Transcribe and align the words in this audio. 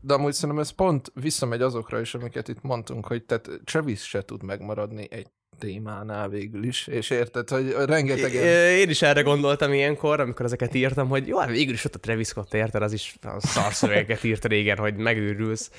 de 0.00 0.14
amúgy 0.14 0.32
szerintem 0.32 0.58
ez 0.58 0.70
pont 0.70 1.12
visszamegy 1.14 1.62
azokra 1.62 2.00
is, 2.00 2.14
amiket 2.14 2.48
itt 2.48 2.62
mondtunk, 2.62 3.06
hogy 3.06 3.24
tehát 3.24 3.50
Travis 3.64 4.00
se 4.00 4.24
tud 4.24 4.42
megmaradni 4.42 5.06
egy 5.10 5.26
témánál 5.58 6.28
végül 6.28 6.64
is, 6.64 6.86
és 6.86 7.10
érted, 7.10 7.48
hogy 7.48 7.70
rengeteg... 7.70 8.32
Én 8.78 8.88
is 8.88 9.02
erre 9.02 9.22
gondoltam 9.22 9.72
ilyenkor, 9.72 10.20
amikor 10.20 10.44
ezeket 10.44 10.74
írtam, 10.74 11.08
hogy 11.08 11.26
jó, 11.26 11.38
hát 11.38 11.50
végül 11.50 11.74
is 11.74 11.84
ott 11.84 11.94
a 11.94 11.98
Travis 11.98 12.26
Scott, 12.26 12.54
érted, 12.54 12.82
az 12.82 12.92
is 12.92 13.16
szarszövegeket 13.38 14.24
írt 14.24 14.44
régen, 14.44 14.78
hogy 14.78 14.96
megőrülsz, 14.96 15.70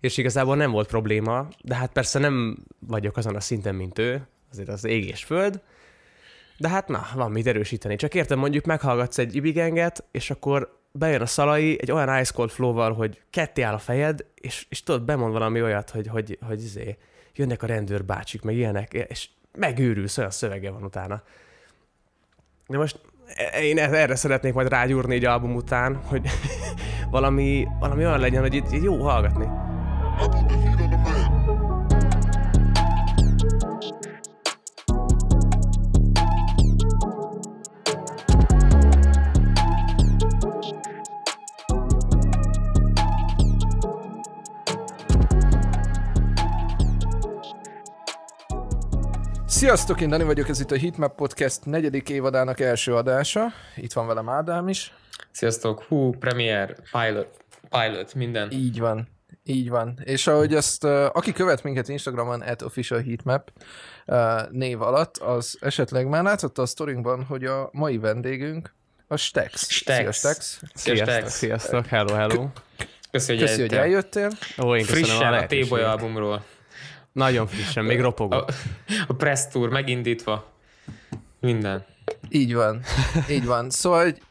és 0.00 0.16
igazából 0.16 0.56
nem 0.56 0.70
volt 0.70 0.88
probléma, 0.88 1.48
de 1.62 1.74
hát 1.74 1.92
persze 1.92 2.18
nem 2.18 2.56
vagyok 2.78 3.16
azon 3.16 3.36
a 3.36 3.40
szinten, 3.40 3.74
mint 3.74 3.98
ő, 3.98 4.26
azért 4.50 4.68
az 4.68 4.84
ég 4.84 5.08
és 5.08 5.24
föld, 5.24 5.60
de 6.58 6.68
hát 6.68 6.88
na, 6.88 7.06
van 7.14 7.30
mit 7.30 7.46
erősíteni. 7.46 7.96
Csak 7.96 8.14
értem, 8.14 8.38
mondjuk 8.38 8.64
meghallgatsz 8.64 9.18
egy 9.18 9.34
ibigenget, 9.34 10.04
és 10.10 10.30
akkor 10.30 10.82
bejön 10.98 11.20
a 11.20 11.26
szalai 11.26 11.78
egy 11.80 11.92
olyan 11.92 12.18
ice 12.20 12.32
cold 12.34 12.50
flow-val, 12.50 12.92
hogy 12.92 13.20
ketté 13.30 13.62
áll 13.62 13.74
a 13.74 13.78
fejed, 13.78 14.24
és, 14.34 14.66
és 14.68 14.82
tudod, 14.82 15.02
bemond 15.02 15.32
valami 15.32 15.62
olyat, 15.62 15.90
hogy, 15.90 16.06
hogy, 16.06 16.38
hogy 16.46 16.62
izé, 16.62 16.96
jönnek 17.34 17.62
a 17.62 17.66
rendőrbácsik, 17.66 18.42
meg 18.42 18.54
ilyenek, 18.54 18.92
és 18.92 19.28
megőrülsz, 19.58 20.18
olyan 20.18 20.30
szövege 20.30 20.70
van 20.70 20.82
utána. 20.82 21.22
De 22.66 22.76
most 22.76 23.00
én 23.60 23.78
e- 23.78 23.94
erre 23.94 24.14
szeretnék 24.14 24.52
majd 24.52 24.68
rágyúrni 24.68 25.14
egy 25.14 25.24
album 25.24 25.54
után, 25.54 25.96
hogy 25.96 26.28
valami, 27.10 27.66
valami 27.78 28.04
olyan 28.04 28.20
legyen, 28.20 28.42
hogy 28.42 28.54
itt 28.54 28.82
jó 28.82 29.02
hallgatni. 29.02 29.46
Sziasztok, 49.64 50.00
én 50.00 50.08
Dani 50.08 50.24
vagyok, 50.24 50.48
ez 50.48 50.60
itt 50.60 50.70
a 50.70 50.74
Hitmap 50.74 51.14
Podcast 51.14 51.64
negyedik 51.64 52.08
évadának 52.08 52.60
első 52.60 52.94
adása. 52.94 53.46
Itt 53.76 53.92
van 53.92 54.06
velem 54.06 54.28
Ádám 54.28 54.68
is. 54.68 54.92
Sziasztok, 55.30 55.82
hú, 55.82 56.10
premier, 56.10 56.76
pilot, 56.92 57.28
pilot, 57.70 58.14
minden. 58.14 58.50
Így 58.50 58.80
van, 58.80 59.08
így 59.44 59.68
van. 59.68 60.00
És 60.04 60.26
ahogy 60.26 60.54
azt, 60.54 60.84
aki 60.84 61.32
követ 61.32 61.62
minket 61.62 61.88
Instagramon, 61.88 62.40
at 62.40 62.62
official 62.62 63.02
heatmap 63.02 63.52
név 64.50 64.82
alatt, 64.82 65.16
az 65.16 65.58
esetleg 65.60 66.08
már 66.08 66.22
látszott 66.22 66.58
a 66.58 66.66
sztorinkban, 66.66 67.24
hogy 67.24 67.44
a 67.44 67.68
mai 67.72 67.98
vendégünk 67.98 68.74
a 69.08 69.16
Stex. 69.16 69.70
Stex. 69.70 69.96
Szia, 69.96 70.12
Stex. 70.12 70.60
Sziasztok, 70.74 71.28
sziasztok, 71.28 71.86
hello, 71.86 72.14
hello. 72.14 72.48
Köszi, 73.10 73.32
hogy, 73.32 73.42
Köszi, 73.42 73.60
hogy 73.60 73.74
eljöttél. 73.74 74.30
Ó, 74.62 74.76
én 74.76 74.84
Frissen 74.84 75.32
a 75.32 75.36
a 75.36 75.46
T-Boy 75.46 75.82
albumról. 75.82 76.44
Nagyon 77.14 77.46
frissen, 77.46 77.84
még 77.84 78.00
ropogó. 78.00 78.36
A, 78.36 78.44
a 79.08 79.12
press 79.12 79.48
tour 79.48 79.68
megindítva. 79.68 80.52
Minden. 81.40 81.84
Így 82.28 82.54
van, 82.54 82.82
így 83.30 83.44
van. 83.44 83.70
Szóval, 83.70 84.02
hogy 84.02 84.22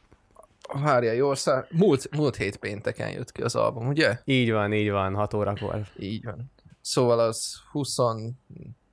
várja, 0.81 1.11
jól 1.11 1.35
szá... 1.35 1.65
múlt, 1.71 2.15
múlt 2.15 2.35
hét 2.35 2.57
pénteken 2.57 3.09
jött 3.09 3.31
ki 3.31 3.41
az 3.41 3.55
album, 3.55 3.87
ugye? 3.87 4.19
Így 4.25 4.51
van, 4.51 4.73
így 4.73 4.89
van, 4.89 5.15
6 5.15 5.33
órakor. 5.33 5.81
Így 5.97 6.23
van. 6.23 6.51
Szóval 6.81 7.19
az 7.19 7.55
20... 7.71 7.95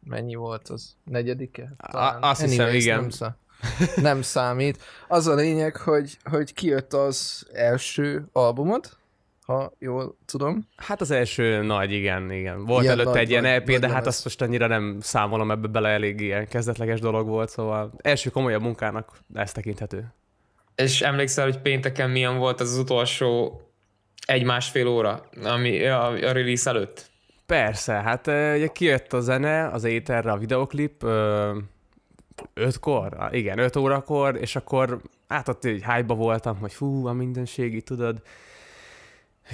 mennyi 0.00 0.34
volt 0.34 0.68
az? 0.68 0.96
Negyedike? 1.04 1.72
A- 1.76 2.18
azt 2.20 2.40
hiszem, 2.40 2.64
Anyways, 2.64 2.84
igen. 2.84 3.00
Nem, 3.00 3.10
szá... 3.10 3.36
nem 3.96 4.22
számít. 4.22 4.82
Az 5.08 5.26
a 5.26 5.34
lényeg, 5.34 5.76
hogy, 5.76 6.18
hogy 6.24 6.54
kijött 6.54 6.92
az 6.92 7.46
első 7.52 8.28
albumod, 8.32 8.98
ha 9.50 9.72
jól 9.78 10.16
tudom. 10.26 10.68
Hát 10.76 11.00
az 11.00 11.10
első 11.10 11.62
nagy, 11.62 11.92
igen, 11.92 12.30
igen. 12.32 12.64
Volt 12.64 12.82
Ilyen 12.82 12.94
előtte 12.94 13.10
nagy- 13.10 13.20
egy 13.20 13.30
ilyen 13.30 13.42
nagy- 13.42 13.56
LP, 13.60 13.66
nagy 13.66 13.78
de 13.78 13.86
hát 13.86 13.96
lemez. 13.96 14.06
azt 14.06 14.24
most 14.24 14.42
annyira 14.42 14.66
nem 14.66 14.96
számolom 15.00 15.50
ebbe 15.50 15.68
bele, 15.68 15.88
elég 15.88 16.20
ilyen 16.20 16.48
kezdetleges 16.48 17.00
dolog 17.00 17.28
volt, 17.28 17.48
szóval 17.48 17.92
első 18.02 18.30
komolyabb 18.30 18.62
munkának 18.62 19.18
ez 19.34 19.52
tekinthető. 19.52 20.12
És 20.74 21.00
emlékszel, 21.00 21.44
hogy 21.44 21.58
pénteken 21.58 22.10
milyen 22.10 22.36
volt 22.38 22.60
az, 22.60 22.72
az 22.72 22.78
utolsó 22.78 23.60
egy-másfél 24.26 24.86
óra, 24.88 25.22
ami 25.44 25.86
a, 25.86 26.06
a 26.06 26.32
release 26.32 26.70
előtt? 26.70 27.10
Persze, 27.46 27.92
hát 27.92 28.26
ugye 28.26 28.66
kijött 28.66 29.12
a 29.12 29.20
zene, 29.20 29.66
az 29.68 29.84
éterre 29.84 30.30
a 30.32 30.36
videoklip, 30.36 31.02
ö, 31.02 31.56
ötkor, 32.54 33.28
igen, 33.30 33.58
öt 33.58 33.76
órakor, 33.76 34.36
és 34.36 34.56
akkor 34.56 35.00
hát 35.28 35.48
ott 35.48 35.64
egy 35.64 35.84
hype 35.84 36.14
voltam, 36.14 36.56
hogy 36.58 36.72
fú, 36.72 37.06
a 37.06 37.12
mindenségi, 37.12 37.82
tudod, 37.82 38.22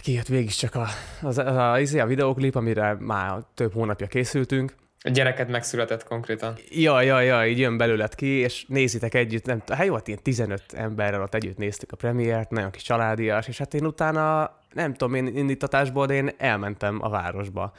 kijött 0.01 0.27
végig 0.27 0.51
csak 0.51 0.75
a, 0.75 0.87
az, 1.23 1.39
az, 1.39 1.57
a, 1.57 1.81
izé, 1.81 1.99
a 1.99 2.07
videoklip, 2.07 2.55
amire 2.55 2.97
már 3.01 3.43
több 3.55 3.73
hónapja 3.73 4.07
készültünk, 4.07 4.75
A 5.03 5.09
gyereket 5.09 5.49
megszületett 5.49 6.05
konkrétan. 6.05 6.55
Ja, 6.69 7.01
ja, 7.01 7.21
ja, 7.21 7.47
így 7.47 7.59
jön 7.59 7.77
belőled 7.77 8.15
ki, 8.15 8.27
és 8.27 8.65
nézitek 8.69 9.15
együtt, 9.15 9.47
nem 9.47 9.63
hát 9.67 9.87
jó, 9.87 9.95
hát 9.95 10.09
ilyen 10.09 10.23
15 10.23 10.63
emberrel 10.73 11.23
ott 11.23 11.35
együtt 11.35 11.57
néztük 11.57 11.93
a 11.93 11.97
premiért, 11.97 12.51
nagyon 12.51 12.71
kis 12.71 12.83
családias, 12.83 13.49
és 13.49 13.59
hát 13.59 13.75
én 13.75 13.87
utána, 13.87 14.57
nem 14.73 14.95
tudom, 14.95 15.15
én 15.15 15.27
indítatásból, 15.27 16.07
de 16.07 16.15
én 16.15 16.31
elmentem 16.39 16.99
a 17.03 17.09
városba. 17.09 17.73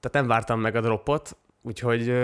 Tehát 0.00 0.12
nem 0.12 0.26
vártam 0.26 0.60
meg 0.60 0.76
a 0.76 0.80
dropot, 0.80 1.36
úgyhogy 1.62 2.14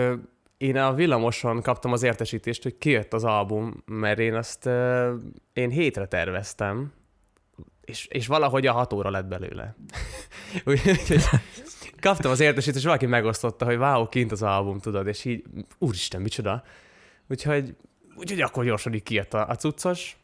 én 0.56 0.76
a 0.76 0.94
villamoson 0.94 1.62
kaptam 1.62 1.92
az 1.92 2.02
értesítést, 2.02 2.62
hogy 2.62 2.78
kijött 2.78 3.12
az 3.12 3.24
album, 3.24 3.82
mert 3.86 4.18
én 4.18 4.34
azt 4.34 4.66
én 5.52 5.70
hétre 5.70 6.06
terveztem, 6.06 6.92
és, 7.86 8.06
és 8.06 8.26
valahogy 8.26 8.66
a 8.66 8.72
hat 8.72 8.92
óra 8.92 9.10
lett 9.10 9.26
belőle. 9.26 9.76
Úgyhogy 10.64 11.22
kaptam 12.00 12.30
az 12.30 12.40
értesítést, 12.40 12.78
és 12.78 12.84
valaki 12.84 13.06
megosztotta, 13.06 13.64
hogy 13.64 13.76
wow, 13.76 14.08
kint 14.08 14.32
az 14.32 14.42
album, 14.42 14.78
tudod, 14.78 15.06
és 15.06 15.24
így, 15.24 15.44
úristen, 15.78 16.22
micsoda. 16.22 16.62
Úgyhogy, 17.28 17.74
úgyhogy 18.16 18.40
akkor 18.40 18.64
gyorsan 18.64 18.94
így 18.94 19.02
kijött 19.02 19.34
a, 19.34 19.48
a 19.48 19.54
cuccos. 19.54 20.16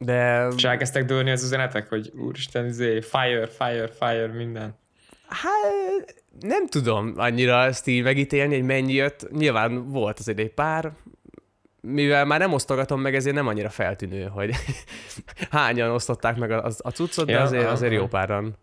De 0.00 0.48
És 0.56 0.64
elkezdtek 0.64 1.04
dőlni 1.04 1.30
az 1.30 1.44
üzenetek, 1.44 1.88
hogy 1.88 2.12
úristen, 2.14 2.66
izé, 2.66 3.00
fire, 3.00 3.46
fire, 3.46 3.88
fire, 3.88 4.26
minden. 4.26 4.78
hát 5.28 6.24
nem 6.40 6.66
tudom 6.66 7.12
annyira 7.16 7.64
ezt 7.64 7.86
így 7.86 8.02
megítélni, 8.02 8.54
hogy 8.54 8.64
mennyi 8.64 8.92
jött. 8.92 9.30
Nyilván 9.30 9.88
volt 9.88 10.18
azért 10.18 10.38
egy 10.38 10.54
pár, 10.54 10.92
mivel 11.84 12.24
már 12.24 12.38
nem 12.38 12.52
osztogatom 12.52 13.00
meg, 13.00 13.14
ezért 13.14 13.34
nem 13.34 13.46
annyira 13.46 13.68
feltűnő, 13.68 14.26
hogy 14.26 14.54
hányan 15.50 15.90
osztották 15.90 16.36
meg 16.36 16.50
a, 16.50 16.64
a, 16.64 16.70
a 16.78 16.90
cuccot, 16.90 17.26
de 17.26 17.32
Ja, 17.32 17.40
azért, 17.40 17.66
azért 17.68 17.92
jó 17.92 18.06
páran. 18.06 18.56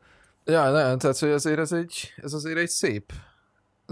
Ja, 0.45 0.71
nem, 0.71 0.97
tehát 0.97 1.17
hogy 1.19 1.29
azért 1.29 1.59
ez 1.59 1.71
egy, 1.71 2.13
ez 2.15 2.33
azért 2.33 2.57
egy 2.57 2.69
szép 2.69 3.11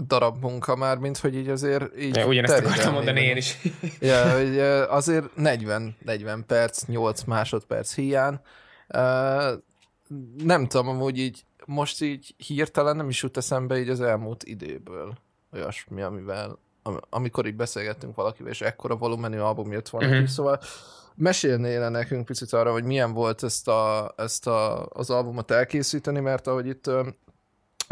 darab 0.06 0.40
munka 0.40 0.76
már, 0.76 0.98
mint 0.98 1.18
hogy 1.18 1.36
így 1.36 1.48
azért 1.48 1.98
így 1.98 2.16
Ja, 2.16 2.26
ugyanezt 2.26 2.58
akartam 2.58 2.92
mondani 2.92 3.20
én 3.20 3.36
is. 3.36 3.58
Ja, 4.00 4.32
hogy 4.36 4.58
azért 4.88 5.36
40, 5.36 5.96
40 6.04 6.44
perc, 6.46 6.84
8 6.84 7.22
másodperc 7.22 7.94
hiány. 7.94 8.40
Nem 10.36 10.66
tudom, 10.68 10.88
amúgy 10.88 11.18
így 11.18 11.44
most 11.66 12.02
így 12.02 12.34
hirtelen 12.36 12.96
nem 12.96 13.08
is 13.08 13.22
jut 13.22 13.36
eszembe 13.36 13.78
így 13.78 13.88
az 13.88 14.00
elmúlt 14.00 14.44
időből 14.44 15.14
olyasmi, 15.52 16.02
amivel 16.02 16.44
am- 16.44 16.58
amikor 17.10 17.46
így 17.46 17.56
beszélgettünk 17.56 18.14
valakivel, 18.14 18.50
és 18.50 18.60
ekkora 18.60 18.96
volumenű 18.96 19.38
album 19.38 19.72
jött 19.72 19.88
volna 19.88 20.08
uh-huh. 20.08 20.26
szóval 20.26 20.60
mesélnél 21.14 21.88
nekünk 21.88 22.24
picit 22.24 22.52
arra, 22.52 22.72
hogy 22.72 22.84
milyen 22.84 23.12
volt 23.12 23.42
ezt, 23.42 23.68
a, 23.68 24.14
ezt 24.16 24.46
a, 24.46 24.86
az 24.86 25.10
albumot 25.10 25.50
elkészíteni, 25.50 26.20
mert 26.20 26.46
ahogy 26.46 26.66
itt 26.66 26.86
ö, 26.86 27.08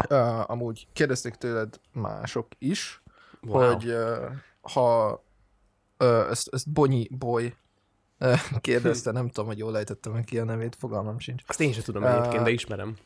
ö, 0.07 0.39
amúgy 0.45 0.87
kérdezték 0.93 1.35
tőled 1.35 1.79
mások 1.93 2.47
is, 2.57 3.01
Wow. 3.41 3.73
hogy 3.73 3.87
ö, 3.87 4.25
ha 4.61 5.23
ö, 5.97 6.29
ezt, 6.29 6.49
ezt 6.51 6.69
Bonyi 6.69 7.07
Boy 7.11 7.55
ö, 8.17 8.33
kérdezte, 8.61 9.11
nem 9.11 9.27
tudom, 9.27 9.45
hogy 9.45 9.57
jól 9.57 9.77
ejtettem 9.77 10.23
ki 10.23 10.39
a 10.39 10.43
nevét, 10.43 10.75
fogalmam 10.79 11.19
sincs. 11.19 11.43
Azt 11.47 11.61
én 11.61 11.73
sem 11.73 11.83
tudom 11.83 12.03
Á. 12.03 12.17
egyébként, 12.17 12.43
de 12.43 12.49
ismerem. 12.49 12.97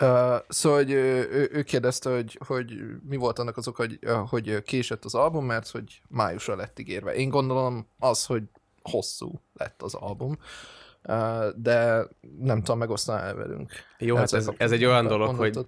Uh, 0.00 0.36
szóval, 0.48 0.78
hogy 0.78 0.90
ő, 0.90 1.28
ő, 1.52 1.62
kérdezte, 1.62 2.14
hogy, 2.14 2.38
hogy 2.46 2.74
mi 3.08 3.16
volt 3.16 3.38
annak 3.38 3.56
azok, 3.56 3.76
hogy, 3.76 3.98
ö, 4.00 4.12
hogy 4.28 4.62
késett 4.62 5.04
az 5.04 5.14
album, 5.14 5.44
mert 5.44 5.70
hogy 5.70 6.00
májusra 6.08 6.56
lett 6.56 6.78
ígérve. 6.78 7.14
Én 7.14 7.28
gondolom 7.28 7.88
az, 7.98 8.26
hogy 8.26 8.42
hosszú 8.82 9.40
lett 9.54 9.82
az 9.82 9.94
album, 9.94 10.38
uh, 11.04 11.44
de 11.56 12.06
nem 12.38 12.58
tudom, 12.58 12.78
megosztaná 12.78 13.32
velünk. 13.32 13.72
Jó, 13.98 14.16
hát 14.16 14.32
ez, 14.32 14.50
ez 14.56 14.72
egy 14.72 14.84
olyan 14.84 15.06
dolog, 15.06 15.36
hogy, 15.36 15.58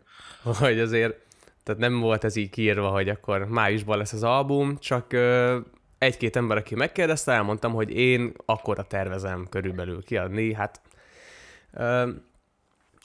hogy 0.42 0.80
azért, 0.80 1.16
tehát 1.62 1.80
nem 1.80 2.00
volt 2.00 2.24
ez 2.24 2.36
így 2.36 2.50
kiírva, 2.50 2.88
hogy 2.88 3.08
akkor 3.08 3.44
májusban 3.44 3.98
lesz 3.98 4.12
az 4.12 4.22
album, 4.22 4.78
csak 4.78 5.12
ö, 5.12 5.58
egy-két 5.98 6.36
ember, 6.36 6.56
aki 6.56 6.74
megkérdezte, 6.74 7.32
elmondtam, 7.32 7.72
hogy 7.72 7.90
én 7.90 8.32
akkora 8.44 8.82
tervezem 8.82 9.46
körülbelül 9.50 10.02
kiadni, 10.02 10.54
hát 10.54 10.80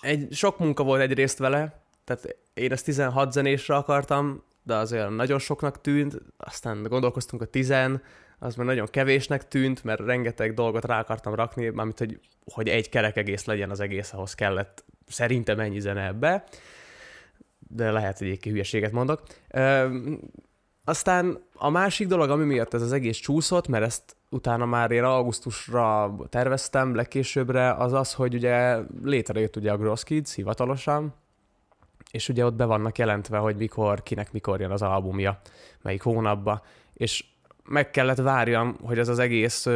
egy, 0.04 0.34
sok 0.34 0.60
munka 0.60 0.84
volt 0.84 1.02
egyrészt 1.02 1.38
vele, 1.38 1.82
tehát 2.04 2.38
én 2.54 2.72
ezt 2.72 2.86
16 2.86 3.32
zenésre 3.32 3.76
akartam, 3.76 4.44
de 4.64 4.76
az 4.76 4.92
olyan 4.94 5.14
nagyon 5.14 5.40
soknak 5.40 5.82
tűnt, 5.82 6.18
aztán 6.38 6.84
gondolkoztunk 6.84 7.42
a 7.42 7.46
10 7.46 7.74
az 8.40 8.56
már 8.56 8.66
nagyon 8.66 8.88
kevésnek 8.92 9.48
tűnt, 9.48 9.84
mert 9.84 10.00
rengeteg 10.00 10.54
dolgot 10.54 10.86
rá 10.86 11.00
akartam 11.00 11.36
rakni, 11.36 11.70
mármint, 11.70 12.00
hogy, 12.00 12.20
hogy 12.54 12.70
egy 12.70 12.90
kerek 12.90 13.18
egész 13.18 13.46
legyen 13.46 13.70
az 13.70 13.80
egész, 13.80 14.14
ahhoz 14.14 14.36
kellett 14.36 14.84
szerintem 15.08 15.60
ennyi 15.60 15.80
zene 15.80 16.06
ebbe, 16.06 16.44
de 17.60 17.92
lehet, 17.92 18.18
hogy 18.18 18.28
egy 18.28 18.44
hülyeséget 18.44 18.92
mondok. 18.92 19.24
Aztán 20.86 21.44
a 21.54 21.70
másik 21.70 22.08
dolog, 22.08 22.30
ami 22.30 22.44
miatt 22.44 22.74
ez 22.74 22.82
az 22.82 22.92
egész 22.92 23.18
csúszott, 23.18 23.68
mert 23.68 23.84
ezt 23.84 24.16
utána 24.30 24.66
már 24.66 24.92
én 24.92 25.04
augusztusra 25.04 26.16
terveztem, 26.30 26.96
legkésőbbre, 26.96 27.74
az 27.74 27.94
az, 27.94 28.14
hogy 28.14 28.34
ugye 28.34 28.78
létrejött 29.04 29.56
ugye 29.56 29.72
a 29.72 29.78
Gross 29.78 30.04
Kids 30.04 30.34
hivatalosan, 30.34 31.14
és 32.12 32.30
ugye 32.30 32.46
ott 32.46 32.54
be 32.54 32.66
vannak 32.66 32.98
jelentve, 32.98 33.38
hogy 33.38 33.56
mikor, 33.56 34.04
kinek 34.04 34.32
mikor 34.32 34.60
jön 34.60 34.72
az 34.72 34.82
albumja, 34.82 35.42
melyik 35.82 36.02
hónapba, 36.02 36.62
és 36.94 37.26
meg 37.64 37.92
kellett 37.92 38.18
várjam, 38.18 38.78
hogy 38.82 39.00
ez 39.00 39.08
az 39.08 39.20
egész 39.20 39.68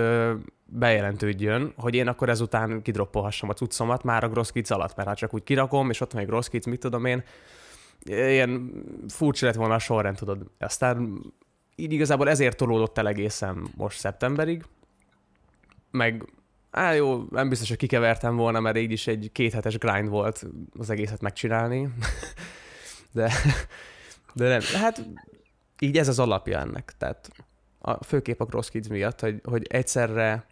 bejelentődjön, 0.65 1.73
hogy 1.77 1.95
én 1.95 2.07
akkor 2.07 2.29
ezután 2.29 2.81
kidroppolhassam 2.81 3.49
a 3.49 3.53
cuccomat 3.53 4.03
már 4.03 4.23
a 4.23 4.29
Gross 4.29 4.51
Kids 4.51 4.71
alatt, 4.71 4.95
mert 4.95 5.07
hát 5.07 5.17
csak 5.17 5.33
úgy 5.33 5.43
kirakom, 5.43 5.89
és 5.89 6.01
ott 6.01 6.11
van 6.11 6.21
egy 6.21 6.27
Gross 6.27 6.49
Kids, 6.49 6.65
mit 6.65 6.79
tudom 6.79 7.05
én, 7.05 7.23
ilyen 8.05 8.83
furcsa 9.07 9.45
lett 9.45 9.55
volna 9.55 9.73
a 9.73 9.79
sorrend, 9.79 10.17
tudod. 10.17 10.51
Aztán 10.59 11.21
így 11.75 11.93
igazából 11.93 12.29
ezért 12.29 12.57
tolódott 12.57 12.97
el 12.97 13.07
egészen 13.07 13.67
most 13.75 13.99
szeptemberig, 13.99 14.63
meg 15.91 16.23
Á, 16.71 16.93
jó, 16.93 17.23
nem 17.29 17.49
biztos, 17.49 17.69
hogy 17.69 17.77
kikevertem 17.77 18.35
volna, 18.35 18.59
mert 18.59 18.77
így 18.77 18.91
is 18.91 19.07
egy 19.07 19.29
kéthetes 19.33 19.77
grind 19.77 20.09
volt 20.09 20.45
az 20.77 20.89
egészet 20.89 21.21
megcsinálni. 21.21 21.89
De, 23.11 23.31
de 24.33 24.47
nem. 24.47 24.61
Hát 24.81 25.05
így 25.79 25.97
ez 25.97 26.07
az 26.07 26.19
alapja 26.19 26.59
ennek. 26.59 26.93
Tehát 26.97 27.29
a, 27.79 28.03
főképp 28.03 28.39
a 28.39 28.45
Cross 28.45 28.69
Kids 28.69 28.87
miatt, 28.87 29.19
hogy, 29.19 29.41
hogy 29.43 29.67
egyszerre 29.69 30.45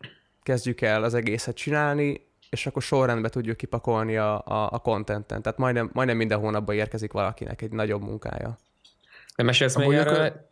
kezdjük 0.43 0.81
el 0.81 1.03
az 1.03 1.13
egészet 1.13 1.55
csinálni, 1.55 2.24
és 2.49 2.65
akkor 2.65 2.81
sorrendbe 2.81 3.29
tudjuk 3.29 3.57
kipakolni 3.57 4.17
a, 4.17 4.41
a, 4.45 4.69
a 4.71 4.79
contenten. 4.79 5.41
Tehát 5.41 5.57
majdnem, 5.57 5.89
majdnem 5.93 6.17
minden 6.17 6.39
hónapban 6.39 6.75
érkezik 6.75 7.11
valakinek 7.11 7.61
egy 7.61 7.71
nagyobb 7.71 8.01
munkája. 8.01 8.57
De 9.35 9.43
mesélsz 9.43 9.75
még 9.75 9.93
erről, 9.93 10.13
akkor... 10.13 10.49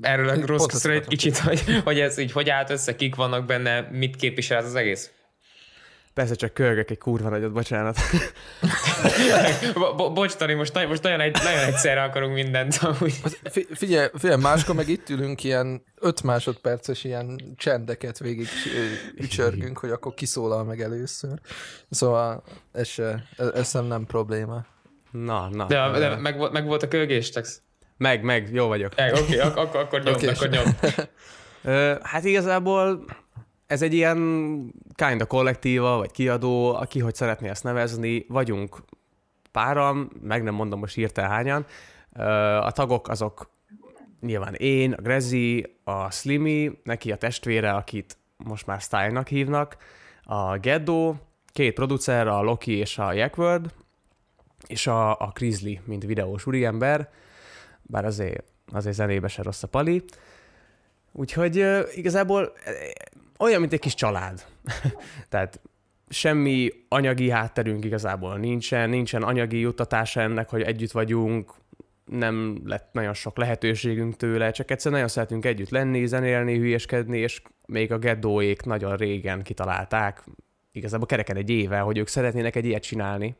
erről 0.00 0.28
a 0.28 0.46
rossz 0.46 0.84
egy 0.84 1.06
kicsit, 1.06 1.38
hogy, 1.38 1.80
hogy 1.84 2.00
ez 2.00 2.18
így 2.18 2.32
hogy 2.32 2.48
állt 2.50 2.70
össze, 2.70 2.96
kik 2.96 3.14
vannak 3.14 3.46
benne, 3.46 3.80
mit 3.80 4.16
képvisel 4.16 4.58
ez 4.58 4.64
az 4.64 4.74
egész? 4.74 5.10
Persze 6.14 6.34
csak 6.34 6.54
kölgök 6.54 6.90
egy 6.90 6.98
kurva 6.98 7.28
nagyot, 7.28 7.52
bocsánat. 7.52 7.96
Bo- 9.74 9.96
bo- 9.96 10.14
bocs, 10.14 10.32
Tari, 10.32 10.54
most, 10.54 10.86
most 10.88 11.02
nagyon, 11.02 11.20
egy, 11.20 11.36
nagyon 11.42 11.64
egyszerre 11.64 12.02
akarunk 12.02 12.34
mindent. 12.34 12.78
Amúgy. 12.82 13.14
Figyelj, 13.74 14.08
figyelj, 14.14 14.40
máskor 14.40 14.74
meg 14.74 14.88
itt 14.88 15.08
ülünk 15.08 15.44
ilyen 15.44 15.82
5 16.00 16.22
másodperces 16.22 17.04
ilyen 17.04 17.54
csendeket 17.56 18.18
végig 18.18 18.48
ücsörgünk, 19.16 19.78
hogy 19.78 19.90
akkor 19.90 20.14
kiszólal 20.14 20.64
meg 20.64 20.80
először. 20.80 21.38
Szóval 21.90 22.42
ez, 22.72 22.88
se, 22.88 23.24
ez 23.54 23.70
sem 23.70 23.84
nem 23.84 24.06
probléma. 24.06 24.64
Na, 25.10 25.48
na. 25.48 25.66
De, 25.66 25.90
de 25.98 26.16
meg, 26.16 26.52
meg 26.52 26.66
volt 26.66 26.82
a 26.82 26.88
kölgés, 26.88 27.32
Meg, 27.96 28.22
meg, 28.22 28.52
jó 28.52 28.66
vagyok. 28.66 28.92
Oké, 28.92 29.20
okay, 29.20 29.38
ak- 29.38 29.56
ak- 29.56 29.74
akkor 29.74 30.02
nyom, 30.02 30.14
okay, 30.14 30.28
akkor 30.28 30.48
nyom. 30.48 30.64
hát 32.02 32.24
igazából 32.24 33.04
ez 33.72 33.82
egy 33.82 33.94
ilyen 33.94 34.18
kinda 34.94 35.26
kollektíva, 35.26 35.96
vagy 35.96 36.10
kiadó, 36.10 36.74
aki 36.74 37.00
hogy 37.00 37.14
szeretné 37.14 37.48
ezt 37.48 37.64
nevezni, 37.64 38.24
vagyunk 38.28 38.82
páran, 39.52 40.12
meg 40.22 40.42
nem 40.42 40.54
mondom 40.54 40.78
most 40.78 40.94
hirtelen 40.94 41.30
hányan. 41.30 41.66
A 42.62 42.72
tagok 42.72 43.08
azok 43.08 43.50
nyilván 44.20 44.54
én, 44.54 44.92
a 44.92 45.00
Grezi, 45.00 45.76
a 45.84 46.10
Slimy, 46.10 46.80
neki 46.82 47.12
a 47.12 47.16
testvére, 47.16 47.72
akit 47.72 48.16
most 48.36 48.66
már 48.66 48.80
Style-nak 48.80 49.28
hívnak, 49.28 49.76
a 50.22 50.56
Geddo, 50.56 51.14
két 51.52 51.74
producer, 51.74 52.26
a 52.26 52.42
Loki 52.42 52.72
és 52.72 52.98
a 52.98 53.12
Jackward, 53.12 53.72
és 54.66 54.86
a, 54.86 55.10
a 55.10 55.30
Grizzly, 55.34 55.80
mint 55.84 56.04
videós 56.04 56.46
úriember, 56.46 57.10
bár 57.82 58.04
azért, 58.04 58.44
azért 58.72 58.96
zenébe 58.96 59.28
se 59.28 59.42
rossz 59.42 59.62
a 59.62 59.66
pali. 59.66 60.04
Úgyhogy 61.12 61.66
igazából 61.94 62.52
olyan, 63.42 63.60
mint 63.60 63.72
egy 63.72 63.80
kis 63.80 63.94
család. 63.94 64.44
Tehát 65.28 65.60
semmi 66.08 66.70
anyagi 66.88 67.30
hátterünk 67.30 67.84
igazából 67.84 68.36
nincsen, 68.36 68.90
nincsen 68.90 69.22
anyagi 69.22 69.58
juttatása 69.58 70.20
ennek, 70.20 70.48
hogy 70.48 70.62
együtt 70.62 70.90
vagyunk, 70.90 71.54
nem 72.04 72.60
lett 72.64 72.92
nagyon 72.92 73.14
sok 73.14 73.36
lehetőségünk 73.36 74.16
tőle, 74.16 74.50
csak 74.50 74.70
egyszer 74.70 74.92
nagyon 74.92 75.08
szeretünk 75.08 75.44
együtt 75.44 75.70
lenni, 75.70 76.06
zenélni, 76.06 76.56
hülyeskedni, 76.56 77.18
és 77.18 77.42
még 77.66 77.92
a 77.92 77.98
geddóék 77.98 78.62
nagyon 78.62 78.96
régen 78.96 79.42
kitalálták, 79.42 80.24
igazából 80.72 81.06
kereken 81.06 81.36
egy 81.36 81.50
éve, 81.50 81.78
hogy 81.78 81.98
ők 81.98 82.08
szeretnének 82.08 82.56
egy 82.56 82.64
ilyet 82.64 82.82
csinálni, 82.82 83.36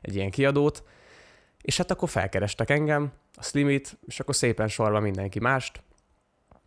egy 0.00 0.14
ilyen 0.14 0.30
kiadót, 0.30 0.82
és 1.62 1.76
hát 1.76 1.90
akkor 1.90 2.08
felkerestek 2.08 2.70
engem, 2.70 3.12
a 3.34 3.42
Slimit, 3.42 3.98
és 4.06 4.20
akkor 4.20 4.34
szépen 4.34 4.68
sorba 4.68 5.00
mindenki 5.00 5.38
mást, 5.38 5.82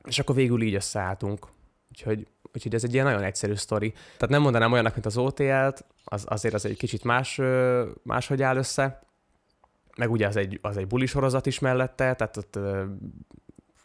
és 0.03 0.19
akkor 0.19 0.35
végül 0.35 0.61
így 0.61 0.75
összeálltunk. 0.75 1.47
Úgyhogy 1.89 2.27
Úgyhogy 2.55 2.73
ez 2.73 2.83
egy 2.83 2.93
ilyen 2.93 3.05
nagyon 3.05 3.23
egyszerű 3.23 3.55
sztori. 3.55 3.91
Tehát 3.91 4.29
nem 4.29 4.41
mondanám 4.41 4.71
olyanak, 4.71 4.93
mint 4.93 5.05
az 5.05 5.17
OTL-t, 5.17 5.85
az, 6.03 6.25
azért 6.27 6.53
az 6.53 6.65
egy 6.65 6.77
kicsit 6.77 7.03
más, 7.03 7.41
máshogy 8.03 8.41
áll 8.41 8.57
össze. 8.57 9.03
Meg 9.97 10.11
ugye 10.11 10.27
az 10.27 10.35
egy, 10.35 10.59
az 10.61 10.77
egy 10.77 10.87
buli 10.87 11.05
sorozat 11.05 11.45
is 11.45 11.59
mellette, 11.59 12.13
tehát 12.13 12.37
ott 12.37 12.59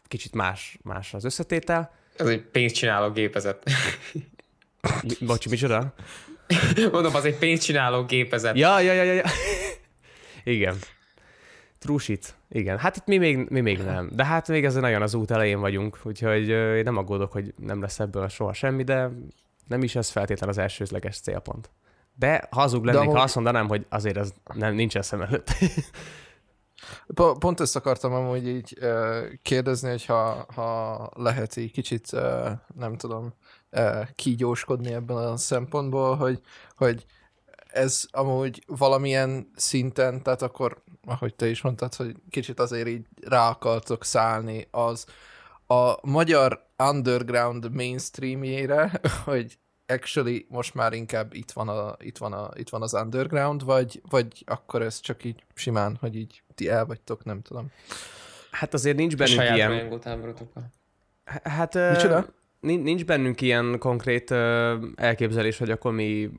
kicsit 0.07 0.33
más, 0.33 0.77
más 0.83 1.13
az 1.13 1.23
összetétel. 1.23 1.93
Ez 2.15 2.27
egy 2.27 2.41
pénzcsináló 2.41 3.11
gépezet. 3.11 3.63
Bocsi, 5.19 5.49
micsoda? 5.49 5.93
Mondom, 6.91 7.15
az 7.15 7.25
egy 7.25 7.37
pénzcsináló 7.37 8.03
gépezet. 8.03 8.57
Ja, 8.57 8.79
ja, 8.79 8.93
ja, 8.93 9.03
ja. 9.03 9.23
Igen. 10.43 10.77
Trusit. 11.81 12.35
Igen, 12.49 12.77
hát 12.77 12.95
itt 12.95 13.05
mi 13.05 13.17
még, 13.17 13.49
mi 13.49 13.61
még 13.61 13.83
nem. 13.83 14.09
De 14.13 14.25
hát 14.25 14.47
még 14.47 14.65
ez 14.65 14.75
nagyon 14.75 15.01
az 15.01 15.13
út 15.13 15.31
elején 15.31 15.59
vagyunk, 15.59 15.99
úgyhogy 16.03 16.47
én 16.49 16.83
nem 16.83 16.97
aggódok, 16.97 17.31
hogy 17.31 17.53
nem 17.57 17.81
lesz 17.81 17.99
ebből 17.99 18.27
soha 18.27 18.53
semmi, 18.53 18.83
de 18.83 19.09
nem 19.67 19.83
is 19.83 19.95
ez 19.95 20.09
feltétlen 20.09 20.49
az 20.49 20.57
elsőzleges 20.57 21.19
célpont. 21.19 21.69
De 22.15 22.47
hazug 22.51 22.83
lennék, 22.83 23.01
amúgy... 23.01 23.15
ha 23.15 23.21
azt 23.21 23.35
mondanám, 23.35 23.67
hogy 23.67 23.85
azért 23.89 24.17
ez 24.17 24.33
nem, 24.53 24.73
nincs 24.73 24.97
eszem 24.97 25.21
előtt. 25.21 25.49
Pont 27.39 27.59
ezt 27.59 27.75
akartam 27.75 28.13
amúgy 28.13 28.47
így 28.47 28.77
kérdezni, 29.41 29.89
hogy 29.89 30.05
ha, 30.05 30.45
ha 30.55 31.09
lehet 31.15 31.55
így 31.55 31.71
kicsit, 31.71 32.11
nem 32.75 32.97
tudom, 32.97 33.33
kígyóskodni 34.15 34.93
ebben 34.93 35.17
a 35.17 35.37
szempontból, 35.37 36.15
hogy, 36.15 36.41
hogy 36.75 37.05
ez 37.71 38.05
amúgy 38.11 38.63
valamilyen 38.67 39.51
szinten, 39.55 40.23
tehát 40.23 40.41
akkor 40.41 40.83
ahogy 41.05 41.35
te 41.35 41.47
is 41.47 41.61
mondtad, 41.61 41.95
hogy 41.95 42.15
kicsit 42.29 42.59
azért 42.59 42.87
így 42.87 43.05
rá 43.21 43.49
akartok 43.49 44.03
szállni 44.03 44.67
az 44.71 45.05
a 45.67 46.07
magyar 46.07 46.65
underground 46.77 47.71
mainstreamjére, 47.71 48.91
hogy 49.25 49.57
actually 49.87 50.45
most 50.49 50.73
már 50.73 50.93
inkább 50.93 51.33
itt 51.33 51.51
van, 51.51 51.67
a, 51.67 51.95
itt 51.99 52.17
van, 52.17 52.33
a, 52.33 52.49
itt 52.53 52.69
van 52.69 52.81
az 52.81 52.93
underground, 52.93 53.63
vagy, 53.63 54.01
vagy 54.09 54.43
akkor 54.45 54.81
ez 54.81 54.99
csak 54.99 55.23
így 55.23 55.43
simán, 55.53 55.97
hogy 55.99 56.15
így 56.15 56.43
ti 56.55 56.69
el 56.69 56.85
vagytok, 56.85 57.23
nem 57.23 57.41
tudom. 57.41 57.71
Hát 58.51 58.73
azért 58.73 58.97
nincs 58.97 59.15
bennünk 59.15 59.39
Saját 59.39 59.55
ilyen... 59.55 59.71
Hát 61.43 61.75
uh, 61.75 62.23
nincs 62.59 63.05
bennünk 63.05 63.41
ilyen 63.41 63.79
konkrét 63.79 64.31
elképzelés, 64.95 65.57
hogy 65.57 65.71
akkor 65.71 65.91
mi 65.91 66.29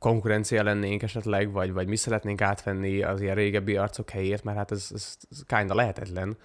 konkurencia 0.00 0.62
lennénk 0.62 1.02
esetleg, 1.02 1.52
vagy, 1.52 1.72
vagy 1.72 1.88
mi 1.88 1.96
szeretnénk 1.96 2.40
átvenni 2.40 3.02
az 3.02 3.20
ilyen 3.20 3.34
régebbi 3.34 3.76
arcok 3.76 4.10
helyét, 4.10 4.44
mert 4.44 4.56
hát 4.56 4.70
ez, 4.70 4.88
ez, 4.94 5.16
ez 5.30 5.42
kinda 5.46 5.74
lehetetlen. 5.74 6.36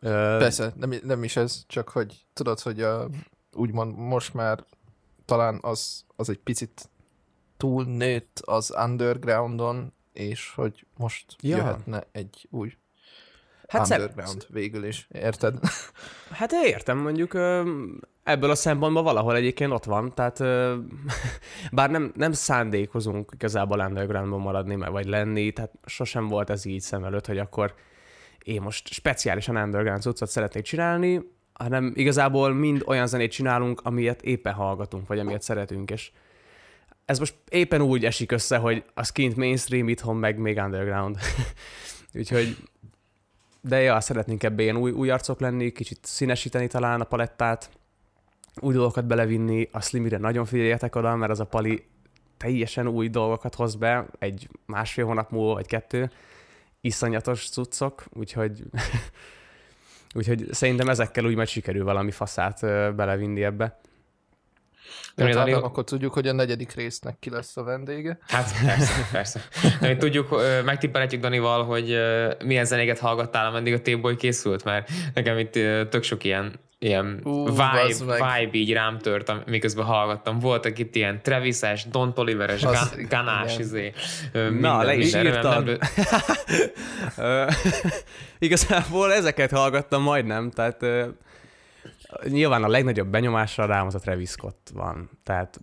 Persze, 0.00 0.72
nem, 0.76 0.94
nem 1.02 1.24
is 1.24 1.36
ez, 1.36 1.64
csak 1.66 1.88
hogy 1.88 2.26
tudod, 2.32 2.60
hogy 2.60 2.80
a, 2.80 3.08
úgymond 3.52 3.96
most 3.96 4.34
már 4.34 4.64
talán 5.24 5.58
az, 5.62 6.04
az 6.16 6.28
egy 6.28 6.38
picit 6.38 6.88
túl 7.56 7.84
nőtt 7.84 8.40
az 8.44 8.74
undergroundon, 8.84 9.92
és 10.12 10.52
hogy 10.54 10.86
most 10.96 11.36
ja. 11.40 11.56
jöhetne 11.56 12.06
egy 12.12 12.48
új 12.50 12.76
hát 13.68 13.90
underground 13.90 14.40
szem... 14.40 14.50
végül 14.52 14.84
is, 14.84 15.08
érted? 15.12 15.58
Hát 16.30 16.52
értem, 16.52 16.98
mondjuk 16.98 17.34
ebből 18.22 18.50
a 18.50 18.54
szempontból 18.54 19.02
valahol 19.02 19.36
egyébként 19.36 19.72
ott 19.72 19.84
van, 19.84 20.14
tehát 20.14 20.38
bár 21.72 21.90
nem, 21.90 22.12
nem 22.14 22.32
szándékozunk 22.32 23.30
igazából 23.34 23.78
undergroundban 23.78 24.40
maradni, 24.40 24.76
vagy 24.76 25.06
lenni, 25.06 25.52
tehát 25.52 25.72
sosem 25.84 26.28
volt 26.28 26.50
ez 26.50 26.64
így 26.64 26.80
szem 26.80 27.04
előtt, 27.04 27.26
hogy 27.26 27.38
akkor 27.38 27.74
én 28.42 28.62
most 28.62 28.88
speciálisan 28.88 29.56
underground 29.56 30.02
cuccot 30.02 30.28
szeretnék 30.28 30.62
csinálni, 30.62 31.20
hanem 31.52 31.92
igazából 31.94 32.52
mind 32.52 32.82
olyan 32.86 33.06
zenét 33.06 33.30
csinálunk, 33.30 33.80
amilyet 33.84 34.22
éppen 34.22 34.52
hallgatunk, 34.52 35.06
vagy 35.06 35.18
amilyet 35.18 35.42
szeretünk, 35.42 35.90
és 35.90 36.10
ez 37.04 37.18
most 37.18 37.34
éppen 37.48 37.80
úgy 37.80 38.04
esik 38.04 38.32
össze, 38.32 38.56
hogy 38.56 38.84
az 38.94 39.10
kint 39.10 39.36
mainstream, 39.36 39.88
itthon 39.88 40.16
meg 40.16 40.38
még 40.38 40.56
underground. 40.56 41.16
Úgyhogy 42.14 42.56
de 43.66 43.80
ja, 43.80 44.00
szeretnénk 44.00 44.42
ebbe 44.42 44.62
ilyen 44.62 44.76
új, 44.76 44.90
új 44.90 45.10
arcok 45.10 45.40
lenni, 45.40 45.72
kicsit 45.72 45.98
színesíteni 46.02 46.66
talán 46.66 47.00
a 47.00 47.04
palettát, 47.04 47.70
új 48.60 48.74
dolgokat 48.74 49.06
belevinni, 49.06 49.68
a 49.72 49.80
Slimire 49.80 50.18
nagyon 50.18 50.44
figyeljetek 50.44 50.94
oda, 50.94 51.16
mert 51.16 51.30
az 51.30 51.40
a 51.40 51.44
pali 51.44 51.84
teljesen 52.36 52.88
új 52.88 53.08
dolgokat 53.08 53.54
hoz 53.54 53.74
be, 53.74 54.06
egy 54.18 54.48
másfél 54.66 55.04
hónap 55.04 55.30
múlva, 55.30 55.54
vagy 55.54 55.66
kettő, 55.66 56.10
iszonyatos 56.80 57.48
cuccok, 57.48 58.04
úgyhogy, 58.12 58.62
úgyhogy 60.18 60.46
szerintem 60.50 60.88
ezekkel 60.88 61.24
úgy 61.24 61.34
majd 61.34 61.48
sikerül 61.48 61.84
valami 61.84 62.10
faszát 62.10 62.60
belevinni 62.94 63.44
ebbe. 63.44 63.80
Dani- 65.16 65.52
hát, 65.52 65.62
akkor 65.62 65.84
tudjuk, 65.84 66.12
hogy 66.12 66.28
a 66.28 66.32
negyedik 66.32 66.72
résznek 66.74 67.16
ki 67.18 67.30
lesz 67.30 67.56
a 67.56 67.62
vendége. 67.62 68.18
Hát 68.26 68.52
persze, 68.64 69.08
persze. 69.12 69.40
De 69.80 69.88
mi 69.88 69.96
tudjuk, 69.96 70.40
megtippelhetjük 70.64 71.20
Danival, 71.20 71.64
hogy 71.64 71.96
milyen 72.44 72.64
zenéket 72.64 72.98
hallgattál, 72.98 73.46
ameddig 73.46 73.72
a 73.72 73.80
T-Boy 73.80 74.16
készült, 74.16 74.64
mert 74.64 74.90
nekem 75.14 75.38
itt 75.38 75.52
tök 75.90 76.02
sok 76.02 76.24
ilyen 76.24 76.64
ilyen 76.78 77.20
Ú, 77.24 77.44
vibe, 77.48 77.86
vibe 77.98 78.48
így 78.52 78.72
rám 78.72 78.98
tört, 78.98 79.46
miközben 79.46 79.84
hallgattam. 79.84 80.38
Voltak 80.38 80.78
itt 80.78 80.94
ilyen 80.94 81.22
Travis-es, 81.22 81.84
Don 81.84 82.14
Toliveres, 82.14 82.62
Gan- 82.62 83.08
Ganás, 83.08 83.58
izé, 83.58 83.92
Na, 84.60 84.82
le 84.82 84.94
is 84.94 85.12
minden. 85.12 85.32
Írtad. 85.32 85.64
nem- 85.64 85.78
Igazából 88.38 89.12
ezeket 89.12 89.50
hallgattam 89.50 90.02
majdnem, 90.02 90.50
tehát 90.50 90.84
nyilván 92.28 92.64
a 92.64 92.68
legnagyobb 92.68 93.08
benyomásra 93.08 93.66
rám 93.66 93.86
az 93.86 93.94
a 93.94 93.98
Travis 93.98 94.28
Scott 94.30 94.68
van. 94.74 95.10
Tehát 95.24 95.60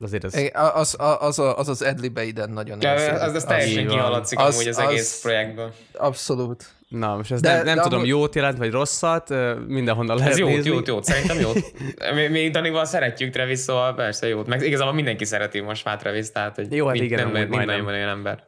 azért 0.00 0.24
ez... 0.24 0.34
Az 0.52 0.96
az, 0.98 1.18
az, 1.20 1.38
az, 1.38 1.68
az 1.68 1.82
Edli 1.82 2.08
Beiden 2.08 2.50
nagyon 2.50 2.78
Ja, 2.80 2.92
érződik. 2.92 3.20
az, 3.20 3.34
az 3.34 3.44
teljesen 3.44 3.78
így 3.78 3.86
van. 3.86 3.94
kihaladszik 3.96 4.38
Az- 4.38 4.54
amúgy 4.54 4.68
az, 4.68 4.78
az- 4.78 4.88
egész 4.88 5.20
projektből. 5.20 5.72
Abszolút. 5.92 6.74
Na, 6.88 7.16
most 7.16 7.32
ez 7.32 7.40
De- 7.40 7.54
nem, 7.54 7.64
nem 7.64 7.74
de 7.76 7.82
tudom, 7.82 7.98
amúgy- 7.98 8.10
jót 8.10 8.34
jelent, 8.34 8.58
vagy 8.58 8.70
rosszat, 8.70 9.34
mindenhonnan 9.66 10.16
lehet 10.16 10.32
Ez 10.32 10.38
jót, 10.38 10.48
nézni. 10.50 10.70
jót, 10.70 10.86
jót, 10.86 11.04
szerintem 11.04 11.38
jót. 11.40 11.72
Mi, 12.14 12.26
mi 12.28 12.50
Danival 12.50 12.84
szeretjük 12.84 13.32
Travis, 13.32 13.58
szóval 13.58 13.94
persze 13.94 14.26
jót. 14.28 14.46
Meg 14.46 14.62
igazából 14.62 14.94
mindenki 14.94 15.24
szereti 15.24 15.60
most 15.60 15.84
már 15.84 15.96
Travis, 15.96 16.30
tehát 16.32 16.54
hogy 16.54 16.72
Jó, 16.72 16.86
hát 16.86 16.94
igen, 16.96 17.18
nem, 17.18 17.26
amúgy 17.26 17.38
nem, 17.38 17.48
nem 17.48 17.56
majdnem. 17.56 17.66
nagyon 17.76 17.84
van 17.84 17.94
olyan 17.94 18.08
ember. 18.08 18.44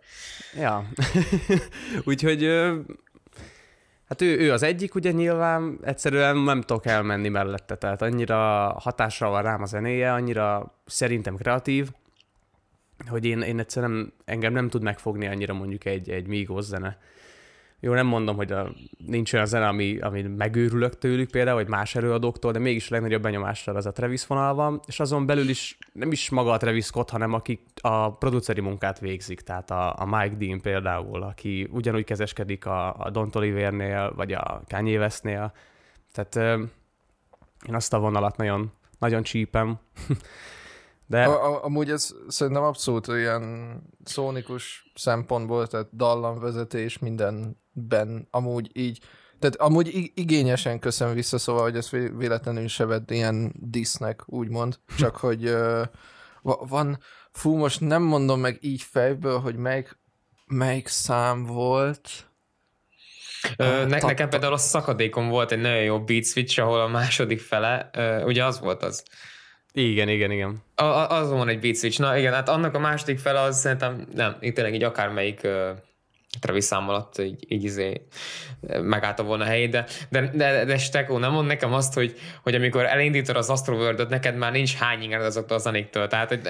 Ja. 0.60 0.84
Úgyhogy 2.04 2.44
ö, 2.44 2.74
hát 4.08 4.22
ő, 4.22 4.38
ő 4.38 4.52
az 4.52 4.62
egyik, 4.62 4.94
ugye 4.94 5.10
nyilván 5.10 5.78
egyszerűen 5.82 6.36
nem 6.36 6.60
tudok 6.60 6.86
elmenni 6.86 7.28
mellette, 7.28 7.76
tehát 7.76 8.02
annyira 8.02 8.36
hatással 8.78 9.30
van 9.30 9.42
rám 9.42 9.62
a 9.62 9.66
zenéje, 9.66 10.12
annyira 10.12 10.74
szerintem 10.86 11.36
kreatív, 11.36 11.88
hogy 13.06 13.24
én, 13.24 13.40
én 13.40 13.58
egyszerűen 13.58 14.12
engem 14.24 14.52
nem 14.52 14.68
tud 14.68 14.82
megfogni 14.82 15.26
annyira 15.26 15.54
mondjuk 15.54 15.84
egy, 15.84 16.10
egy 16.10 16.26
Migos 16.26 16.64
zene. 16.64 16.98
Jó, 17.80 17.92
nem 17.92 18.06
mondom, 18.06 18.36
hogy 18.36 18.52
a, 18.52 18.72
nincs 19.06 19.32
olyan 19.32 19.46
zene, 19.46 19.68
ami, 19.68 19.98
ami 19.98 20.22
megőrülök 20.22 20.98
tőlük 20.98 21.30
például, 21.30 21.56
vagy 21.56 21.68
más 21.68 21.94
előadóktól, 21.94 22.52
de 22.52 22.58
mégis 22.58 22.90
a 22.90 22.94
legnagyobb 22.94 23.22
benyomással 23.22 23.76
az 23.76 23.86
a 23.86 23.92
Travis 23.92 24.26
vonal 24.26 24.54
van, 24.54 24.80
és 24.86 25.00
azon 25.00 25.26
belül 25.26 25.48
is 25.48 25.78
nem 25.92 26.12
is 26.12 26.30
maga 26.30 26.50
a 26.50 26.56
Travis 26.56 26.84
Scott, 26.84 27.10
hanem 27.10 27.32
akik 27.32 27.60
a 27.80 28.12
produceri 28.12 28.60
munkát 28.60 28.98
végzik, 28.98 29.40
tehát 29.40 29.70
a, 29.70 29.94
a 29.98 30.04
Mike 30.04 30.36
Dean 30.36 30.60
például, 30.60 31.22
aki 31.22 31.68
ugyanúgy 31.72 32.04
kezeskedik 32.04 32.66
a, 32.66 32.94
a 32.98 33.10
Don 33.10 33.30
Tolivernél, 33.30 34.12
vagy 34.16 34.32
a 34.32 34.62
Kanye 34.68 34.98
Westnél, 34.98 35.52
tehát 36.12 36.36
ö, 36.36 36.62
én 37.68 37.74
azt 37.74 37.92
a 37.92 37.98
vonalat 37.98 38.36
nagyon, 38.36 38.72
nagyon 38.98 39.22
csípem. 39.22 39.78
De 41.10 41.24
A, 41.24 41.54
a, 41.54 41.64
amúgy 41.64 41.90
ez 41.90 42.14
szerintem 42.28 42.62
abszolút 42.62 43.06
ilyen 43.06 43.76
szónikus 44.04 44.90
szempontból, 44.94 45.66
tehát 45.66 45.96
dallamvezetés 45.96 46.98
mindenben 47.78 48.28
amúgy 48.30 48.70
így, 48.72 49.00
tehát 49.38 49.56
amúgy 49.56 49.94
ig- 49.94 50.18
igényesen 50.18 50.78
köszön 50.78 51.14
vissza, 51.14 51.38
szóval, 51.38 51.62
hogy 51.62 51.76
ezt 51.76 51.90
vé- 51.90 52.12
véletlenül 52.16 52.68
se 52.68 52.86
vedd 52.86 53.12
ilyen 53.12 53.52
disznek, 53.54 54.22
úgymond, 54.26 54.78
csak 54.98 55.16
hogy 55.16 55.48
uh, 55.48 55.82
van, 56.42 56.98
fú, 57.32 57.56
most 57.56 57.80
nem 57.80 58.02
mondom 58.02 58.40
meg 58.40 58.58
így 58.60 58.82
fejből, 58.82 59.38
hogy 59.38 59.56
melyik, 59.56 59.98
melyik 60.46 60.86
szám 60.88 61.44
volt, 61.44 62.26
Ö, 63.56 63.86
ne, 63.86 63.98
nekem 63.98 64.28
például 64.28 64.52
a 64.52 64.56
szakadékon 64.56 65.28
volt 65.28 65.52
egy 65.52 65.60
nagyon 65.60 65.82
jó 65.82 66.04
beat 66.04 66.24
switch, 66.24 66.60
ahol 66.60 66.80
a 66.80 66.88
második 66.88 67.40
fele, 67.40 67.90
ö, 67.92 68.22
ugye 68.22 68.44
az 68.44 68.60
volt 68.60 68.82
az. 68.82 69.04
igen, 69.72 70.08
igen, 70.08 70.30
igen. 70.30 70.62
A, 70.74 70.84
az 70.84 71.30
van 71.30 71.48
egy 71.48 71.60
beat 71.60 71.76
switch. 71.76 72.00
Na 72.00 72.16
igen, 72.16 72.32
hát 72.32 72.48
annak 72.48 72.74
a 72.74 72.78
második 72.78 73.18
fele 73.18 73.40
az 73.40 73.58
szerintem, 73.58 74.06
nem, 74.14 74.36
itt 74.40 74.54
tényleg 74.54 74.74
így 74.74 74.82
akármelyik 74.82 75.40
uh, 75.44 75.68
Travis 76.40 76.64
szám 76.64 76.88
alatt 76.88 77.18
így, 77.18 77.44
így 77.48 77.64
izé, 77.64 78.06
megállta 78.82 79.22
volna 79.22 79.44
a 79.44 79.46
helyét, 79.46 79.70
de, 79.70 79.86
de, 80.08 80.30
de, 80.34 80.64
de 80.64 80.78
Stekó, 80.78 81.18
nem 81.18 81.32
mond 81.32 81.46
nekem 81.46 81.72
azt, 81.72 81.94
hogy, 81.94 82.18
hogy 82.42 82.54
amikor 82.54 82.84
elindítod 82.84 83.36
az 83.36 83.50
Astroworld-ot, 83.50 84.08
neked 84.08 84.36
már 84.36 84.52
nincs 84.52 84.74
hány 84.74 85.02
inged 85.02 85.22
azoktól 85.22 85.56
a 85.56 85.60
zenéktől, 85.60 86.06
tehát 86.06 86.28
hogy... 86.28 86.40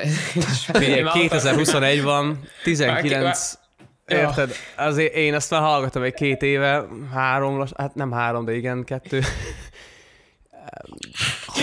Figyelj, 0.73 1.03
2021 1.21 2.03
van, 2.03 2.41
19... 2.65 3.59
Ja. 4.07 4.19
Érted? 4.19 4.51
Azért 4.77 5.15
én 5.15 5.35
ezt 5.35 5.51
már 5.51 5.61
hallgatom 5.61 6.03
egy 6.03 6.15
két 6.15 6.43
éve, 6.43 6.85
három, 7.13 7.65
hát 7.77 7.95
nem 7.95 8.13
három, 8.13 8.45
de 8.45 8.55
igen, 8.55 8.85
kettő. 8.85 9.21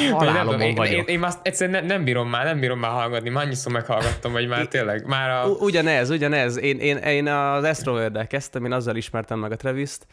Nem 0.04 0.12
Halálomon 0.14 0.62
én, 0.62 0.68
én, 0.68 0.76
vagyok. 0.76 1.10
én, 1.10 1.24
azt 1.24 1.40
egyszerűen 1.42 1.78
nem, 1.80 1.86
nem 1.86 2.04
bírom 2.04 2.30
már, 2.30 2.46
nem 2.46 2.60
bírom 2.60 2.80
már 2.80 2.92
hallgatni, 2.92 3.30
már 3.30 3.46
annyiszor 3.46 3.72
meghallgattam, 3.72 4.32
hogy 4.32 4.48
már 4.48 4.68
tényleg, 4.68 5.06
már 5.06 5.30
a... 5.30 5.48
U- 5.50 5.62
Ugyanez, 5.62 6.10
ugyanez. 6.10 6.58
Én, 6.58 6.80
én, 6.80 6.98
én 6.98 7.28
az 7.28 7.64
Astroworld-del 7.64 8.28
kezdtem, 8.28 8.66
én 8.66 8.72
azzal 8.72 8.96
ismertem 8.96 9.40
meg 9.40 9.52
a 9.52 9.56
Travis-t, 9.56 10.08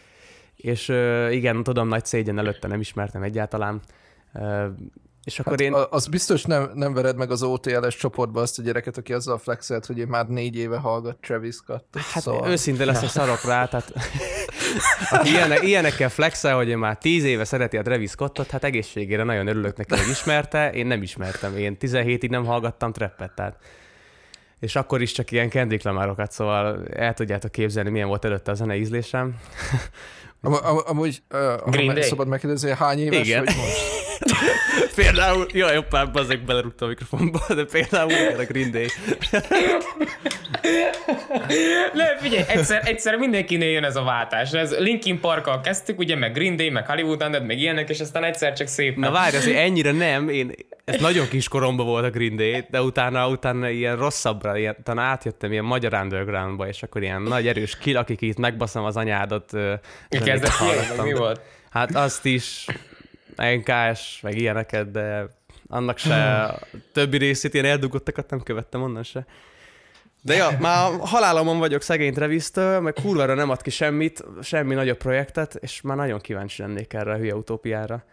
és 0.57 0.89
uh, 0.89 1.29
igen, 1.31 1.63
tudom, 1.63 1.89
nagy 1.89 2.05
szégyen 2.05 2.39
előtte 2.39 2.69
nem 2.69 2.81
ismertem 2.81 3.23
egyáltalán. 3.23 3.81
Uh, 4.35 4.65
és 5.25 5.39
akkor 5.39 5.53
Hát 5.53 5.61
én... 5.61 5.73
a- 5.73 5.87
az 5.91 6.07
biztos 6.07 6.45
nem, 6.45 6.71
nem 6.75 6.95
vered 6.95 7.17
meg 7.17 7.31
az 7.31 7.43
OTLS 7.43 7.97
csoportba 7.97 8.41
azt 8.41 8.59
a 8.59 8.63
gyereket, 8.63 8.97
aki 8.97 9.13
azzal 9.13 9.39
flexelt, 9.39 9.87
hogy 9.87 9.99
ő 9.99 10.07
már 10.07 10.27
négy 10.27 10.57
éve 10.57 10.77
hallgat 10.77 11.17
Travis 11.21 11.55
Scottot. 11.55 12.03
Hát 12.03 12.23
szóval... 12.23 12.51
őszinte 12.51 12.85
leszek 12.85 13.09
szarok 13.09 13.45
rá, 13.45 13.65
tehát 13.67 13.93
aki 15.11 15.31
ilyenek, 15.31 15.63
ilyenekkel 15.63 16.09
flexel, 16.09 16.57
hogy 16.57 16.69
én 16.69 16.79
már 16.79 16.97
tíz 16.99 17.25
éve 17.25 17.45
szereti 17.45 17.77
a 17.77 17.83
Travis 17.83 18.11
Scottot, 18.11 18.51
hát 18.51 18.65
egészségére 18.65 19.23
nagyon 19.23 19.47
örülök 19.47 19.77
neki, 19.77 19.95
hogy 19.97 20.11
ismerte, 20.11 20.71
én 20.73 20.87
nem 20.87 21.03
ismertem, 21.03 21.57
én 21.57 21.77
17-ig 21.81 22.31
nem 22.31 22.45
hallgattam 22.45 22.93
trappet, 22.93 23.33
tehát 23.35 23.57
és 24.61 24.77
akkor 24.77 25.03
is 25.03 25.13
csak 25.13 25.31
ilyen 25.31 25.49
Kendrick 25.49 25.85
Lamarokat, 25.85 26.33
szóval 26.33 26.85
el 26.95 27.15
tudjátok 27.15 27.53
képzelni, 27.53 27.91
milyen 27.91 28.09
volt 28.09 28.25
előtte 28.25 28.51
a 28.51 28.55
zene 28.55 28.77
ízlésem. 28.77 29.37
Am, 30.45 30.53
am, 30.53 30.81
amúgy, 30.87 31.23
uh, 31.31 31.71
Green 31.71 31.87
ha 31.87 31.93
Day? 31.93 32.03
szabad 32.03 32.29
megkérdezni, 32.29 32.71
hány 32.71 32.99
éves 32.99 33.27
Igen. 33.27 33.45
vagy 33.45 33.57
most? 33.57 34.12
Például, 34.95 35.47
jaj, 35.53 35.75
jobbán 35.75 36.13
bazzeg 36.13 36.45
belerúgtam 36.45 36.89
a 36.89 36.91
mikrofonba, 36.91 37.41
de 37.49 37.65
például 37.65 38.11
igen, 38.11 38.39
a 38.39 38.45
Green 38.45 38.71
Day. 38.71 38.87
Ne, 41.93 42.19
figyelj, 42.19 42.45
egyszer, 42.49 42.83
egyszer 42.85 43.17
mindenkinél 43.17 43.71
jön 43.71 43.85
ez 43.85 43.97
a 43.97 44.03
váltás. 44.03 44.53
Ez 44.53 44.79
Linkin 44.79 45.21
Parkkal 45.21 45.61
kezdtük, 45.61 45.99
ugye, 45.99 46.17
meg 46.17 46.33
Green 46.33 46.57
Day, 46.57 46.71
meg 46.71 46.87
Hollywood 46.87 47.23
Undead, 47.23 47.47
meg 47.47 47.59
ilyenek, 47.59 47.89
és 47.89 48.01
aztán 48.01 48.25
egyszer 48.25 48.53
csak 48.53 48.67
szépen. 48.67 49.01
Na 49.01 49.11
várj, 49.11 49.37
azért 49.37 49.57
ennyire 49.57 49.93
nem, 49.93 50.29
én, 50.29 50.53
ez 50.85 51.01
nagyon 51.01 51.29
kis 51.29 51.49
koromban 51.49 51.87
volt 51.87 52.05
a 52.05 52.11
Green 52.11 52.37
Day, 52.37 52.65
de 52.71 52.83
utána, 52.83 53.29
utána 53.29 53.69
ilyen 53.69 53.97
rosszabbra, 53.97 54.57
ilyen, 54.57 54.77
utána 54.79 55.03
átjöttem 55.03 55.53
ilyen 55.53 55.65
magyar 55.65 55.95
undergroundba, 55.95 56.69
és 56.69 56.83
akkor 56.83 57.03
ilyen 57.03 57.23
nagy 57.23 57.47
erős 57.47 57.79
kill, 57.79 57.97
akik 57.97 58.21
itt 58.21 58.39
megbaszom 58.39 58.85
az 58.85 58.97
anyádat. 58.97 59.53
Kezdett 60.09 61.03
mi 61.03 61.13
volt? 61.13 61.41
Hát 61.71 61.95
azt 61.95 62.25
is, 62.25 62.67
NKS, 63.37 64.21
meg 64.21 64.37
ilyeneket, 64.37 64.91
de 64.91 65.27
annak 65.69 65.99
se, 65.99 66.43
a 66.43 66.59
többi 66.93 67.17
részét, 67.17 67.55
ilyen 67.55 67.67
eldugottakat 67.67 68.31
nem 68.31 68.43
követtem 68.43 68.83
onnan 68.83 69.03
se. 69.03 69.27
De 70.23 70.35
ja, 70.35 70.57
már 70.61 70.91
halálomon 71.01 71.59
vagyok 71.59 71.83
szegény 71.83 72.13
Travis-től, 72.13 72.81
meg 72.81 72.93
kurvára 72.93 73.35
nem 73.35 73.51
ad 73.51 73.63
ki 73.63 73.71
semmit, 73.71 74.25
semmi 74.43 74.75
nagyobb 74.75 74.97
projektet, 74.97 75.55
és 75.55 75.81
már 75.81 75.97
nagyon 75.97 76.21
kíváncsi 76.21 76.63
lennék 76.63 76.93
erre 76.93 77.13
a 77.13 77.17
hülye 77.17 77.35
utópiára. 77.35 78.05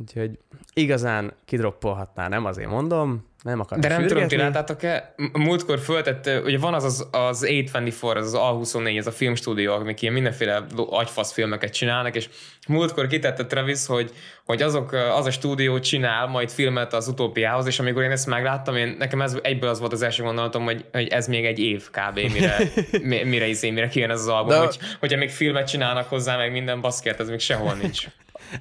Úgyhogy 0.00 0.38
igazán 0.74 1.32
kidroppolhatná, 1.44 2.28
nem 2.28 2.44
azért 2.44 2.68
mondom, 2.70 3.26
nem 3.42 3.60
akar 3.60 3.78
De 3.78 3.88
nem 3.88 3.96
tudom, 3.96 4.08
ti 4.08 4.18
sürgetni. 4.18 4.36
láttátok-e? 4.44 5.14
Múltkor 5.32 5.78
föltett, 5.78 6.30
ugye 6.44 6.58
van 6.58 6.74
az 6.74 6.84
az, 6.84 7.08
az 7.10 7.44
A24, 7.48 8.16
az 8.16 8.34
az 8.34 8.40
A24, 8.40 8.96
ez 8.98 9.06
a 9.06 9.10
filmstúdió, 9.10 9.72
amik 9.72 10.02
ilyen 10.02 10.14
mindenféle 10.14 10.64
agyfasz 10.76 11.32
filmeket 11.32 11.72
csinálnak, 11.72 12.16
és 12.16 12.28
múltkor 12.68 13.06
kitette 13.06 13.46
Travis, 13.46 13.86
hogy, 13.86 14.12
hogy 14.44 14.62
azok, 14.62 14.92
az 14.92 15.26
a 15.26 15.30
stúdió 15.30 15.78
csinál 15.78 16.26
majd 16.26 16.50
filmet 16.50 16.94
az 16.94 17.08
utópiához, 17.08 17.66
és 17.66 17.78
amikor 17.78 18.02
én 18.02 18.10
ezt 18.10 18.26
megláttam, 18.26 18.76
én, 18.76 18.94
nekem 18.98 19.22
ez 19.22 19.36
egyből 19.42 19.68
az 19.70 19.80
volt 19.80 19.92
az 19.92 20.02
első 20.02 20.22
gondolatom, 20.22 20.64
hogy, 20.64 20.84
hogy 20.92 21.08
ez 21.08 21.26
még 21.26 21.44
egy 21.44 21.58
év 21.58 21.90
kb. 21.90 22.14
mire, 22.32 22.56
mi- 23.02 23.24
mire, 23.24 23.46
izé, 23.46 23.70
mire 23.70 23.88
kijön 23.88 24.10
ez 24.10 24.20
az 24.20 24.28
album, 24.28 24.48
De- 24.48 24.58
hogy, 24.58 24.78
hogyha 25.00 25.18
még 25.18 25.30
filmet 25.30 25.68
csinálnak 25.68 26.08
hozzá, 26.08 26.36
meg 26.36 26.52
minden 26.52 26.80
baszkert, 26.80 27.20
ez 27.20 27.28
még 27.28 27.40
sehol 27.40 27.74
nincs. 27.74 28.06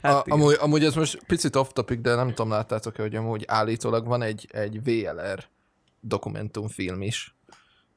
Hát 0.01 0.13
a, 0.13 0.24
amúgy, 0.27 0.55
amúgy 0.60 0.84
ez 0.84 0.93
most 0.96 1.19
picit 1.27 1.55
off 1.55 1.67
topic, 1.74 2.01
de 2.01 2.15
nem 2.15 2.27
tudom, 2.27 2.50
láttátok-e, 2.51 3.01
hogy 3.01 3.15
amúgy 3.15 3.43
állítólag 3.48 4.05
van 4.07 4.22
egy, 4.22 4.48
egy 4.51 4.84
VLR 4.84 5.43
dokumentumfilm 6.00 7.01
is 7.01 7.36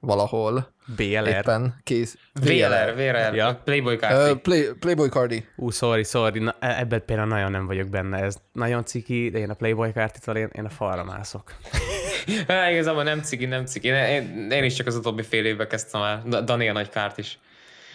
valahol 0.01 0.73
BLR. 0.97 1.27
éppen 1.29 1.81
kész. 1.83 2.17
VLR, 2.33 2.95
VLR, 2.95 3.35
Ja. 3.35 3.61
Playboy 3.65 3.95
Uh, 3.95 4.01
Kárti. 4.01 4.39
play, 4.39 4.69
Playboy 4.79 5.09
Cardi. 5.09 5.45
Ú, 5.57 5.71
sorry, 5.71 6.05
sorry, 6.05 6.39
na, 6.39 6.57
e- 6.61 6.79
ebben 6.79 7.03
például 7.07 7.29
nagyon 7.29 7.51
nem 7.51 7.67
vagyok 7.67 7.89
benne, 7.89 8.19
ez 8.19 8.37
nagyon 8.53 8.85
ciki, 8.85 9.31
de 9.31 9.39
én 9.39 9.51
a 9.51 9.55
Playboy 9.55 9.93
kártitól 9.93 10.37
én, 10.37 10.49
én 10.53 10.65
a 10.65 10.69
falra 10.69 11.05
mászok. 11.05 11.53
Há, 12.49 12.71
igazából 12.71 13.03
nem 13.03 13.23
ciki, 13.23 13.45
nem 13.45 13.65
ciki. 13.67 13.89
Én, 13.89 14.51
én 14.51 14.65
is 14.65 14.75
csak 14.75 14.87
az 14.87 14.97
utóbbi 14.97 15.23
fél 15.23 15.45
évben 15.45 15.69
kezdtem 15.69 16.03
el. 16.03 16.23
Da- 16.27 16.41
Dani 16.41 16.69
a 16.69 16.73
nagy 16.73 16.89
kárt 16.89 17.19
is. 17.19 17.39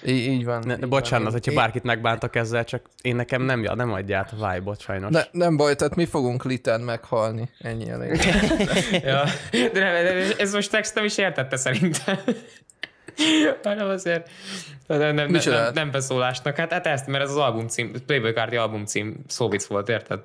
Így, 0.06 0.26
így 0.28 0.46
van. 0.46 0.64
Ne, 0.66 0.74
így 0.74 0.88
bocsánat, 0.88 1.24
van. 1.24 1.34
hogyha 1.34 1.52
Én- 1.52 1.58
bárkit 1.58 1.84
megbántak 1.84 2.36
ezzel, 2.36 2.64
csak 2.64 2.90
én 3.02 3.16
nekem 3.16 3.42
nem, 3.42 3.60
nem 3.60 3.92
adja 3.94 4.18
át 4.18 4.34
a 4.40 4.52
vibe-ot 4.52 4.80
sajnos. 4.82 5.12
Ne, 5.12 5.24
nem 5.32 5.58
baj, 5.58 5.76
tehát 5.76 5.96
mi 5.96 6.06
fogunk 6.06 6.44
liten 6.44 6.82
meghalni. 6.82 7.50
Ennyi 7.60 7.90
elég. 7.90 8.20
ja. 9.04 9.24
De 9.52 9.80
nem, 9.80 10.04
de 10.04 10.36
ez 10.38 10.54
most 10.54 10.72
text 10.72 10.96
nem 10.96 11.06
is 11.06 11.18
értette 11.18 11.58
szerintem. 11.58 12.20
Hanem 13.64 13.90
azért 13.90 14.30
nem, 14.88 15.00
nem, 15.00 15.16
nem, 15.16 15.42
nem, 15.46 15.74
nem 15.74 15.92
beszólásnak. 15.92 16.56
Hát, 16.56 16.72
hát 16.72 16.88
ezt, 16.88 17.08
mert 17.08 17.24
ez 17.24 17.30
az 17.30 17.38
albumcím, 17.38 17.92
Playboy 18.06 18.34
Kárti 18.34 18.56
albumcím 18.56 19.24
szóvic 19.28 19.66
volt, 19.66 19.90
érted? 19.90 20.20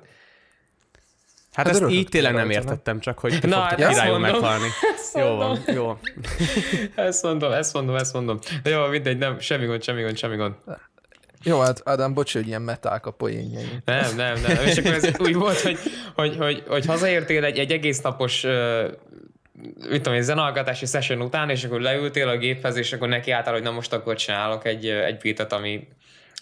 Hát, 1.53 1.67
Hát 1.67 1.75
ezt 1.75 1.91
így 1.91 2.07
tényleg 2.07 2.33
nem 2.33 2.49
értettem, 2.49 2.99
csak 2.99 3.19
hogy 3.19 3.39
te 3.39 3.47
Na, 3.47 3.55
fogtad 3.55 3.87
királyul 3.87 4.19
meghalni. 4.19 4.67
Jó 5.13 5.35
van, 5.35 5.59
jó. 5.73 5.97
Ezt 6.95 7.23
mondom, 7.23 7.51
ezt 7.51 7.73
mondom, 7.73 7.95
ezt 7.95 8.13
mondom. 8.13 8.39
De 8.63 8.69
jó, 8.69 8.85
mindegy, 8.87 9.17
nem, 9.17 9.39
semmi 9.39 9.65
gond, 9.65 9.83
semmi 9.83 10.01
gond, 10.01 10.17
semmi 10.17 10.35
gond. 10.35 10.53
Jó, 11.43 11.59
hát 11.59 11.81
Ádám, 11.85 12.13
bocs, 12.13 12.33
hogy 12.33 12.47
ilyen 12.47 12.61
meták 12.61 13.05
a 13.05 13.11
poénjaim. 13.11 13.81
Nem, 13.85 14.15
nem, 14.15 14.41
nem. 14.41 14.65
És 14.65 14.77
akkor 14.77 14.93
ez 14.93 15.09
úgy 15.19 15.35
volt, 15.35 15.59
hogy, 15.59 15.79
hogy, 16.15 16.35
hogy, 16.37 16.63
hogy 16.67 16.85
hazaértél 16.85 17.43
egy, 17.43 17.57
egy 17.57 17.71
egész 17.71 18.01
napos 18.01 18.45
mit 19.89 20.01
tudom, 20.01 20.13
egy 20.13 20.23
zenalkatási 20.23 20.85
session 20.85 21.21
után, 21.21 21.49
és 21.49 21.63
akkor 21.63 21.81
leültél 21.81 22.27
a 22.27 22.37
géphez, 22.37 22.75
és 22.75 22.93
akkor 22.93 23.07
nekiálltál, 23.07 23.53
hogy 23.53 23.63
na 23.63 23.71
most 23.71 23.93
akkor 23.93 24.15
csinálok 24.15 24.65
egy, 24.65 24.87
egy 24.87 25.17
beatet, 25.17 25.53
ami 25.53 25.87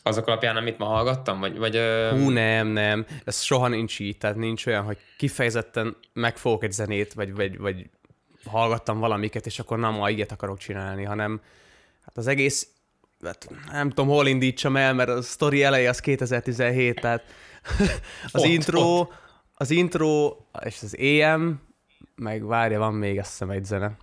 azok 0.03 0.27
alapján, 0.27 0.57
amit 0.57 0.77
ma 0.77 0.85
hallgattam, 0.85 1.39
vagy, 1.39 1.57
vagy 1.57 1.79
Hú, 2.09 2.29
nem, 2.29 2.67
nem. 2.67 3.05
Ez 3.23 3.41
soha 3.41 3.67
nincs 3.67 3.99
így, 3.99 4.17
tehát 4.17 4.35
nincs 4.35 4.65
olyan, 4.65 4.83
hogy 4.83 4.97
kifejezetten 5.17 5.95
megfogok 6.13 6.63
egy 6.63 6.71
zenét, 6.71 7.13
vagy, 7.13 7.35
vagy, 7.35 7.57
vagy 7.57 7.89
hallgattam 8.45 8.99
valamiket, 8.99 9.45
és 9.45 9.59
akkor 9.59 9.79
na, 9.79 9.91
ma 9.91 10.09
ilyet 10.09 10.31
akarok 10.31 10.57
csinálni, 10.57 11.03
hanem 11.03 11.41
hát 12.05 12.17
az 12.17 12.27
egész, 12.27 12.67
hát 13.23 13.49
nem 13.71 13.89
tudom, 13.89 14.07
hol 14.07 14.27
indítsam 14.27 14.75
el, 14.75 14.93
mert 14.93 15.09
a 15.09 15.21
sztori 15.21 15.63
eleje 15.63 15.89
az 15.89 15.99
2017, 15.99 16.99
tehát 16.99 17.23
az 18.31 18.41
Ott, 18.41 18.47
intro, 18.47 19.07
az 19.53 19.71
intro, 19.71 20.37
és 20.63 20.81
az 20.81 20.97
EM, 20.97 21.61
meg 22.15 22.45
várja, 22.45 22.79
van 22.79 22.93
még 22.93 23.19
azt 23.19 23.29
hiszem 23.29 23.49
egy 23.49 23.65
zene. 23.65 23.97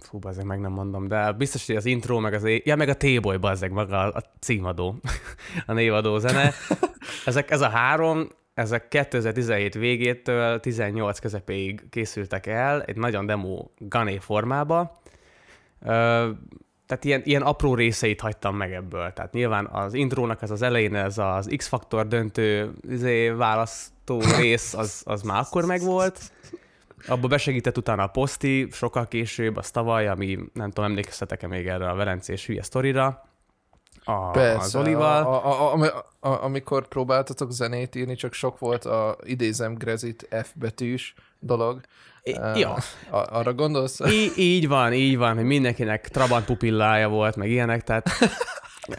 Fú, 0.00 0.18
bazzeg, 0.18 0.44
meg 0.44 0.60
nem 0.60 0.72
mondom, 0.72 1.08
de 1.08 1.32
biztos, 1.32 1.66
hogy 1.66 1.76
az 1.76 1.84
intro, 1.84 2.18
meg 2.20 2.34
az 2.34 2.44
é... 2.44 2.62
Ja, 2.64 2.76
meg 2.76 2.88
a 2.88 2.96
T-Boy, 2.96 3.36
bazzeg, 3.36 3.70
maga 3.70 3.98
a, 3.98 4.22
címadó, 4.40 5.00
a 5.66 5.72
névadó 5.72 6.18
zene. 6.18 6.52
Ezek, 7.26 7.50
ez 7.50 7.60
a 7.60 7.68
három, 7.68 8.28
ezek 8.54 8.88
2017 8.88 9.74
végétől 9.74 10.60
18 10.60 11.18
közepéig 11.18 11.88
készültek 11.90 12.46
el, 12.46 12.82
egy 12.82 12.96
nagyon 12.96 13.26
demo 13.26 13.68
gané 13.78 14.18
formába. 14.18 15.00
Ö, 15.82 16.30
tehát 16.86 17.04
ilyen, 17.04 17.22
ilyen 17.24 17.42
apró 17.42 17.74
részeit 17.74 18.20
hagytam 18.20 18.56
meg 18.56 18.72
ebből. 18.72 19.12
Tehát 19.12 19.32
nyilván 19.32 19.66
az 19.66 19.94
intrónak 19.94 20.42
ez 20.42 20.50
az 20.50 20.62
elején, 20.62 20.94
ez 20.94 21.18
az 21.18 21.50
X-faktor 21.56 22.08
döntő 22.08 22.72
izé, 22.90 23.28
választó 23.28 24.20
rész, 24.38 24.74
az, 24.74 25.02
az 25.04 25.22
már 25.22 25.40
akkor 25.40 25.64
megvolt. 25.64 26.20
Abba 27.08 27.28
besegített 27.28 27.76
utána 27.78 28.02
a 28.02 28.06
poszti, 28.06 28.68
sokkal 28.72 29.08
később, 29.08 29.56
az 29.56 29.70
tavaly, 29.70 30.08
ami 30.08 30.38
nem 30.52 30.70
tudom, 30.70 30.90
emlékeztetek-e 30.90 31.46
még 31.46 31.66
erre 31.66 31.88
a 31.88 31.94
velencés 31.94 32.46
hülye 32.46 32.62
sztorira, 32.62 33.22
a, 34.04 34.30
Persze, 34.30 34.58
az 34.64 34.76
Olival. 34.76 35.22
A, 35.24 35.46
a, 35.46 35.72
a, 35.74 36.06
a, 36.20 36.28
a, 36.28 36.42
amikor 36.44 36.88
próbáltatok 36.88 37.50
zenét 37.52 37.94
írni, 37.94 38.14
csak 38.14 38.32
sok 38.32 38.58
volt 38.58 38.84
a 38.84 39.16
idézem 39.22 39.74
Grezit 39.74 40.28
F 40.42 40.50
betűs 40.54 41.14
dolog. 41.38 41.80
I- 42.22 42.32
Uh, 42.38 42.58
ja. 42.58 42.76
a, 43.10 43.36
arra 43.38 43.54
gondolsz? 43.54 44.00
Í- 44.00 44.36
így 44.36 44.68
van, 44.68 44.92
így 44.92 45.16
van, 45.16 45.34
hogy 45.34 45.44
mindenkinek 45.44 46.08
trabant 46.08 46.44
pupillája 46.44 47.08
volt, 47.08 47.36
meg 47.36 47.50
ilyenek, 47.50 47.82
tehát... 47.82 48.08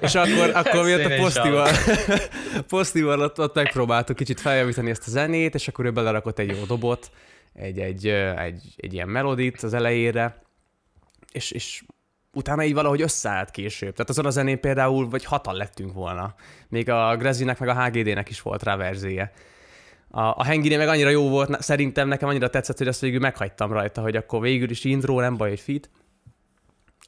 És 0.00 0.14
akkor, 0.14 0.50
akkor 0.54 0.88
ott 0.88 1.04
a 1.04 1.16
posztival, 1.16 1.68
posztival 2.68 3.20
ott, 3.20 3.40
ott 3.40 3.54
megpróbáltuk 3.54 4.16
kicsit 4.16 4.40
feljavítani 4.40 4.90
ezt 4.90 5.06
a 5.06 5.10
zenét, 5.10 5.54
és 5.54 5.68
akkor 5.68 5.84
ő 5.84 5.90
belerakott 5.90 6.38
egy 6.38 6.56
jó 6.56 6.64
dobot, 6.64 7.10
egy, 7.54 7.78
egy, 7.78 8.06
egy, 8.36 8.62
egy 8.76 8.92
ilyen 8.92 9.08
melodit 9.08 9.62
az 9.62 9.74
elejére, 9.74 10.42
és, 11.32 11.50
és 11.50 11.82
utána 12.32 12.64
így 12.64 12.74
valahogy 12.74 13.00
összeállt 13.00 13.50
később. 13.50 13.92
Tehát 13.92 14.10
azon 14.10 14.26
a 14.26 14.30
zenén 14.30 14.60
például 14.60 15.08
vagy 15.08 15.24
hatan 15.24 15.54
lettünk 15.54 15.92
volna. 15.92 16.34
Még 16.68 16.90
a 16.90 17.16
Grezinek 17.16 17.58
meg 17.58 17.68
a 17.68 17.84
HGD-nek 17.84 18.28
is 18.28 18.42
volt 18.42 18.62
rá 18.62 18.76
verzéje. 18.76 19.32
A, 20.10 20.20
a 20.20 20.44
Hengine 20.44 20.76
meg 20.76 20.88
annyira 20.88 21.08
jó 21.08 21.28
volt, 21.28 21.62
szerintem 21.62 22.08
nekem 22.08 22.28
annyira 22.28 22.50
tetszett, 22.50 22.78
hogy 22.78 22.88
azt 22.88 23.00
végül 23.00 23.20
meghagytam 23.20 23.72
rajta, 23.72 24.00
hogy 24.00 24.16
akkor 24.16 24.40
végül 24.40 24.70
is 24.70 24.84
intro, 24.84 25.20
nem 25.20 25.36
baj, 25.36 25.48
hogy 25.48 25.60
fit. 25.60 25.90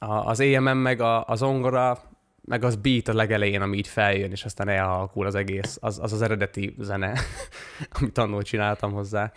A, 0.05 0.13
az 0.13 0.39
EMM 0.39 0.77
meg 0.77 1.01
a, 1.01 1.25
az 1.25 1.41
ongora, 1.41 1.99
meg 2.41 2.63
az 2.63 2.75
beat 2.75 3.07
a 3.07 3.13
legelején, 3.13 3.61
ami 3.61 3.77
így 3.77 3.87
feljön, 3.87 4.31
és 4.31 4.45
aztán 4.45 4.67
elhalkul 4.67 5.25
az 5.25 5.35
egész. 5.35 5.77
Az 5.81 5.99
az, 5.99 6.13
az 6.13 6.21
eredeti 6.21 6.75
zene, 6.79 7.19
amit 7.99 8.17
annól 8.17 8.41
csináltam 8.41 8.91
hozzá. 8.91 9.31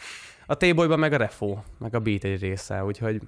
A 0.47 0.55
T-Boyban 0.57 0.99
meg 0.99 1.13
a 1.13 1.17
refo, 1.17 1.57
meg 1.79 1.95
a 1.95 2.01
beat 2.01 2.25
egy 2.25 2.41
része, 2.41 2.85
úgyhogy 2.85 3.21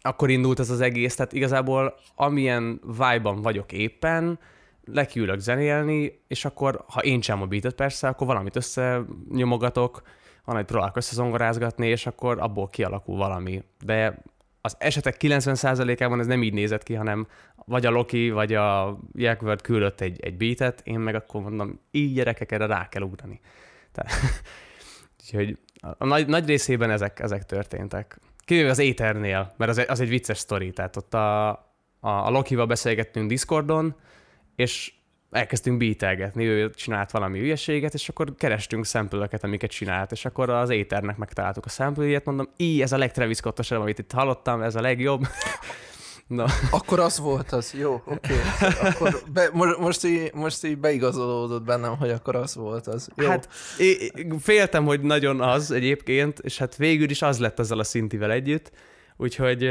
akkor 0.00 0.30
indult 0.30 0.58
ez 0.58 0.70
az 0.70 0.80
egész, 0.80 1.16
tehát 1.16 1.32
igazából 1.32 1.94
amilyen 2.14 2.80
vibe-ban 2.82 3.42
vagyok 3.42 3.72
éppen, 3.72 4.38
lekiülök 4.84 5.38
zenélni, 5.38 6.20
és 6.28 6.44
akkor, 6.44 6.84
ha 6.88 7.00
én 7.00 7.20
sem 7.20 7.42
a 7.42 7.46
beatet 7.46 7.74
persze, 7.74 8.08
akkor 8.08 8.26
valamit 8.26 8.56
összenyomogatok, 8.56 10.02
valamit 10.44 10.66
próbálok 10.66 10.96
összezongorázgatni, 10.96 11.86
és 11.86 12.06
akkor 12.06 12.40
abból 12.40 12.68
kialakul 12.68 13.16
valami. 13.16 13.62
De 13.84 14.22
az 14.66 14.76
esetek 14.78 15.16
90%-ában 15.18 16.20
ez 16.20 16.26
nem 16.26 16.42
így 16.42 16.52
nézett 16.52 16.82
ki, 16.82 16.94
hanem 16.94 17.26
vagy 17.54 17.86
a 17.86 17.90
Loki, 17.90 18.30
vagy 18.30 18.54
a 18.54 18.98
Jackworth 19.12 19.62
küldött 19.62 20.00
egy, 20.00 20.20
egy 20.20 20.36
beatet, 20.36 20.80
én 20.84 20.98
meg 20.98 21.14
akkor 21.14 21.40
mondom, 21.40 21.80
így 21.90 22.14
gyerekek, 22.14 22.52
erre 22.52 22.66
rá 22.66 22.88
kell 22.88 23.02
ugrani. 23.02 23.40
Tehát, 23.92 24.12
úgyhogy 25.20 25.58
a, 25.98 26.06
nagy, 26.06 26.26
nagy 26.26 26.46
részében 26.46 26.90
ezek, 26.90 27.20
ezek 27.20 27.44
történtek. 27.44 28.18
Kivéve 28.38 28.70
az 28.70 28.78
Éternél, 28.78 29.54
mert 29.56 29.70
az 29.70 29.78
egy, 29.78 29.88
az 29.88 30.00
egy 30.00 30.08
vicces 30.08 30.38
sztori, 30.38 30.70
tehát 30.70 30.96
ott 30.96 31.14
a, 31.14 31.48
a, 31.48 31.58
a 32.00 32.30
Lokival 32.30 32.66
beszélgettünk 32.66 33.28
Discordon, 33.28 33.96
és 34.56 34.92
elkezdtünk 35.36 35.78
beatelgetni, 35.78 36.44
ő 36.44 36.70
csinált 36.70 37.10
valami 37.10 37.38
hülyeséget, 37.38 37.94
és 37.94 38.08
akkor 38.08 38.34
kerestünk 38.34 38.86
szempülöket, 38.86 39.44
amiket 39.44 39.70
csinált, 39.70 40.12
és 40.12 40.24
akkor 40.24 40.50
az 40.50 40.70
éternek 40.70 41.16
megtaláltuk 41.16 41.64
a 41.64 41.68
szempüljét, 41.68 42.24
mondom, 42.24 42.48
így 42.56 42.80
ez 42.80 42.92
a 42.92 42.98
legtravis 42.98 43.36
Scottosabb, 43.36 43.80
amit 43.80 43.98
itt 43.98 44.12
hallottam, 44.12 44.62
ez 44.62 44.74
a 44.74 44.80
legjobb. 44.80 45.26
Na, 46.26 46.46
Akkor 46.70 47.00
az 47.00 47.18
volt 47.18 47.52
az, 47.52 47.74
jó, 47.78 48.02
oké. 48.04 48.34
Okay. 48.34 48.90
Akkor 48.90 49.22
be, 49.32 49.48
most, 49.52 49.78
most, 49.78 50.04
így, 50.04 50.34
most 50.34 50.64
így 50.64 50.78
beigazolódott 50.78 51.62
bennem, 51.62 51.96
hogy 51.96 52.10
akkor 52.10 52.36
az 52.36 52.54
volt 52.54 52.86
az. 52.86 53.08
Jó. 53.16 53.28
hát 53.28 53.48
é- 53.78 54.26
féltem, 54.40 54.84
hogy 54.84 55.00
nagyon 55.00 55.40
az 55.40 55.70
egyébként, 55.70 56.38
és 56.38 56.58
hát 56.58 56.76
végül 56.76 57.10
is 57.10 57.22
az 57.22 57.38
lett 57.38 57.58
azzal 57.58 57.78
a 57.78 57.84
szintivel 57.84 58.30
együtt, 58.30 58.70
úgyhogy 59.16 59.70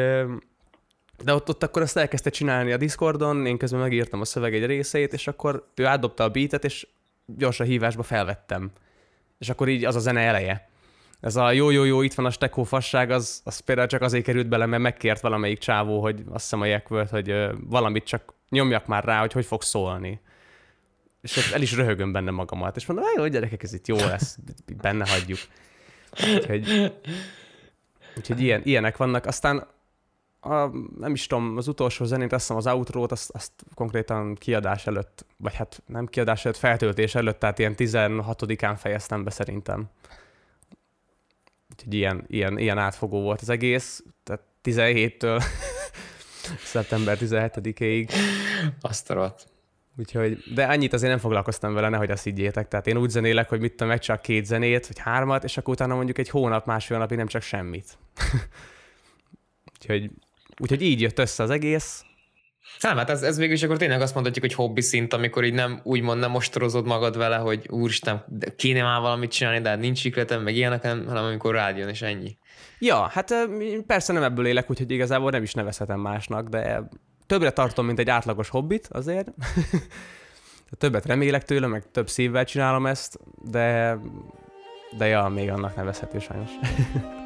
de 1.24 1.34
ott, 1.34 1.50
ott 1.50 1.64
akkor 1.64 1.82
azt 1.82 1.98
elkezdte 1.98 2.30
csinálni 2.30 2.72
a 2.72 2.78
Discordon, 2.78 3.46
én 3.46 3.58
közben 3.58 3.80
megírtam 3.80 4.22
a 4.22 4.26
szöveg 4.26 4.56
egy 4.56 4.66
részét, 4.66 5.14
és 5.14 5.28
akkor 5.28 5.68
ő 5.76 5.86
átdobta 5.86 6.24
a 6.24 6.30
beatet, 6.30 6.64
és 6.64 6.88
gyorsan 7.26 7.68
hívásba 7.68 8.04
felvettem. 8.04 8.72
És 9.38 9.50
akkor 9.50 9.68
így 9.68 9.86
az 9.86 9.96
a 9.96 10.00
zene 10.00 10.22
eleje. 10.22 10.70
Ez 11.20 11.36
a 11.36 11.52
jó-jó-jó, 11.52 12.02
itt 12.02 12.14
van 12.14 12.26
a 12.26 12.30
stekó 12.30 12.64
fasság, 12.64 13.12
az, 13.12 13.42
az 13.44 13.60
például 13.60 13.88
csak 13.88 14.02
azért 14.02 14.24
került 14.24 14.48
bele, 14.48 14.66
mert 14.66 14.82
megkért 14.82 15.22
valamelyik 15.22 15.58
csávó, 15.58 16.02
hogy 16.02 16.24
azt 16.30 16.44
hiszem 16.44 16.62
a 16.62 16.66
Jackworth, 16.66 17.12
hogy 17.12 17.30
ö, 17.30 17.54
valamit 17.60 18.04
csak 18.04 18.34
nyomjak 18.50 18.86
már 18.86 19.04
rá, 19.04 19.20
hogy 19.20 19.34
hogy 19.34 19.46
fog 19.46 19.62
szólni. 19.62 20.20
És 21.22 21.52
el 21.52 21.62
is 21.62 21.76
röhögöm 21.76 22.12
benne 22.12 22.32
magamat, 22.32 22.76
és 22.76 22.86
mondom, 22.86 23.06
jó 23.18 23.28
gyerekek, 23.28 23.64
ez 23.64 23.74
itt 23.74 23.88
jó 23.88 23.96
lesz, 23.96 24.38
benne 24.82 25.10
hagyjuk. 25.10 25.40
Úgyhogy, 26.36 26.94
úgyhogy 28.18 28.42
ilyen, 28.42 28.62
ilyenek 28.64 28.98
vannak. 28.98 29.26
Aztán 29.26 29.68
a, 30.46 30.72
nem 31.00 31.14
is 31.14 31.28
tudom, 31.28 31.58
az 31.58 31.68
utolsó 31.68 32.06
zenét, 32.06 32.34
azt 32.34 32.42
hiszem 32.42 32.58
az 32.58 32.68
outrót, 32.68 33.12
azt, 33.12 33.30
azt 33.34 33.52
konkrétan 33.74 34.36
kiadás 34.36 34.88
előtt, 34.88 35.26
vagy 35.38 35.56
hát 35.56 35.84
nem 35.86 36.06
kiadás 36.06 36.46
előtt, 36.46 36.58
feltöltés 36.58 37.16
előtt, 37.16 37.40
tehát 37.40 37.60
ilyen 37.60 37.74
16-án 37.78 38.76
fejeztem 38.78 39.24
be 39.24 39.30
szerintem. 39.30 39.90
Úgyhogy 41.72 41.94
ilyen, 41.94 42.24
ilyen, 42.28 42.58
ilyen 42.58 42.78
átfogó 42.78 43.22
volt 43.22 43.42
az 43.42 43.50
egész, 43.50 44.04
tehát 44.24 44.42
17-től 44.64 45.44
szeptember 46.74 47.18
17-ig. 47.22 48.12
Azt 48.82 49.10
a 49.10 49.14
rohadt. 49.14 49.48
Úgyhogy, 49.98 50.38
de 50.54 50.66
annyit 50.66 50.94
azért 50.94 51.12
nem 51.12 51.20
foglalkoztam 51.20 51.74
vele, 51.74 51.90
nehogy 51.90 52.12
azt 52.12 52.24
higgyétek. 52.24 52.68
Tehát 52.68 52.88
én 52.88 52.98
úgy 52.98 53.10
zenélek, 53.10 53.50
hogy 53.50 53.60
mit 53.60 53.72
tudom, 53.72 53.88
meg 53.88 54.00
csak 54.00 54.22
két 54.22 54.46
zenét, 54.46 54.88
vagy 54.88 55.00
hármat, 55.00 55.44
és 55.44 55.58
akkor 55.58 55.74
utána 55.74 55.96
mondjuk 55.96 56.18
egy 56.18 56.30
hónap, 56.30 56.66
másfél 56.66 56.98
napig 56.98 57.18
nem 57.18 57.28
csak 57.28 57.42
semmit. 57.42 57.98
úgyhogy, 59.74 60.12
úgyhogy 60.58 60.82
így 60.82 61.02
jött 61.02 61.20
össze 61.20 61.44
az 61.44 61.50
egész. 61.50 62.06
Nem, 62.80 62.98
hát 62.98 63.10
ez, 63.10 63.22
ez 63.22 63.38
végül 63.38 63.54
is 63.54 63.64
akkor 63.64 63.78
tényleg 63.78 64.02
azt 64.02 64.14
mondhatjuk, 64.14 64.46
hogy 64.46 64.54
hobbi 64.54 64.82
szint, 64.82 65.14
amikor 65.14 65.44
így 65.44 65.54
nem 65.54 65.80
úgymond 65.84 66.20
nem 66.20 66.36
ostorozod 66.36 66.86
magad 66.86 67.18
vele, 67.18 67.36
hogy 67.36 67.68
úristen, 67.70 68.26
kéne 68.56 68.84
már 68.84 69.02
valamit 69.02 69.32
csinálni, 69.32 69.62
de 69.62 69.70
hát 69.70 69.80
nincs 69.80 70.06
ikletem, 70.06 70.42
meg 70.42 70.56
ilyenek, 70.56 70.82
hanem, 70.82 71.06
hanem 71.08 71.24
amikor 71.24 71.54
rád 71.54 71.78
jön, 71.78 71.90
és 71.90 72.02
ennyi. 72.02 72.38
Ja, 72.80 73.08
hát 73.08 73.34
persze 73.88 74.14
nem 74.14 74.24
ebből 74.24 74.48
élek, 74.48 74.70
úgyhogy 74.70 74.92
igazából 74.92 75.32
nem 75.32 75.44
is 75.44 75.54
nevezhetem 75.54 76.00
másnak, 76.00 76.48
de 76.50 76.90
többre 77.26 77.52
tartom, 77.52 77.86
mint 77.86 78.00
egy 78.00 78.10
átlagos 78.10 78.50
hobbit 78.50 78.88
azért. 78.92 79.28
Többet 80.78 81.06
remélek 81.06 81.44
tőle, 81.44 81.68
meg 81.68 81.92
több 81.92 82.10
szívvel 82.10 82.46
csinálom 82.46 82.86
ezt, 82.86 83.20
de, 83.44 83.98
de 84.98 85.08
ja, 85.08 85.28
még 85.28 85.50
annak 85.50 85.76
nevezhető 85.76 86.20
sajnos. 86.20 86.50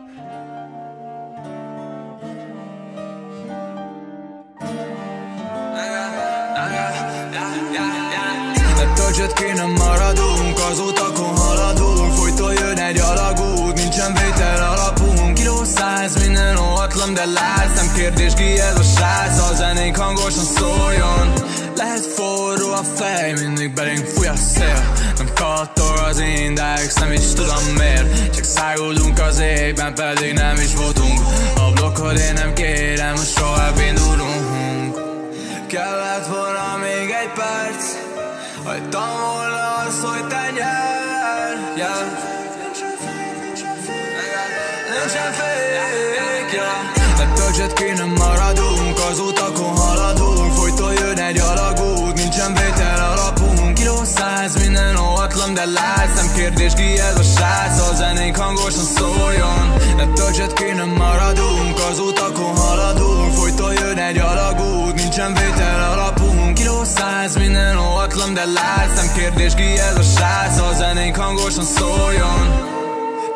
Töltsött 9.19 9.37
ki 9.37 9.61
maradunk, 9.77 10.59
az 10.71 10.79
utakon 10.79 11.37
haladunk. 11.37 12.13
Folyton 12.13 12.53
jön 12.53 12.77
egy 12.77 12.99
alagút, 12.99 13.73
nincsen 13.73 14.13
vétel 14.13 14.69
alapunk. 14.71 15.33
Kiló 15.33 15.63
száz, 15.63 16.25
minden 16.25 16.57
óhatlan, 16.57 17.13
de 17.13 17.25
látsz. 17.25 17.75
Nem 17.75 17.93
kérdés 17.95 18.33
ki 18.33 18.59
ez 18.59 18.77
a 18.77 18.81
srác, 18.81 19.51
a 19.51 19.55
zenénk 19.55 19.95
hangosan 19.95 20.43
szóljon. 20.43 21.33
Lehet 21.75 22.05
forró 22.05 22.71
a 22.71 22.83
fej, 22.95 23.33
mindig 23.33 23.73
belénk 23.73 24.05
fúj 24.05 24.27
a 24.27 24.35
szél. 24.35 24.93
Nem 25.17 25.27
kattog 25.35 25.97
az 26.09 26.19
index, 26.19 26.93
nem 26.93 27.11
is 27.11 27.33
tudom 27.33 27.63
miért. 27.77 28.35
Csak 28.35 28.43
száguldunk 28.43 29.19
az 29.19 29.39
égben, 29.39 29.93
pedig 29.93 30.33
nem 30.33 30.55
is 30.55 30.75
voltunk. 30.75 31.19
A 31.55 31.71
blokkod 31.73 32.17
én 32.17 32.33
nem 32.33 32.53
kérem, 32.53 33.11
most 33.11 33.37
soha 33.37 33.81
indulunk 33.87 34.49
Kellett 35.69 36.27
volna 36.27 36.77
még 36.77 37.09
egy 37.09 37.31
perc 37.33 37.88
Hagytam 38.69 39.09
volna 39.33 39.63
azt, 39.87 40.01
hogy 40.01 40.27
te 40.27 40.43
nyerj 40.57 41.77
yeah. 41.77 41.99
Nincsen 44.91 45.31
fék, 45.39 46.51
yeah. 46.53 47.17
De 47.17 47.41
töltsött 47.41 47.73
ki 47.73 47.91
nem 47.97 48.09
maradunk 48.09 48.97
Az 49.09 49.19
utakon 49.19 49.75
haladunk. 49.77 50.53
Folyton 50.53 50.93
jön 50.93 51.17
egy 51.17 51.39
alagút 51.39 52.13
Nincsen 52.13 52.53
vétel 52.53 53.11
alapunk. 53.11 53.73
Kiló 53.73 54.03
száz, 54.03 54.55
minden 54.61 54.95
óhatlan, 54.97 55.53
de 55.53 55.65
látsz. 55.65 56.15
Nem 56.15 56.33
kérdés 56.35 56.73
ki 56.73 56.99
ez 56.99 57.17
a 57.17 57.23
srác 57.23 57.79
A 57.91 57.95
zenénk 57.95 58.35
hangosan 58.35 58.85
szóljon. 58.97 59.73
De 59.97 60.05
töltsött 60.13 60.53
ki 60.53 60.71
nem 60.71 60.89
maradunk 60.89 61.77
Az 61.89 61.99
utakon 61.99 62.55
haladunk. 62.55 63.33
Folyton 63.33 63.73
jön 63.73 63.97
egy 63.97 64.17
alagút 64.17 64.93
Nincsen 64.95 65.33
vétel 65.33 65.91
alapunk 65.91 66.08
száz, 66.95 67.35
minden 67.35 67.77
óhatlan, 67.77 68.33
de 68.33 68.45
látsz. 68.45 68.95
Nem 68.95 69.13
kérdés 69.15 69.53
ki 69.53 69.63
ez 69.63 69.95
a 69.97 70.01
srác 70.01 70.59
A 70.59 70.73
zenénk 70.73 71.15
hangosan 71.15 71.63
szóljon. 71.63 72.67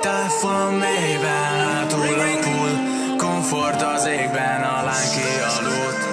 Telefonom 0.02 0.74
mélyben 0.74 1.60
hátul 1.68 2.16
repul 2.16 2.72
Komfort 3.18 3.82
az 3.82 4.06
égben, 4.06 4.64
alán 4.64 5.06
kialudt 5.16 6.04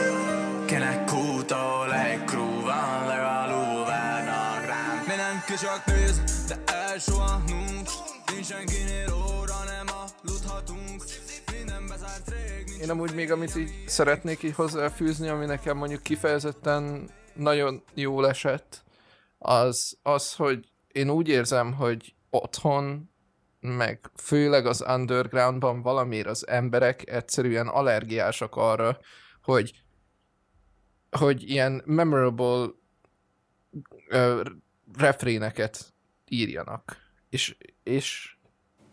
Kinek 0.66 1.04
kút, 1.04 1.52
ahol 1.52 1.94
egy 1.94 2.24
crew 2.24 2.60
van 2.60 3.06
Legalul 3.06 3.84
várnak 3.84 4.66
rám 4.66 5.04
Mindenki 5.06 5.54
csak 5.60 5.82
néz, 5.86 6.20
de 6.48 6.56
elsohanunk 6.88 7.88
Nincs 8.32 8.46
senkinél 8.46 9.14
óra, 9.14 9.58
nem 9.64 9.86
aludhatunk. 10.22 11.02
Én 12.82 12.90
amúgy 12.90 13.14
még 13.14 13.32
amit 13.32 13.56
így 13.56 13.70
szeretnék 13.86 14.42
így 14.42 14.54
hozzáfűzni, 14.54 15.28
ami 15.28 15.44
nekem 15.44 15.76
mondjuk 15.76 16.02
kifejezetten 16.02 17.08
nagyon 17.34 17.82
jól 17.94 18.28
esett, 18.28 18.82
az, 19.38 19.98
az, 20.02 20.34
hogy 20.34 20.72
én 20.92 21.10
úgy 21.10 21.28
érzem, 21.28 21.72
hogy 21.72 22.14
otthon, 22.30 23.10
meg 23.60 24.10
főleg 24.16 24.66
az 24.66 24.84
undergroundban 24.88 25.82
valamiért 25.82 26.26
az 26.26 26.48
emberek 26.48 27.10
egyszerűen 27.10 27.68
allergiásak 27.68 28.56
arra, 28.56 28.98
hogy 29.42 29.82
hogy 31.10 31.50
ilyen 31.50 31.82
memorable 31.84 32.68
ö, 34.08 34.42
refréneket 34.96 35.94
írjanak. 36.28 36.96
És, 37.28 37.56
és 37.82 38.36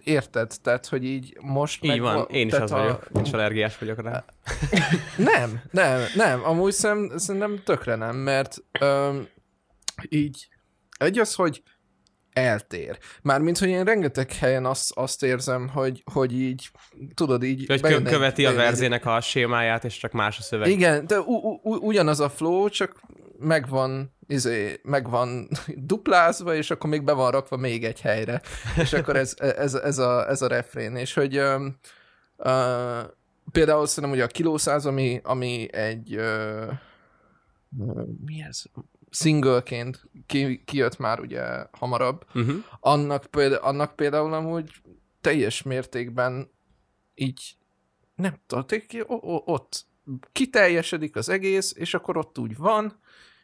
érted? 0.08 0.52
Tehát, 0.62 0.86
hogy 0.88 1.04
így 1.06 1.38
most 1.42 1.84
Így 1.84 1.90
meg 1.90 2.00
van, 2.00 2.16
va- 2.16 2.32
én 2.32 2.48
is 2.48 2.54
az 2.54 2.72
a- 2.72 2.78
vagyok, 2.78 3.08
én 3.16 3.22
is 3.24 3.32
allergiás 3.32 3.78
vagyok 3.78 4.02
rá. 4.02 4.26
nem, 5.34 5.62
nem, 5.72 6.02
nem. 6.16 6.44
Amúgy 6.44 6.72
szerint, 6.74 7.20
szerintem 7.20 7.62
tökre 7.66 7.96
nem, 7.96 8.16
mert 8.16 8.58
öm, 8.80 9.28
így 10.10 10.48
egy 10.98 11.20
az, 11.20 11.34
hogy 11.36 11.64
eltér. 12.34 12.98
Mármint, 13.22 13.58
hogy 13.58 13.68
én 13.70 13.84
rengeteg 13.84 14.34
helyen 14.34 14.66
azt, 14.66 14.92
azt 14.96 15.24
érzem, 15.24 15.68
hogy, 15.68 16.04
hogy 16.14 16.40
így, 16.40 16.70
tudod, 17.14 17.44
így... 17.44 17.66
Hogy 17.68 17.82
bejön 17.82 17.98
kö- 17.98 18.08
egy- 18.08 18.14
követi 18.14 18.46
a 18.46 18.54
verzének 18.54 19.06
a 19.06 19.22
sémáját, 19.22 19.84
és 19.84 19.98
csak 19.98 20.12
más 20.12 20.38
a 20.40 20.42
szöveg. 20.42 20.70
Igen, 20.70 21.06
de 21.08 21.20
u- 21.20 21.60
u- 21.64 21.82
ugyanaz 21.84 22.20
a 22.20 22.30
flow, 22.30 22.70
csak 22.70 23.00
megvan, 23.40 24.16
izé, 24.28 24.80
megvan 24.84 25.48
duplázva, 25.92 26.56
és 26.56 26.72
akkor 26.72 26.90
még 26.90 27.04
be 27.04 27.14
van 27.14 27.32
rakva 27.32 27.58
még 27.58 27.84
egy 27.84 28.02
helyre. 28.02 28.42
És 28.76 28.94
akkor 28.94 29.16
ez, 29.16 29.34
ez, 29.38 29.74
ez, 29.74 29.98
a, 29.98 30.30
ez 30.30 30.42
a 30.42 30.48
refrén. 30.48 30.96
És 30.96 31.14
hogy 31.14 31.40
um, 31.40 31.78
uh, 32.38 33.02
például 33.52 33.86
szerintem 33.86 34.12
ugye 34.12 34.24
a 34.24 34.28
kilószáz, 34.28 34.86
ami, 34.86 35.20
ami 35.24 35.74
egy 35.74 36.16
uh, 36.16 36.72
mi 38.26 38.42
ez? 38.48 38.64
Singleként 39.10 40.10
ki, 40.26 40.64
kijött 40.66 40.98
már 40.98 41.20
ugye 41.20 41.44
hamarabb, 41.72 42.26
Uh-huh. 42.34 42.56
annak, 42.80 43.26
például, 43.26 43.62
annak 43.62 43.96
például 43.96 44.34
amúgy 44.34 44.72
teljes 45.22 45.62
mértékben 45.62 46.50
így 47.16 47.58
nem 48.16 48.36
tudom, 48.48 48.66
ott 49.46 49.86
kiteljesedik 50.32 51.16
az 51.16 51.30
egész, 51.30 51.74
és 51.76 51.94
akkor 51.94 52.18
ott 52.18 52.38
úgy 52.38 52.58
van, 52.58 53.00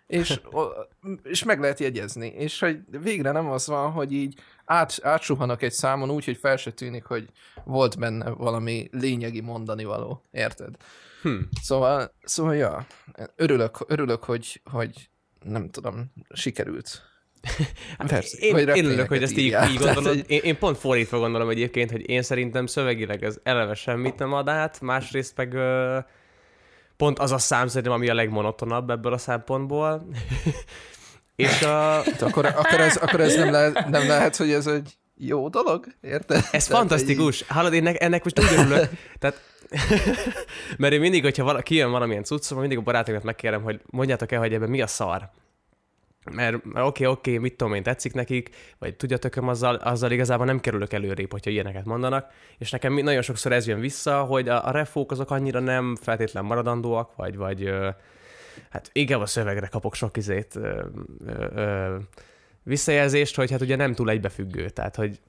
és, 0.07 0.39
és 1.23 1.43
meg 1.43 1.59
lehet 1.59 1.79
jegyezni. 1.79 2.27
És 2.27 2.59
hogy 2.59 2.79
végre 3.01 3.31
nem 3.31 3.49
az 3.49 3.67
van, 3.67 3.91
hogy 3.91 4.11
így 4.13 4.39
át, 4.65 4.99
átsuhanak 5.01 5.61
egy 5.61 5.71
számon 5.71 6.09
úgy, 6.11 6.25
hogy 6.25 6.37
fel 6.37 6.57
se 6.57 6.71
tűnik, 6.71 7.03
hogy 7.03 7.29
volt 7.65 7.99
benne 7.99 8.29
valami 8.29 8.87
lényegi 8.91 9.41
mondani 9.41 9.83
való. 9.83 10.23
Érted? 10.31 10.75
Hm. 11.21 11.35
Szóval, 11.61 12.13
szóval 12.23 12.55
ja, 12.55 12.85
örülök, 13.35 13.77
örülök 13.87 14.23
hogy, 14.23 14.61
hogy 14.71 15.09
nem 15.43 15.69
tudom, 15.69 16.13
sikerült. 16.33 17.01
Persze, 18.07 18.37
Én, 18.37 18.57
én 18.57 18.85
örülök, 18.85 19.07
hogy 19.07 19.23
ezt 19.23 19.37
így, 19.37 19.39
így 19.45 19.51
Tehát, 19.51 19.77
gondolod. 19.77 20.05
hogy- 20.05 20.23
Én, 20.31 20.41
én 20.43 20.57
pont 20.57 20.77
fordítva 20.77 21.19
gondolom 21.19 21.49
egyébként, 21.49 21.91
hogy 21.91 22.09
én 22.09 22.21
szerintem 22.21 22.65
szövegileg 22.65 23.23
ez 23.23 23.39
eleve 23.43 23.73
semmit 23.73 24.17
nem 24.17 24.33
ad 24.33 24.47
át, 24.47 24.81
másrészt 24.81 25.37
meg 25.37 25.53
ö, 25.53 25.99
pont 26.97 27.19
az 27.19 27.31
a 27.31 27.37
szám 27.37 27.67
szerintem, 27.67 27.91
ami 27.91 28.09
a 28.09 28.13
legmonotonabb 28.13 28.89
ebből 28.89 29.13
a 29.13 29.17
szempontból. 29.17 30.05
És 31.35 31.61
a, 31.61 32.01
De 32.17 32.25
akkor, 32.25 32.45
akkor, 32.45 32.79
ez, 32.79 32.95
akkor 32.95 33.19
ez 33.19 33.35
nem, 33.35 33.51
lehet, 33.51 33.89
nem 33.89 34.07
lehet, 34.07 34.35
hogy 34.35 34.51
ez 34.51 34.67
egy 34.67 34.97
jó 35.15 35.49
dolog? 35.49 35.85
Érted? 36.01 36.37
Ez 36.37 36.65
Tehát, 36.65 36.67
fantasztikus. 36.67 37.43
Hallod, 37.47 37.73
én 37.73 37.87
ennek 37.87 38.23
most 38.23 38.39
úgy 38.39 38.59
örülök. 38.59 38.89
Tehát, 39.19 39.41
mert 40.77 40.93
én 40.93 40.99
mindig, 40.99 41.23
hogyha 41.23 41.43
valaki 41.43 41.75
jön 41.75 41.91
valamilyen 41.91 42.23
cuccom, 42.23 42.59
mindig 42.59 42.77
a 42.77 42.81
barátokat 42.81 43.23
megkérem, 43.23 43.61
hogy 43.61 43.81
mondjátok 43.85 44.31
el, 44.31 44.39
hogy 44.39 44.53
ebben 44.53 44.69
mi 44.69 44.81
a 44.81 44.87
szar. 44.87 45.29
Mert 46.31 46.57
oké, 46.73 47.05
oké, 47.05 47.37
mit 47.37 47.55
tudom 47.55 47.73
én, 47.73 47.83
tetszik 47.83 48.13
nekik, 48.13 48.49
vagy 48.79 48.95
tudjatok 48.95 49.35
azzal, 49.35 49.75
azzal 49.75 50.11
igazából 50.11 50.45
nem 50.45 50.59
kerülök 50.59 50.93
előrébb, 50.93 51.31
hogyha 51.31 51.51
ilyeneket 51.51 51.85
mondanak, 51.85 52.31
és 52.57 52.71
nekem 52.71 52.93
nagyon 52.93 53.21
sokszor 53.21 53.51
ez 53.51 53.67
jön 53.67 53.79
vissza, 53.79 54.23
hogy 54.23 54.49
a, 54.49 54.67
a 54.67 54.71
refók 54.71 55.11
azok 55.11 55.31
annyira 55.31 55.59
nem 55.59 55.95
feltétlen 56.01 56.45
maradandóak, 56.45 57.15
vagy, 57.15 57.37
vagy 57.37 57.69
hát 58.69 58.89
inkább 58.93 59.21
a 59.21 59.25
szövegre 59.25 59.67
kapok 59.67 59.95
sok 59.95 60.17
izét, 60.17 60.55
ö, 60.55 60.83
ö, 61.25 61.45
ö, 61.55 61.95
visszajelzést, 62.63 63.35
hogy 63.35 63.51
hát 63.51 63.61
ugye 63.61 63.75
nem 63.75 63.93
túl 63.93 64.09
egybefüggő, 64.09 64.69
tehát 64.69 64.95
hogy 64.95 65.19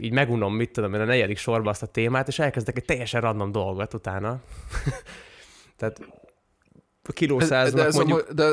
így 0.00 0.12
megunom, 0.12 0.54
mit 0.54 0.72
tudom 0.72 0.94
én, 0.94 1.00
a 1.00 1.04
negyedik 1.04 1.38
sorba 1.38 1.70
azt 1.70 1.82
a 1.82 1.86
témát, 1.86 2.28
és 2.28 2.38
elkezdek 2.38 2.76
egy 2.76 2.84
teljesen 2.84 3.20
random 3.20 3.52
dolgot 3.52 3.94
utána. 3.94 4.40
Tehát 5.76 6.00
a 7.02 7.12
kiló 7.12 7.38
de, 7.38 7.70
de, 7.70 7.88
mondjuk... 7.92 8.32
de, 8.32 8.44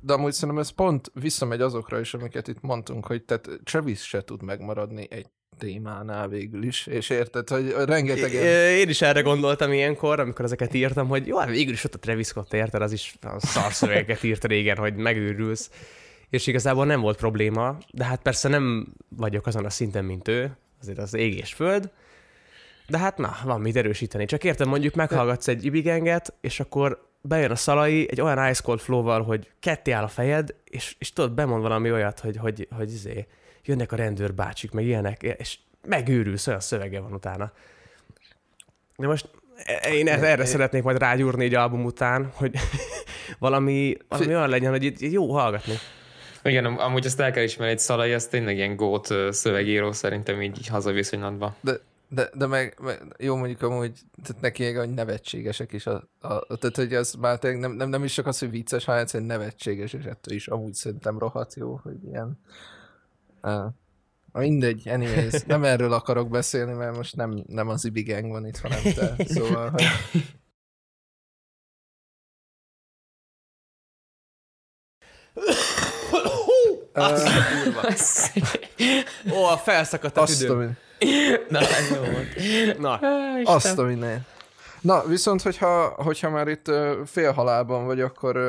de 0.00 0.12
amúgy 0.12 0.32
szerintem 0.32 0.58
ez 0.58 0.68
pont 0.68 1.10
visszamegy 1.14 1.60
azokra 1.60 2.00
is, 2.00 2.14
amiket 2.14 2.48
itt 2.48 2.60
mondtunk, 2.60 3.06
hogy 3.06 3.22
tehát 3.22 3.48
Travis 3.64 4.02
se 4.02 4.24
tud 4.24 4.42
megmaradni 4.42 5.06
egy 5.10 5.26
témánál 5.58 6.28
végül 6.28 6.62
is, 6.62 6.86
és 6.86 7.10
érted, 7.10 7.48
hogy 7.48 7.70
rengeteg... 7.70 8.32
Én 8.78 8.88
is 8.88 9.02
erre 9.02 9.20
gondoltam 9.20 9.72
ilyenkor, 9.72 10.20
amikor 10.20 10.44
ezeket 10.44 10.74
írtam, 10.74 11.08
hogy 11.08 11.26
jó, 11.26 11.38
hát 11.38 11.48
végül 11.48 11.72
is 11.72 11.84
ott 11.84 11.94
a 11.94 11.98
Travis 11.98 12.26
Scott 12.26 12.52
érted, 12.52 12.82
az 12.82 12.92
is 12.92 13.18
szarszövegeket 13.38 14.22
írt 14.22 14.44
régen, 14.44 14.76
hogy 14.76 14.94
megőrülsz. 14.94 15.70
És 16.30 16.46
igazából 16.46 16.86
nem 16.86 17.00
volt 17.00 17.16
probléma, 17.16 17.78
de 17.92 18.04
hát 18.04 18.22
persze 18.22 18.48
nem 18.48 18.94
vagyok 19.08 19.46
azon 19.46 19.64
a 19.64 19.70
szinten, 19.70 20.04
mint 20.04 20.28
ő, 20.28 20.56
azért 20.80 20.98
az 20.98 21.14
ég 21.14 21.36
és 21.36 21.52
föld, 21.52 21.90
de 22.88 22.98
hát 22.98 23.18
na, 23.18 23.36
van 23.44 23.60
mit 23.60 23.76
erősíteni. 23.76 24.24
Csak 24.24 24.44
értem, 24.44 24.68
mondjuk 24.68 24.94
meghallgatsz 24.94 25.48
egy 25.48 25.64
ibigenget, 25.64 26.34
és 26.40 26.60
akkor 26.60 27.09
bejön 27.22 27.50
a 27.50 27.56
szalai 27.56 28.06
egy 28.10 28.20
olyan 28.20 28.48
ice 28.48 28.62
cold 28.64 28.80
flow-val, 28.80 29.22
hogy 29.22 29.50
ketté 29.60 29.90
áll 29.90 30.02
a 30.02 30.08
fejed, 30.08 30.54
és, 30.64 30.94
és 30.98 31.12
tudod, 31.12 31.32
bemond 31.32 31.62
valami 31.62 31.92
olyat, 31.92 32.20
hogy, 32.20 32.36
hogy, 32.36 32.68
hogy 32.76 32.92
izé, 32.92 33.26
jönnek 33.64 33.92
a 33.92 33.96
rendőrbácsik, 33.96 34.70
meg 34.70 34.84
ilyenek, 34.84 35.22
és 35.22 35.58
megőrülsz, 35.86 36.46
olyan 36.46 36.60
szövege 36.60 37.00
van 37.00 37.12
utána. 37.12 37.52
De 38.96 39.06
most 39.06 39.30
én 39.92 40.08
erre 40.08 40.44
szeretnék 40.44 40.82
majd 40.82 40.98
rágyúrni 40.98 41.44
egy 41.44 41.54
album 41.54 41.84
után, 41.84 42.30
hogy 42.34 42.54
valami, 43.38 43.96
valami 44.08 44.34
olyan 44.34 44.48
legyen, 44.48 44.70
hogy 44.70 45.12
jó 45.12 45.32
hallgatni. 45.32 45.74
Igen, 46.42 46.64
am- 46.64 46.78
amúgy 46.78 47.04
ezt 47.04 47.20
el 47.20 47.30
kell 47.30 47.42
ismerni, 47.42 47.72
egy 47.72 47.78
Szalai, 47.78 48.12
ez 48.12 48.26
tényleg 48.26 48.56
ilyen 48.56 48.76
gót 48.76 49.08
szövegíró 49.30 49.92
szerintem 49.92 50.42
így, 50.42 50.58
így 50.58 50.66
hazaviszonylatban. 50.66 51.54
De, 51.60 51.72
de, 52.12 52.30
de 52.34 52.46
meg, 52.46 52.78
meg, 52.82 53.14
jó 53.18 53.36
mondjuk 53.36 53.62
amúgy, 53.62 54.00
tehát 54.22 54.42
neki 54.42 54.62
még 54.62 54.76
hogy 54.76 54.94
nevetségesek 54.94 55.72
is. 55.72 55.86
A, 55.86 56.08
a, 56.20 56.32
a, 56.32 56.56
tehát, 56.56 56.76
hogy 56.76 56.94
az 56.94 57.14
már 57.14 57.38
tényleg 57.38 57.60
nem, 57.60 57.72
nem, 57.72 57.88
nem 57.88 58.04
is 58.04 58.12
csak 58.12 58.26
az, 58.26 58.38
hogy 58.38 58.50
vicces, 58.50 58.84
hanem 58.84 59.00
egyszerűen 59.00 59.28
nevetséges, 59.28 59.92
és 59.92 60.04
ettől 60.04 60.34
is 60.34 60.48
amúgy 60.48 60.74
szerintem 60.74 61.18
rohadt 61.18 61.54
jó, 61.54 61.80
hogy 61.82 62.04
ilyen... 62.04 62.40
Uh, 63.42 63.66
mindegy, 64.32 64.88
anyways, 64.88 65.42
nem 65.46 65.64
erről 65.64 65.92
akarok 65.92 66.28
beszélni, 66.28 66.72
mert 66.72 66.96
most 66.96 67.16
nem, 67.16 67.44
nem 67.46 67.68
az 67.68 67.84
Ibi 67.84 68.02
Gang 68.02 68.30
van 68.30 68.46
itt, 68.46 68.58
hanem 68.58 68.82
te. 68.94 69.24
Szóval, 69.24 69.70
hogy... 69.70 69.84
Ó, 79.32 79.44
a 79.44 79.56
felszakadt 79.56 80.16
a 80.16 80.22
Azt 80.22 80.42
a, 80.42 80.46
tüdőm. 80.46 80.76
Na, 81.48 81.58
ez 81.58 81.90
jó 81.94 82.00
volt. 82.00 82.78
Na, 82.78 83.00
azt 83.44 83.78
a 83.78 83.82
minden. 83.82 84.26
Na, 84.80 85.06
viszont, 85.06 85.42
hogyha, 85.42 85.86
hogyha 85.86 86.30
már 86.30 86.48
itt 86.48 86.70
félhalálban 87.06 87.86
vagy, 87.86 88.00
akkor 88.00 88.40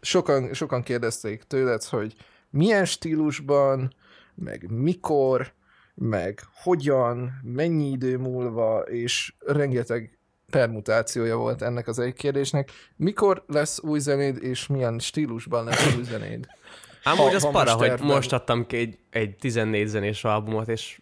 sokan, 0.00 0.54
sokan 0.54 0.82
kérdezték 0.82 1.42
tőled, 1.42 1.84
hogy 1.84 2.14
milyen 2.50 2.84
stílusban, 2.84 3.94
meg 4.34 4.66
mikor, 4.70 5.52
meg 5.94 6.40
hogyan, 6.62 7.40
mennyi 7.42 7.90
idő 7.90 8.18
múlva, 8.18 8.78
és 8.78 9.34
rengeteg 9.38 10.18
permutációja 10.50 11.36
volt 11.36 11.62
ennek 11.62 11.88
az 11.88 11.98
egy 11.98 12.14
kérdésnek. 12.14 12.70
Mikor 12.96 13.44
lesz 13.46 13.82
új 13.82 13.98
zenéd, 13.98 14.42
és 14.42 14.66
milyen 14.66 14.98
stílusban 14.98 15.64
lesz 15.64 15.94
új 15.96 16.02
zenéd? 16.02 16.46
ám 17.02 17.18
úgy 17.18 17.34
az 17.34 17.50
para, 17.50 17.76
most 17.76 17.90
hogy 17.90 18.00
most 18.00 18.32
adtam 18.32 18.66
ki 18.66 18.76
egy, 18.76 18.98
egy 19.10 19.36
14 19.36 19.86
zenés 19.86 20.24
albumot, 20.24 20.68
és 20.68 21.00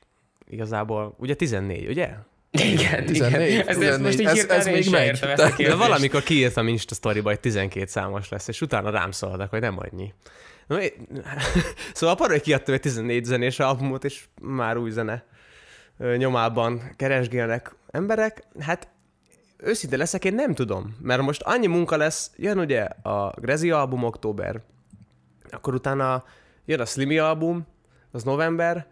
igazából, 0.51 1.15
ugye 1.19 1.35
14, 1.35 1.89
ugye? 1.89 2.11
Igen, 2.51 3.07
14, 3.07 3.51
igen. 3.51 3.69
Ez, 3.69 3.79
ez 3.81 3.99
most 3.99 4.17
14. 4.17 4.21
így 4.21 4.27
Ez- 4.27 4.33
hirtelen 4.33 4.61
ez 4.67 4.73
még 4.73 4.83
sem 4.83 4.93
megy. 4.93 5.07
értem 5.07 5.29
ezt 5.29 5.37
De- 5.39 5.45
a 5.45 5.49
De 5.49 5.55
kérdést. 5.55 5.79
valamikor 5.79 6.23
kiírtam 6.23 6.69
Insta 6.69 6.95
storyba, 6.95 7.29
hogy 7.29 7.41
12 7.41 7.87
számos 7.87 8.29
lesz, 8.29 8.49
és 8.49 8.61
utána 8.61 8.91
rám 8.91 9.11
szóltak, 9.11 9.51
hogy 9.51 9.61
nem 9.61 9.79
annyi. 9.79 10.13
Na, 10.67 10.83
én- 10.83 10.93
Szóval 11.95 12.15
a 12.15 12.19
paraj 12.19 12.41
kiadtam 12.41 12.75
egy 12.75 12.81
14 12.81 13.25
zenés 13.25 13.59
albumot, 13.59 14.05
és 14.05 14.25
már 14.41 14.77
új 14.77 14.91
zene 14.91 15.25
nyomában 16.17 16.83
keresgélnek 16.97 17.75
emberek. 17.91 18.43
Hát 18.61 18.89
őszinte 19.57 19.97
leszek, 19.97 20.25
én 20.25 20.35
nem 20.35 20.55
tudom, 20.55 20.97
mert 21.03 21.23
most 21.23 21.43
annyi 21.43 21.67
munka 21.67 21.97
lesz, 21.97 22.31
jön 22.37 22.59
ugye 22.59 22.81
a 23.03 23.33
Grezi 23.41 23.71
album 23.71 24.05
október, 24.05 24.61
akkor 25.51 25.75
utána 25.75 26.25
jön 26.65 26.81
a 26.81 26.85
Slimy 26.85 27.19
album, 27.19 27.67
az 28.13 28.23
november, 28.23 28.87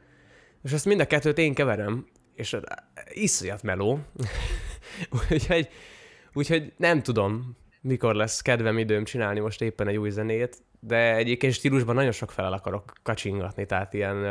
és 0.63 0.73
ezt 0.73 0.85
mind 0.85 1.01
a 1.01 1.07
kettőt 1.07 1.39
én 1.39 1.55
keverem, 1.55 2.07
és 2.35 2.57
iszonyat 3.09 3.63
meló. 3.63 3.99
úgyhogy, 5.31 5.69
úgyhogy 6.33 6.73
nem 6.77 7.03
tudom, 7.03 7.57
mikor 7.81 8.15
lesz 8.15 8.41
kedvem 8.41 8.79
időm 8.79 9.05
csinálni 9.05 9.41
most 9.41 9.63
éppen 9.63 9.89
egy 9.89 9.97
új 9.97 10.11
zenét, 10.11 10.57
de 10.81 11.15
egyébként 11.17 11.53
stílusban 11.53 11.95
nagyon 11.95 12.13
sok 12.13 12.31
felel 12.31 12.53
akarok 12.53 12.93
kacsingatni, 13.03 13.67
tehát 13.67 13.95
ilyen 13.95 14.25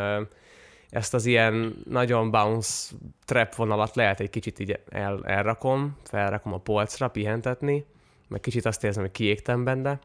ezt 0.90 1.14
az 1.14 1.26
ilyen 1.26 1.76
nagyon 1.86 2.32
bounce 2.32 2.96
trap 3.26 3.56
vonalat 3.56 3.96
lehet 3.96 4.20
egy 4.20 4.30
kicsit 4.30 4.60
így 4.60 4.80
el, 4.90 5.26
elrakom, 5.26 5.98
felrakom 6.04 6.54
a 6.54 6.58
polcra, 6.58 7.08
pihentetni, 7.08 7.86
meg 8.28 8.40
kicsit 8.40 8.66
azt 8.66 8.84
érzem, 8.84 9.04
hogy 9.04 9.12
kiégtem 9.12 9.64
benne, 9.64 10.00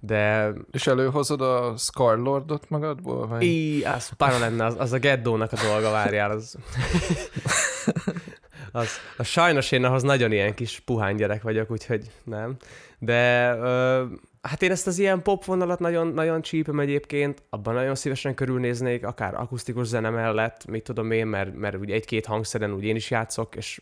de 0.00 0.52
És 0.70 0.86
előhozod 0.86 1.40
a 1.40 1.74
Scarlordot 1.76 2.70
magadból? 2.70 3.26
Vagy? 3.26 3.42
Í, 3.42 3.82
az 3.82 4.10
para 4.16 4.38
lenne, 4.38 4.64
az, 4.64 4.74
az 4.78 4.92
a 4.92 4.98
geddónak 4.98 5.52
a 5.52 5.56
dolga, 5.66 5.90
várjál, 5.90 6.30
az... 6.30 6.56
az, 8.72 8.88
az 9.16 9.26
sajnos 9.26 9.72
én 9.72 9.84
ahhoz 9.84 10.02
nagyon 10.02 10.32
ilyen 10.32 10.54
kis 10.54 10.80
puhány 10.80 11.16
gyerek 11.16 11.42
vagyok, 11.42 11.70
úgyhogy 11.70 12.10
nem. 12.24 12.56
De 12.98 13.52
ö, 13.56 14.04
hát 14.42 14.62
én 14.62 14.70
ezt 14.70 14.86
az 14.86 14.98
ilyen 14.98 15.22
pop 15.22 15.44
vonalat 15.44 15.78
nagyon, 15.78 16.06
nagyon 16.06 16.42
csípem 16.42 16.80
egyébként, 16.80 17.42
abban 17.50 17.74
nagyon 17.74 17.94
szívesen 17.94 18.34
körülnéznék, 18.34 19.06
akár 19.06 19.34
akusztikus 19.34 19.86
zene 19.86 20.10
mellett, 20.10 20.66
mit 20.66 20.84
tudom 20.84 21.10
én, 21.10 21.26
mert, 21.26 21.54
mert 21.54 21.76
ugye 21.76 21.94
egy-két 21.94 22.26
hangszeren 22.26 22.72
úgy 22.72 22.84
én 22.84 22.96
is 22.96 23.10
játszok, 23.10 23.56
és 23.56 23.80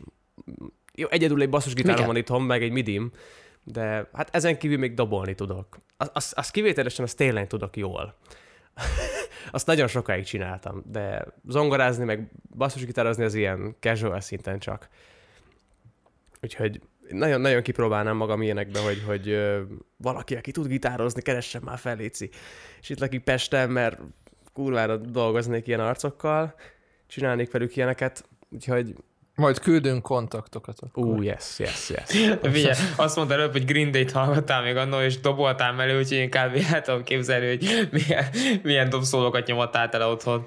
jó, 0.95 1.07
egyedül 1.11 1.43
egy 1.43 1.49
basszusgitárom 1.49 2.07
van 2.07 2.17
itthon, 2.17 2.43
meg 2.43 2.63
egy 2.63 2.73
midim, 2.73 3.13
de 3.65 4.09
hát 4.13 4.35
ezen 4.35 4.59
kívül 4.59 4.79
még 4.79 4.95
dobolni 4.95 5.35
tudok. 5.35 5.77
Az, 5.97 6.11
az, 6.13 6.33
az 6.37 6.51
kivételesen, 6.51 7.05
azt 7.05 7.17
tényleg 7.17 7.47
tudok 7.47 7.77
jól. 7.77 8.15
Azt 9.51 9.67
nagyon 9.67 9.87
sokáig 9.87 10.25
csináltam, 10.25 10.83
de 10.87 11.27
zongorázni, 11.49 12.05
meg 12.05 12.31
basszusgitározni 12.57 13.25
az 13.25 13.35
ilyen 13.35 13.77
casual 13.81 14.21
szinten 14.21 14.59
csak. 14.59 14.89
Úgyhogy 16.43 16.81
nagyon-nagyon 17.09 17.63
kipróbálnám 17.63 18.17
magam 18.17 18.43
ilyenekbe, 18.43 18.81
hogy, 18.81 19.03
hogy 19.07 19.29
ö, 19.29 19.63
valaki, 19.97 20.37
aki 20.37 20.51
tud 20.51 20.67
gitározni, 20.67 21.23
keressen 21.23 21.63
már 21.65 21.79
fel. 21.79 22.01
És 22.01 22.29
itt 22.87 22.99
lakik 22.99 23.23
Pesten, 23.23 23.71
mert 23.71 24.01
kurvára 24.53 24.97
dolgoznék 24.97 25.67
ilyen 25.67 25.81
arcokkal, 25.81 26.55
csinálnék 27.07 27.51
velük 27.51 27.77
ilyeneket, 27.77 28.29
úgyhogy 28.51 28.95
Majd 29.35 29.59
küldünk 29.59 30.03
kontaktokat. 30.03 30.79
Akkor. 30.81 31.05
ú, 31.05 31.23
yes, 31.23 31.59
yes, 31.59 31.91
yes. 31.91 32.11
Figyelj, 32.53 32.75
azt 32.97 33.17
mondta 33.17 33.35
előbb, 33.35 33.53
hogy 33.53 33.65
Green 33.65 33.91
Day-t 33.91 34.13
hallgattál 34.13 34.63
még 34.63 34.77
annól, 34.77 35.03
és 35.03 35.21
doboltál 35.21 35.73
mellé, 35.73 35.99
úgyhogy 35.99 36.17
én 36.17 36.31
kb. 36.31 36.65
el 36.73 36.83
tudom 36.83 37.03
képzelni, 37.03 37.47
hogy 37.47 37.89
milyen, 37.91 38.25
milyen 38.63 38.89
dobszólókat 38.89 39.47
nyomattál 39.47 39.89
tele 39.89 40.07
otthon. 40.07 40.47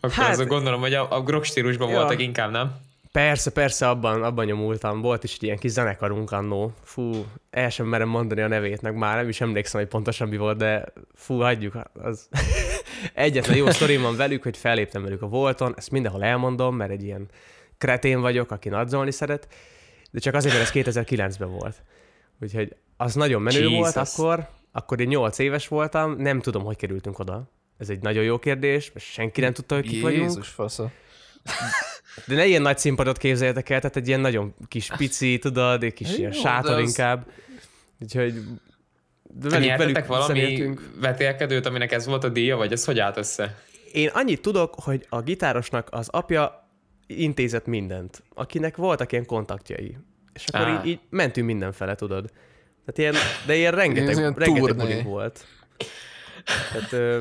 Akkor 0.00 0.16
Hát- 0.16 0.30
azok 0.30 0.48
gondolom, 0.48 0.80
hogy 0.80 0.94
a, 0.94 1.16
a 1.16 1.22
grog 1.22 1.44
stílusban 1.44 1.88
Ja. 1.88 1.96
voltak 1.96 2.20
inkább, 2.20 2.50
nem? 2.50 2.74
Persze, 3.12 3.50
persze, 3.50 3.88
abban, 3.88 4.22
abban 4.22 4.44
nyomultam. 4.44 5.00
Volt 5.00 5.24
is 5.24 5.34
egy 5.34 5.42
ilyen 5.42 5.58
kis 5.58 5.70
zenekarunk 5.70 6.32
annó. 6.32 6.72
Fú, 6.82 7.24
el 7.50 7.70
sem 7.70 7.86
merem 7.86 8.08
mondani 8.08 8.40
a 8.40 8.48
nevét, 8.48 8.82
meg 8.82 8.94
már 8.96 9.16
nem 9.16 9.28
is 9.28 9.40
emlékszem, 9.40 9.80
hogy 9.80 9.88
pontosan 9.90 10.28
mi 10.28 10.36
volt, 10.36 10.56
de 10.56 10.84
fú, 11.14 11.40
hagyjuk. 11.40 11.78
Az... 12.02 12.28
Egyetlen 13.14 13.56
jó 13.56 13.70
sztorim 13.70 14.02
van 14.02 14.16
velük, 14.16 14.42
hogy 14.42 14.56
felléptem 14.56 15.02
velük 15.02 15.22
a 15.22 15.26
Volton, 15.26 15.74
ezt 15.76 15.90
mindenhol 15.90 16.24
elmondom, 16.24 16.76
mert 16.76 16.90
egy 16.90 17.02
ilyen 17.02 17.28
kretén 17.78 18.20
vagyok, 18.20 18.50
aki 18.50 18.68
nadzolni 18.68 19.10
szeret, 19.10 19.48
de 20.10 20.18
csak 20.18 20.34
azért, 20.34 20.54
mert 20.54 20.76
ez 20.76 20.94
2009-ben 20.94 21.50
volt. 21.50 21.82
Úgyhogy 22.40 22.76
az 22.96 23.14
nagyon 23.14 23.42
menő 23.42 23.58
Jesus. 23.68 23.76
volt 23.78 23.96
akkor, 23.96 24.48
akkor 24.72 25.00
én 25.00 25.08
8 25.08 25.38
éves 25.38 25.68
voltam, 25.68 26.16
nem 26.16 26.40
tudom, 26.40 26.64
hogy 26.64 26.76
kerültünk 26.76 27.18
oda. 27.18 27.50
Ez 27.78 27.88
egy 27.88 28.00
nagyon 28.00 28.24
jó 28.24 28.38
kérdés, 28.38 28.92
mert 28.92 29.06
senki 29.06 29.40
nem 29.40 29.52
tudta, 29.52 29.74
hogy 29.74 29.88
kik 29.88 30.02
vagyunk. 30.02 30.22
Jézus 30.22 30.48
fasza. 30.48 30.90
De 32.26 32.34
ne 32.34 32.46
ilyen 32.46 32.62
nagy 32.62 32.78
színpadot 32.78 33.18
képzeljetek 33.18 33.68
el, 33.70 33.80
tehát 33.80 33.96
egy 33.96 34.08
ilyen 34.08 34.20
nagyon 34.20 34.54
kis 34.68 34.90
pici, 34.96 35.38
tudod, 35.38 35.82
egy 35.82 35.92
kis 35.94 36.10
Jó, 36.10 36.16
ilyen 36.16 36.30
de 36.30 36.36
sátor 36.36 36.72
az- 36.78 36.88
inkább. 36.88 37.26
Úgyhogy 38.00 38.34
de 39.22 39.48
velük, 39.48 39.76
velük 39.76 40.06
valami 40.06 40.40
zenéltünk. 40.40 40.90
vetélkedőt, 41.00 41.66
aminek 41.66 41.92
ez 41.92 42.06
volt 42.06 42.24
a 42.24 42.28
díja, 42.28 42.56
vagy 42.56 42.72
ez 42.72 42.84
hogy 42.84 42.98
állt 42.98 43.16
össze? 43.16 43.62
Én 43.92 44.08
annyit 44.12 44.40
tudok, 44.40 44.74
hogy 44.74 45.06
a 45.08 45.20
gitárosnak 45.20 45.88
az 45.90 46.08
apja 46.08 46.65
intézett 47.06 47.66
mindent, 47.66 48.22
akinek 48.34 48.76
voltak 48.76 49.12
ilyen 49.12 49.26
kontaktjai. 49.26 49.96
És 50.34 50.44
akkor 50.46 50.66
Á. 50.66 50.80
így, 50.80 50.90
így 50.90 51.00
mentünk 51.10 51.46
mindenfele, 51.46 51.94
tudod. 51.94 52.30
Tehát 52.84 52.98
ilyen, 52.98 53.14
de 53.46 53.56
ilyen 53.56 53.72
rengeteg, 53.72 54.16
ilyen 54.16 54.34
rengeteg 54.34 54.76
bulink 54.76 55.02
volt. 55.02 55.46
Tehát, 56.72 56.92
ö, 56.92 57.20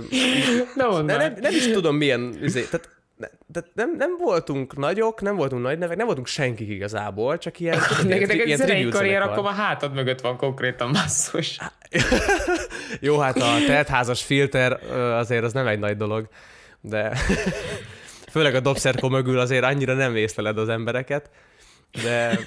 de 1.05 1.17
nem, 1.17 1.33
nem 1.41 1.51
is 1.51 1.71
tudom 1.71 1.95
milyen, 1.95 2.37
izé, 2.41 2.63
tehát, 2.63 2.89
ne, 3.17 3.27
tehát 3.53 3.69
nem, 3.73 3.95
nem 3.97 4.17
voltunk 4.17 4.77
nagyok, 4.77 5.21
nem 5.21 5.35
voltunk 5.35 5.61
nagy 5.61 5.77
nevek, 5.77 5.97
nem 5.97 6.05
voltunk 6.05 6.27
senkik 6.27 6.69
igazából, 6.69 7.37
csak 7.37 7.59
ilyen, 7.59 7.79
Neked 8.03 8.29
egy 8.29 8.55
zenei 8.55 8.89
karrier, 8.89 9.21
akkor 9.21 9.45
a 9.45 9.49
hátad 9.49 9.93
mögött 9.93 10.21
van 10.21 10.37
konkrétan 10.37 10.91
basszus. 10.91 11.59
Jó, 12.99 13.17
hát 13.17 13.37
a 13.37 13.57
teltházas 13.67 14.23
filter 14.23 14.91
azért 14.93 15.43
az 15.43 15.53
nem 15.53 15.67
egy 15.67 15.79
nagy 15.79 15.97
dolog, 15.97 16.27
de 16.81 17.17
főleg 18.35 18.55
a 18.55 18.59
dobszerkó 18.59 19.09
mögül 19.09 19.39
azért 19.39 19.63
annyira 19.63 19.93
nem 19.93 20.15
észleled 20.15 20.57
az 20.57 20.69
embereket, 20.69 21.29
de, 22.03 22.39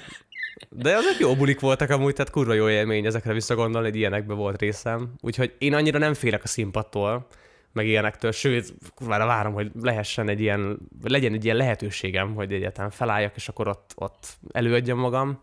de 0.69 0.95
azok 0.95 1.19
jó 1.19 1.35
bulik 1.35 1.59
voltak 1.59 1.89
amúgy, 1.89 2.13
tehát 2.13 2.31
kurva 2.31 2.53
jó 2.53 2.69
élmény 2.69 3.05
ezekre 3.05 3.33
visszagondolni, 3.33 3.87
hogy 3.87 3.97
ilyenekben 3.97 4.37
volt 4.37 4.59
részem. 4.59 5.13
Úgyhogy 5.21 5.55
én 5.57 5.73
annyira 5.73 5.97
nem 5.97 6.13
félek 6.13 6.43
a 6.43 6.47
színpadtól, 6.47 7.27
meg 7.73 7.87
ilyenektől, 7.87 8.31
sőt, 8.31 8.73
kurvára 8.95 9.25
várom, 9.25 9.53
hogy 9.53 9.71
lehessen 9.81 10.29
egy 10.29 10.41
ilyen, 10.41 10.79
legyen 11.03 11.33
egy 11.33 11.43
ilyen 11.43 11.57
lehetőségem, 11.57 12.33
hogy 12.33 12.53
egyáltalán 12.53 12.91
felálljak, 12.91 13.35
és 13.35 13.47
akkor 13.47 13.67
ott, 13.67 13.91
ott 13.95 14.27
előadjam 14.51 14.99
magam. 14.99 15.39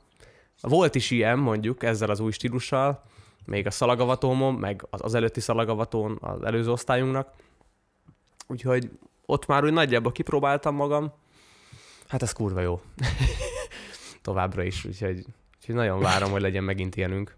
Volt 0.61 0.95
is 0.95 1.11
ilyen, 1.11 1.39
mondjuk, 1.39 1.83
ezzel 1.83 2.11
az 2.11 2.21
új 2.21 2.33
stílussal, 2.33 3.03
még 3.45 3.67
a 3.67 3.71
szalagavatómon, 3.71 4.55
meg 4.55 4.87
az, 4.91 5.01
az 5.03 5.15
előtti 5.15 5.41
szalagavatón 5.41 6.19
az 6.21 6.43
előző 6.43 6.71
osztályunknak. 6.71 7.33
Úgyhogy 8.47 8.91
ott 9.27 9.47
már 9.47 9.65
úgy 9.65 9.73
nagyjából 9.73 10.13
kipróbáltam 10.13 10.75
magam. 10.75 11.13
Hát 12.09 12.23
ez 12.23 12.33
kurva 12.33 12.61
jó. 12.61 12.81
Továbbra 14.23 14.63
is, 14.63 14.85
úgyhogy, 14.85 15.27
úgyhogy 15.57 15.75
nagyon 15.75 16.01
várom, 16.01 16.31
hogy 16.31 16.41
legyen 16.41 16.65
megint 16.65 16.97
ilyenünk. 16.97 17.37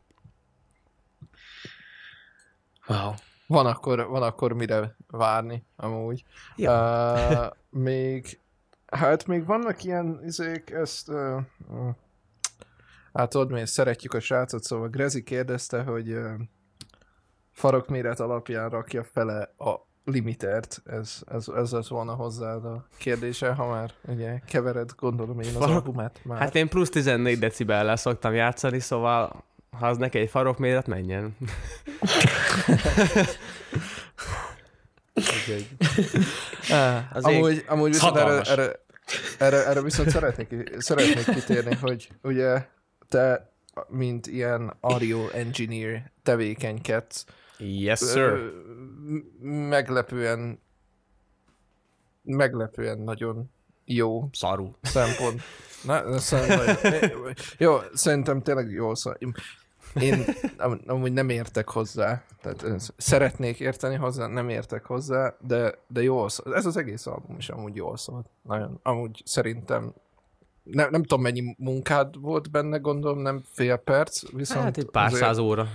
Wow. 2.87 3.13
Van 3.47 3.67
akkor, 3.67 4.07
van 4.07 4.23
akkor 4.23 4.53
mire 4.53 4.97
várni, 5.07 5.65
amúgy. 5.77 6.25
Ja. 6.57 7.53
Uh, 7.73 7.81
még, 7.81 8.41
hát 8.87 9.27
még 9.27 9.47
vannak 9.47 9.85
ilyen 9.85 10.21
izék, 10.25 10.71
ezt, 10.71 11.09
uh, 11.09 11.41
uh, 11.69 11.95
hát 13.13 13.31
tudod 13.31 13.51
mi, 13.51 13.67
szeretjük 13.67 14.15
a 14.15 14.21
srácot, 14.21 14.63
szóval 14.63 14.89
Grezi 14.89 15.23
kérdezte, 15.23 15.83
hogy 15.83 16.13
uh, 16.13 16.33
farokméret 17.53 18.21
alapján 18.21 18.69
rakja 18.69 19.05
fele 19.05 19.55
a 19.59 19.88
limitert, 20.11 20.83
ez, 20.87 21.19
ez, 21.33 21.49
ez 21.57 21.73
az 21.73 21.89
volna 21.89 22.13
hozzád 22.15 22.65
a 22.65 22.87
kérdése, 22.97 23.53
ha 23.53 23.67
már 23.69 23.91
ugye 24.07 24.39
kevered, 24.47 24.91
gondolom 24.97 25.41
én 25.41 25.49
az 25.49 25.55
Farok- 25.55 25.75
albumát 25.75 26.21
már. 26.23 26.39
Hát 26.39 26.55
én 26.55 26.69
plusz 26.69 26.91
14 26.91 27.39
decibellel 27.39 27.97
szoktam 27.97 28.35
játszani, 28.35 28.81
szóval 28.81 29.45
ha 29.79 29.87
az 29.89 29.97
neki 29.97 30.19
egy 30.19 30.31
farokméret, 30.31 30.87
menjen. 30.87 31.37
Úgyhogy- 35.15 35.69
Ah, 36.71 37.17
Az 37.17 37.25
amúgy, 37.25 37.65
amúgy 37.69 37.91
viszont 37.91 38.17
erre, 38.17 38.41
erre, 38.41 38.73
erre, 39.39 39.67
erre, 39.67 39.83
viszont 39.83 40.11
szeretnék, 40.11 40.75
szeretnék 40.79 41.25
kitérni, 41.35 41.75
hogy 41.75 42.09
ugye 42.23 42.67
te, 43.09 43.53
mint 43.89 44.27
ilyen 44.27 44.73
audio 44.81 45.29
engineer 45.29 46.11
tevékenykedsz, 46.23 47.25
Yes, 47.59 47.99
sir. 47.99 48.19
ö, 48.23 48.49
meglepően 49.69 50.61
meglepően 52.23 52.99
nagyon 52.99 53.51
jó 53.85 54.29
Szarú. 54.33 54.77
szempont. 54.83 55.41
Na, 55.85 56.19
szerintem, 56.19 56.77
jó, 57.59 57.77
szerintem 57.95 58.43
tényleg 58.43 58.71
jó 58.71 58.95
szó. 58.95 59.11
Én 60.01 60.25
am- 60.59 60.81
amúgy 60.87 61.13
nem 61.13 61.29
értek 61.29 61.69
hozzá, 61.69 62.23
tehát 62.43 62.93
szeretnék 62.97 63.61
érteni 63.61 63.95
hozzá, 63.97 64.27
nem 64.27 64.49
értek 64.49 64.85
hozzá, 64.85 65.35
de, 65.41 65.79
de 65.89 66.03
jól 66.03 66.29
szól. 66.29 66.55
Ez 66.55 66.67
az 66.67 66.77
egész 66.77 67.07
album 67.07 67.37
is 67.37 67.49
amúgy 67.49 67.75
jól 67.77 67.97
szólt. 67.97 68.27
Nagyon, 68.43 68.81
amúgy 68.83 69.23
szerintem 69.25 69.93
nem, 70.63 70.91
nem 70.91 71.03
tudom 71.03 71.23
mennyi 71.23 71.55
munkád 71.59 72.21
volt 72.21 72.51
benne, 72.51 72.77
gondolom, 72.79 73.19
nem 73.19 73.43
fél 73.53 73.77
perc, 73.77 74.31
viszont 74.33 74.65
Hát 74.65 74.77
egy 74.77 74.91
pár 74.91 75.07
azért- 75.07 75.23
száz 75.23 75.39
óra. 75.39 75.67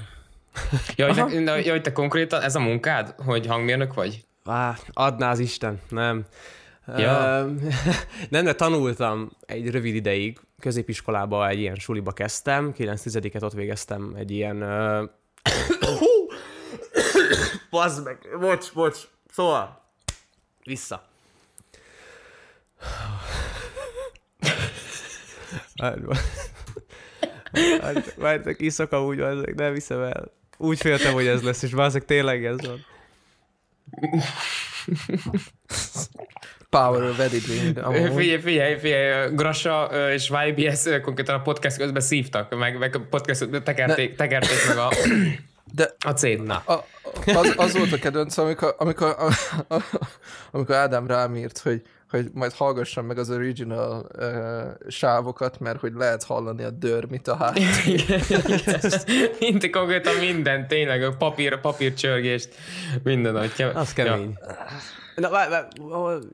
Ja, 0.95 1.13
hogy 1.13 1.15
te, 1.15 1.39
na, 1.39 1.55
ja, 1.55 1.71
hogy 1.71 1.81
te 1.81 1.91
konkrétan 1.91 2.41
ez 2.41 2.55
a 2.55 2.59
munkád, 2.59 3.15
hogy 3.25 3.47
hangmérnök 3.47 3.93
vagy? 3.93 4.25
Á, 4.45 4.77
adná 4.93 5.31
az 5.31 5.39
Isten, 5.39 5.81
nem. 5.89 6.25
Ja. 6.97 7.45
Nem, 8.29 8.43
de 8.43 8.53
tanultam 8.53 9.31
egy 9.45 9.69
rövid 9.69 9.95
ideig. 9.95 10.39
Középiskolába 10.59 11.47
egy 11.47 11.59
ilyen 11.59 11.75
suliba 11.75 12.11
kezdtem, 12.11 12.73
9-10-et 12.77 13.43
ott 13.43 13.53
végeztem 13.53 14.13
egy 14.17 14.31
ilyen... 14.31 14.63
Uh... 14.63 15.09
Bazd 17.69 18.03
meg, 18.03 18.17
bocs, 18.39 18.73
bocs. 18.73 18.99
Szóval, 19.31 19.81
vissza. 20.63 21.03
Hát, 25.81 25.99
Várjátok, 28.15 28.61
iszok 28.61 28.91
amúgy, 28.91 29.17
nem 29.55 29.73
viszem 29.73 30.01
el. 30.01 30.31
Úgy 30.63 30.79
féltem, 30.79 31.13
hogy 31.13 31.27
ez 31.27 31.41
lesz, 31.41 31.63
és 31.63 31.73
bazzeg, 31.73 32.05
tényleg 32.05 32.45
ez 32.45 32.57
van. 32.65 32.85
Power 36.69 37.03
of 37.03 37.19
editing. 37.19 37.79
Figyelj, 38.15 38.39
figyelj, 38.39 38.77
figyelj, 38.77 39.33
Grasa 39.35 39.89
és 40.11 40.31
YBS 40.47 40.83
konkrétan 41.01 41.35
a 41.35 41.41
podcast 41.41 41.77
közben 41.77 42.01
szívtak, 42.01 42.57
meg, 42.57 42.77
meg 42.77 42.95
a 42.95 42.99
podcast 43.09 43.39
közben 43.39 43.63
tekerték, 43.63 44.15
tekerték 44.15 44.67
meg 44.67 44.77
a, 44.77 44.89
De 45.73 45.95
a 46.05 46.11
cét. 46.11 46.43
Na. 46.43 46.63
A, 46.65 46.85
az, 47.25 47.53
az 47.55 47.77
volt 47.77 47.91
a 47.91 47.97
kedvenc, 47.97 48.37
amikor, 48.37 48.75
amikor, 48.77 49.15
a, 49.19 49.27
a, 49.75 49.83
amikor 50.51 50.75
Ádám 50.75 51.07
rám 51.07 51.35
írt, 51.35 51.57
hogy, 51.57 51.81
hogy 52.13 52.29
majd 52.33 52.53
hallgassam 52.53 53.05
meg 53.05 53.17
az 53.17 53.29
original 53.29 54.07
uh, 54.17 54.89
sávokat, 54.89 55.59
mert 55.59 55.79
hogy 55.79 55.93
lehet 55.93 56.23
hallani 56.23 56.63
a 56.63 56.69
dörmit 56.69 57.27
a 57.27 57.35
hát. 57.35 57.59
Mind, 59.39 59.69
konkrétan 59.69 60.15
minden, 60.15 60.67
tényleg, 60.67 61.03
a 61.03 61.15
papír, 61.17 61.59
papírcsörgést, 61.59 62.55
minden, 63.03 63.37
hogy 63.37 63.53
ke- 63.53 63.75
Az 63.75 63.93
kemény. 63.93 64.37
Na, 65.15 65.29
vár, 65.29 65.49
vár, 65.49 65.67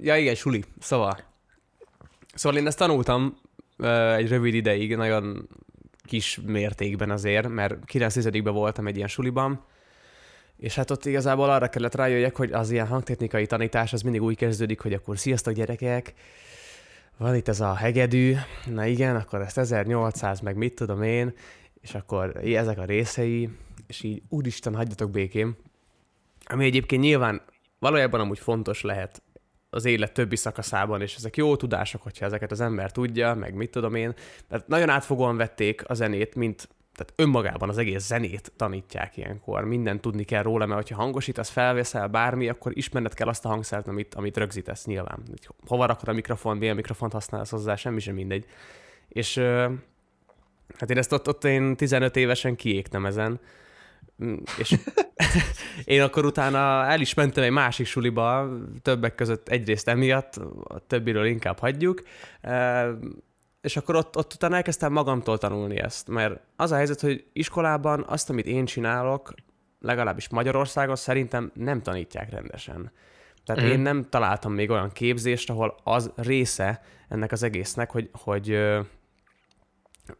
ja 0.02 0.18
igen, 0.18 0.36
suli. 0.36 0.64
Szóval. 0.80 1.18
Szóval 2.34 2.60
én 2.60 2.68
ezt 2.68 2.78
tanultam 2.78 3.38
ö, 3.78 4.14
egy 4.14 4.28
rövid 4.28 4.54
ideig, 4.54 4.96
nagyon 4.96 5.50
kis 6.04 6.40
mértékben 6.46 7.10
azért, 7.10 7.48
mert 7.48 7.86
9 7.86 8.30
ben 8.44 8.54
voltam 8.54 8.88
egy 8.88 8.96
ilyen 8.96 9.08
suliban, 9.08 9.66
és 10.60 10.76
hát 10.76 10.92
ott 10.92 11.06
igazából 11.06 11.50
arra 11.50 11.70
kellett 11.70 11.96
rájöjjek, 11.96 12.36
hogy 12.36 12.52
az 12.52 12.72
ilyen 12.72 12.88
hangtechnikai 12.88 13.46
tanítás 13.46 13.94
az 13.94 14.02
mindig 14.02 14.22
úgy 14.22 14.36
kezdődik, 14.36 14.80
hogy 14.80 14.94
akkor 14.94 15.18
sziasztok 15.18 15.54
gyerekek, 15.54 16.14
van 17.18 17.36
itt 17.36 17.48
ez 17.48 17.60
a 17.60 17.74
hegedű, 17.74 18.36
na 18.66 18.86
igen, 18.86 19.16
akkor 19.16 19.42
ezt 19.42 19.58
1800, 19.58 20.40
meg 20.40 20.56
mit 20.56 20.76
tudom 20.76 21.04
én, 21.04 21.34
és 21.82 21.96
akkor 21.96 22.38
ezek 22.46 22.78
a 22.78 22.86
részei, 22.86 23.50
és 23.88 24.04
így 24.04 24.22
úristen, 24.30 24.76
hagyjatok 24.76 25.12
békém. 25.12 25.56
Ami 26.46 26.66
egyébként 26.66 27.02
nyilván 27.02 27.42
valójában 27.80 28.20
amúgy 28.20 28.40
fontos 28.40 28.82
lehet 28.82 29.22
az 29.70 29.86
élet 29.86 30.14
többi 30.14 30.36
szakaszában, 30.36 31.02
és 31.02 31.16
ezek 31.16 31.38
jó 31.38 31.56
tudások, 31.56 32.02
hogyha 32.02 32.26
ezeket 32.26 32.52
az 32.52 32.62
ember 32.62 32.92
tudja, 32.92 33.34
meg 33.34 33.54
mit 33.54 33.72
tudom 33.72 33.96
én. 33.96 34.14
Mert 34.48 34.68
nagyon 34.68 34.90
átfogóan 34.90 35.38
vették 35.38 35.90
a 35.90 35.94
zenét, 35.94 36.36
mint 36.36 36.70
tehát 37.00 37.14
önmagában 37.16 37.70
az 37.70 37.78
egész 37.78 38.06
zenét 38.06 38.52
tanítják 38.56 39.18
ilyenkor. 39.18 39.64
Minden 39.64 40.02
tudni 40.02 40.24
kell 40.24 40.44
róla, 40.44 40.66
mert 40.66 40.82
hogyha 40.82 41.02
hangosítasz, 41.02 41.50
felveszel 41.50 42.08
bármi, 42.08 42.50
akkor 42.50 42.72
ismerned 42.76 43.14
kell 43.14 43.28
azt 43.28 43.46
a 43.46 43.50
hangszert, 43.50 43.88
amit, 43.88 44.16
amit 44.16 44.38
rögzítesz 44.38 44.86
nyilván. 44.86 45.24
Hova 45.68 45.86
rakod 45.86 46.08
a 46.08 46.14
mikrofon, 46.14 46.58
milyen 46.58 46.76
mikrofont 46.76 47.14
használsz 47.14 47.50
hozzá, 47.50 47.76
semmi 47.76 48.00
sem 48.00 48.16
mindegy. 48.16 48.46
És 49.08 49.38
hát 50.78 50.90
én 50.90 50.98
ezt 50.98 51.12
ott, 51.12 51.28
ott 51.28 51.44
én 51.44 51.76
15 51.76 52.16
évesen 52.16 52.56
kiégtem 52.56 53.06
ezen, 53.06 53.40
Mm, 54.24 54.36
és 54.58 54.76
én 55.86 56.02
akkor 56.02 56.26
utána 56.26 56.86
el 56.86 57.02
is 57.02 57.14
mentem 57.14 57.44
egy 57.44 57.52
másik 57.52 57.86
suliba, 57.86 58.50
többek 58.82 59.16
között 59.16 59.50
egyrészt 59.50 59.88
emiatt, 59.88 60.36
a 60.64 60.80
többiről 60.88 61.26
inkább 61.26 61.60
hagyjuk, 61.60 62.04
és 63.62 63.78
akkor 63.78 63.96
ott, 63.96 64.18
ott 64.18 64.34
utána 64.34 64.56
elkezdtem 64.56 64.92
magamtól 64.92 65.38
tanulni 65.38 65.80
ezt, 65.80 66.08
mert 66.08 66.40
az 66.56 66.72
a 66.72 66.76
helyzet, 66.76 67.02
hogy 67.02 67.26
iskolában 67.34 68.06
azt, 68.08 68.30
amit 68.30 68.46
én 68.46 68.66
csinálok, 68.66 69.34
legalábbis 69.80 70.30
Magyarországon 70.30 70.96
szerintem 70.96 71.52
nem 71.54 71.82
tanítják 71.82 72.30
rendesen. 72.30 72.92
Tehát 73.46 73.62
Mhm. 73.62 73.72
én 73.72 73.80
nem 73.80 74.10
találtam 74.10 74.54
még 74.54 74.70
olyan 74.70 74.92
képzést, 74.92 75.50
ahol 75.50 75.76
az 75.84 76.12
része 76.16 76.82
ennek 77.08 77.32
az 77.32 77.44
egésznek, 77.44 77.92
hogy, 77.92 78.10
hogy 78.14 78.58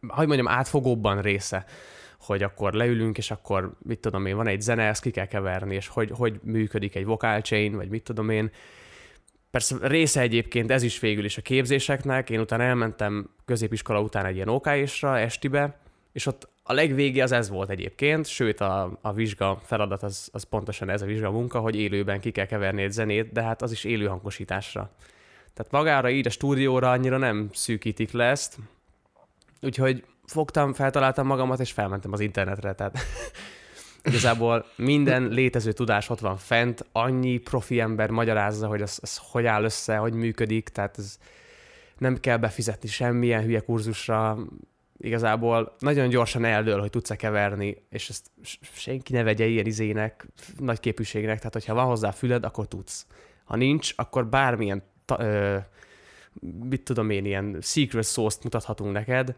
hogy 0.08 0.26
mondjam, 0.26 0.48
átfogóbban 0.48 1.22
része, 1.22 1.64
hogy 2.20 2.42
akkor 2.42 2.72
leülünk, 2.72 3.18
és 3.18 3.30
akkor 3.30 3.76
mit 3.78 4.00
tudom 4.00 4.26
én, 4.26 4.36
van 4.36 4.46
egy 4.46 4.60
zene, 4.60 4.82
ezt 4.82 5.02
ki 5.02 5.10
kell 5.10 5.26
keverni, 5.26 5.74
és 5.74 5.88
hogy, 5.88 6.10
hogy 6.10 6.40
működik 6.42 6.94
egy 6.94 7.04
vocal 7.04 7.40
chain, 7.40 7.76
vagy 7.76 7.88
mit 7.88 8.02
tudom 8.02 8.30
én. 8.30 8.50
Persze 9.50 9.76
része 9.80 10.20
egyébként 10.20 10.70
ez 10.70 10.82
is 10.82 11.00
végül 11.00 11.24
is 11.24 11.36
a 11.36 11.42
képzéseknek, 11.42 12.30
én 12.30 12.40
utána 12.40 12.62
elmentem 12.62 13.30
középiskola 13.44 14.00
után 14.00 14.24
egy 14.24 14.34
ilyen 14.34 14.48
OK-sra, 14.48 15.18
estibe, 15.18 15.78
és 16.12 16.26
ott 16.26 16.48
a 16.62 16.72
legvége 16.72 17.22
az 17.22 17.32
ez 17.32 17.48
volt 17.48 17.70
egyébként, 17.70 18.26
sőt 18.26 18.60
a, 18.60 18.98
a 19.00 19.12
vizsga 19.12 19.60
feladat 19.64 20.02
az, 20.02 20.28
az 20.32 20.42
pontosan 20.42 20.90
ez 20.90 21.02
a 21.02 21.06
vizsga 21.06 21.30
munka, 21.30 21.60
hogy 21.60 21.76
élőben 21.76 22.20
ki 22.20 22.30
kell 22.30 22.46
keverni 22.46 22.82
egy 22.82 22.92
zenét, 22.92 23.32
de 23.32 23.42
hát 23.42 23.62
az 23.62 23.72
is 23.72 23.84
élő 23.84 24.06
hangosításra. 24.06 24.90
Tehát 25.54 25.72
magára 25.72 26.10
így 26.10 26.26
a 26.26 26.30
stúdióra 26.30 26.90
annyira 26.90 27.16
nem 27.16 27.48
szűkítik 27.52 28.12
le 28.12 28.24
ezt, 28.24 28.56
úgyhogy 29.62 30.04
fogtam, 30.26 30.72
feltaláltam 30.72 31.26
magamat, 31.26 31.60
és 31.60 31.72
felmentem 31.72 32.12
az 32.12 32.20
internetre, 32.20 32.72
tehát 32.74 32.98
igazából 34.04 34.66
minden 34.76 35.28
létező 35.28 35.72
tudás 35.72 36.10
ott 36.10 36.20
van 36.20 36.36
fent, 36.36 36.86
annyi 36.92 37.38
profi 37.38 37.80
ember 37.80 38.10
magyarázza, 38.10 38.66
hogy 38.66 38.82
az, 38.82 38.98
az 39.02 39.20
hogy 39.22 39.46
áll 39.46 39.64
össze, 39.64 39.96
hogy 39.96 40.12
működik, 40.12 40.68
tehát 40.68 40.98
ez 40.98 41.18
nem 41.98 42.20
kell 42.20 42.36
befizetni 42.36 42.88
semmilyen 42.88 43.42
hülye 43.42 43.60
kurzusra, 43.60 44.38
igazából 44.98 45.74
nagyon 45.78 46.08
gyorsan 46.08 46.44
eldől, 46.44 46.80
hogy 46.80 46.90
tudsz-e 46.90 47.16
keverni, 47.16 47.76
és 47.90 48.08
ezt 48.08 48.30
senki 48.60 49.12
ne 49.12 49.22
vegye 49.22 49.46
ilyen 49.46 49.66
izének, 49.66 50.26
nagy 50.58 50.80
képűségnek, 50.80 51.38
tehát 51.38 51.52
hogyha 51.52 51.74
van 51.74 51.86
hozzá 51.86 52.10
füled, 52.10 52.44
akkor 52.44 52.68
tudsz. 52.68 53.06
Ha 53.44 53.56
nincs, 53.56 53.92
akkor 53.96 54.26
bármilyen 54.26 54.82
ta- 55.04 55.20
ö, 55.20 55.56
mit 56.68 56.82
tudom 56.82 57.10
én, 57.10 57.24
ilyen 57.24 57.58
secret 57.60 58.04
sauce-t 58.04 58.42
mutathatunk 58.42 58.92
neked, 58.92 59.34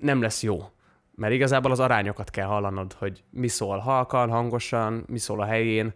nem 0.00 0.20
lesz 0.22 0.42
jó. 0.42 0.64
Mert 1.16 1.32
igazából 1.32 1.70
az 1.70 1.80
arányokat 1.80 2.30
kell 2.30 2.46
hallanod, 2.46 2.92
hogy 2.92 3.24
mi 3.30 3.48
szól 3.48 3.78
halkan, 3.78 4.30
hangosan, 4.30 5.04
mi 5.06 5.18
szól 5.18 5.40
a 5.40 5.44
helyén. 5.44 5.94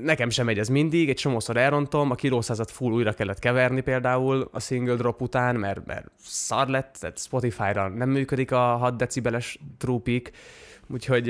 Nekem 0.00 0.30
sem 0.30 0.44
megy 0.44 0.58
ez 0.58 0.68
mindig, 0.68 1.08
egy 1.08 1.16
csomószor 1.16 1.56
elrontom, 1.56 2.10
a 2.10 2.14
kilószázat 2.14 2.70
full 2.70 2.92
újra 2.92 3.12
kellett 3.12 3.38
keverni 3.38 3.80
például 3.80 4.48
a 4.52 4.60
single 4.60 4.94
drop 4.94 5.20
után, 5.20 5.56
mert, 5.56 5.86
mert 5.86 6.10
szar 6.18 6.68
lett, 6.68 6.96
tehát 7.00 7.18
Spotify-ra 7.18 7.88
nem 7.88 8.08
működik 8.08 8.52
a 8.52 8.76
6 8.76 8.96
decibeles 8.96 9.58
trúpik, 9.78 10.30
úgyhogy 10.88 11.26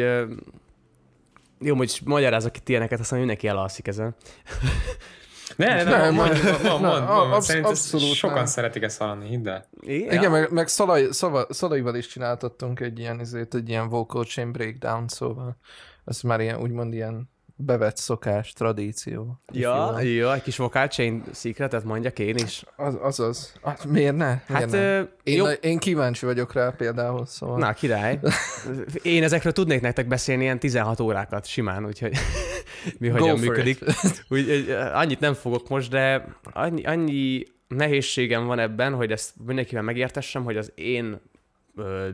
jó, 1.60 1.76
hogy 1.76 2.00
magyarázok 2.04 2.56
itt 2.56 2.68
ilyeneket, 2.68 3.00
aztán 3.00 3.18
mindenki 3.18 3.48
elalszik 3.48 3.86
ezen. 3.86 4.14
Ne, 5.56 5.74
ne, 5.74 5.82
Nem, 5.82 6.00
ne, 6.00 6.10
mond, 6.10 6.42
nem, 6.62 6.80
mond, 6.80 7.08
absz- 7.32 7.64
abszolút 7.64 8.14
sokan 8.14 8.36
nem. 8.36 8.46
szeretik 8.46 8.82
ezt 8.82 8.98
hallani, 8.98 9.28
hidd 9.28 9.48
el. 9.48 9.64
Igen, 9.80 10.12
Igen, 10.12 10.30
meg, 10.30 10.52
meg 10.52 10.68
Szalai, 10.68 11.06
szava, 11.10 11.46
Szalaival 11.48 11.94
is 11.94 12.06
csináltattunk 12.06 12.80
egy 12.80 12.98
ilyen, 12.98 13.20
ezért, 13.20 13.54
egy 13.54 13.68
ilyen 13.68 13.88
vocal 13.88 14.24
chain 14.24 14.52
breakdown, 14.52 15.08
szóval 15.08 15.56
ez 16.04 16.20
már 16.20 16.40
ilyen, 16.40 16.60
úgymond 16.60 16.92
ilyen 16.94 17.30
bevett 17.56 17.96
szokás, 17.96 18.52
tradíció. 18.52 19.40
Ja, 19.52 20.00
jó, 20.00 20.30
egy 20.30 20.42
kis 20.42 20.56
vocal 20.56 20.86
chain 20.86 21.24
secretet 21.32 21.84
mondjak 21.84 22.18
én 22.18 22.34
is. 22.34 22.64
Az, 22.76 22.98
az 23.02 23.20
az. 23.20 23.52
Hát 23.62 23.84
miért 23.84 24.16
ne? 24.16 24.26
Miért 24.26 24.44
Hát 24.46 24.70
ne? 24.70 24.98
Én, 25.22 25.36
jó, 25.36 25.46
én 25.46 25.78
kíváncsi 25.78 26.26
vagyok 26.26 26.52
rá 26.52 26.70
például, 26.70 27.26
szóval. 27.26 27.58
na 27.58 27.72
király. 27.72 28.18
Én 29.02 29.22
ezekről 29.22 29.52
tudnék 29.52 29.80
nektek 29.80 30.06
beszélni 30.08 30.42
ilyen 30.42 30.58
16 30.58 31.00
órákat 31.00 31.46
simán, 31.46 31.86
úgyhogy 31.86 32.16
mi 32.98 33.08
Go 33.08 33.18
hogyan 33.18 33.38
működik. 33.38 33.78
Úgyhogy 34.28 34.70
annyit 34.92 35.20
nem 35.20 35.34
fogok 35.34 35.68
most, 35.68 35.90
de 35.90 36.26
annyi, 36.52 36.84
annyi 36.84 37.42
nehézségem 37.68 38.46
van 38.46 38.58
ebben, 38.58 38.94
hogy 38.94 39.12
ezt 39.12 39.32
mindenkivel 39.46 39.82
megértessem, 39.82 40.44
hogy 40.44 40.56
az 40.56 40.72
én 40.74 41.20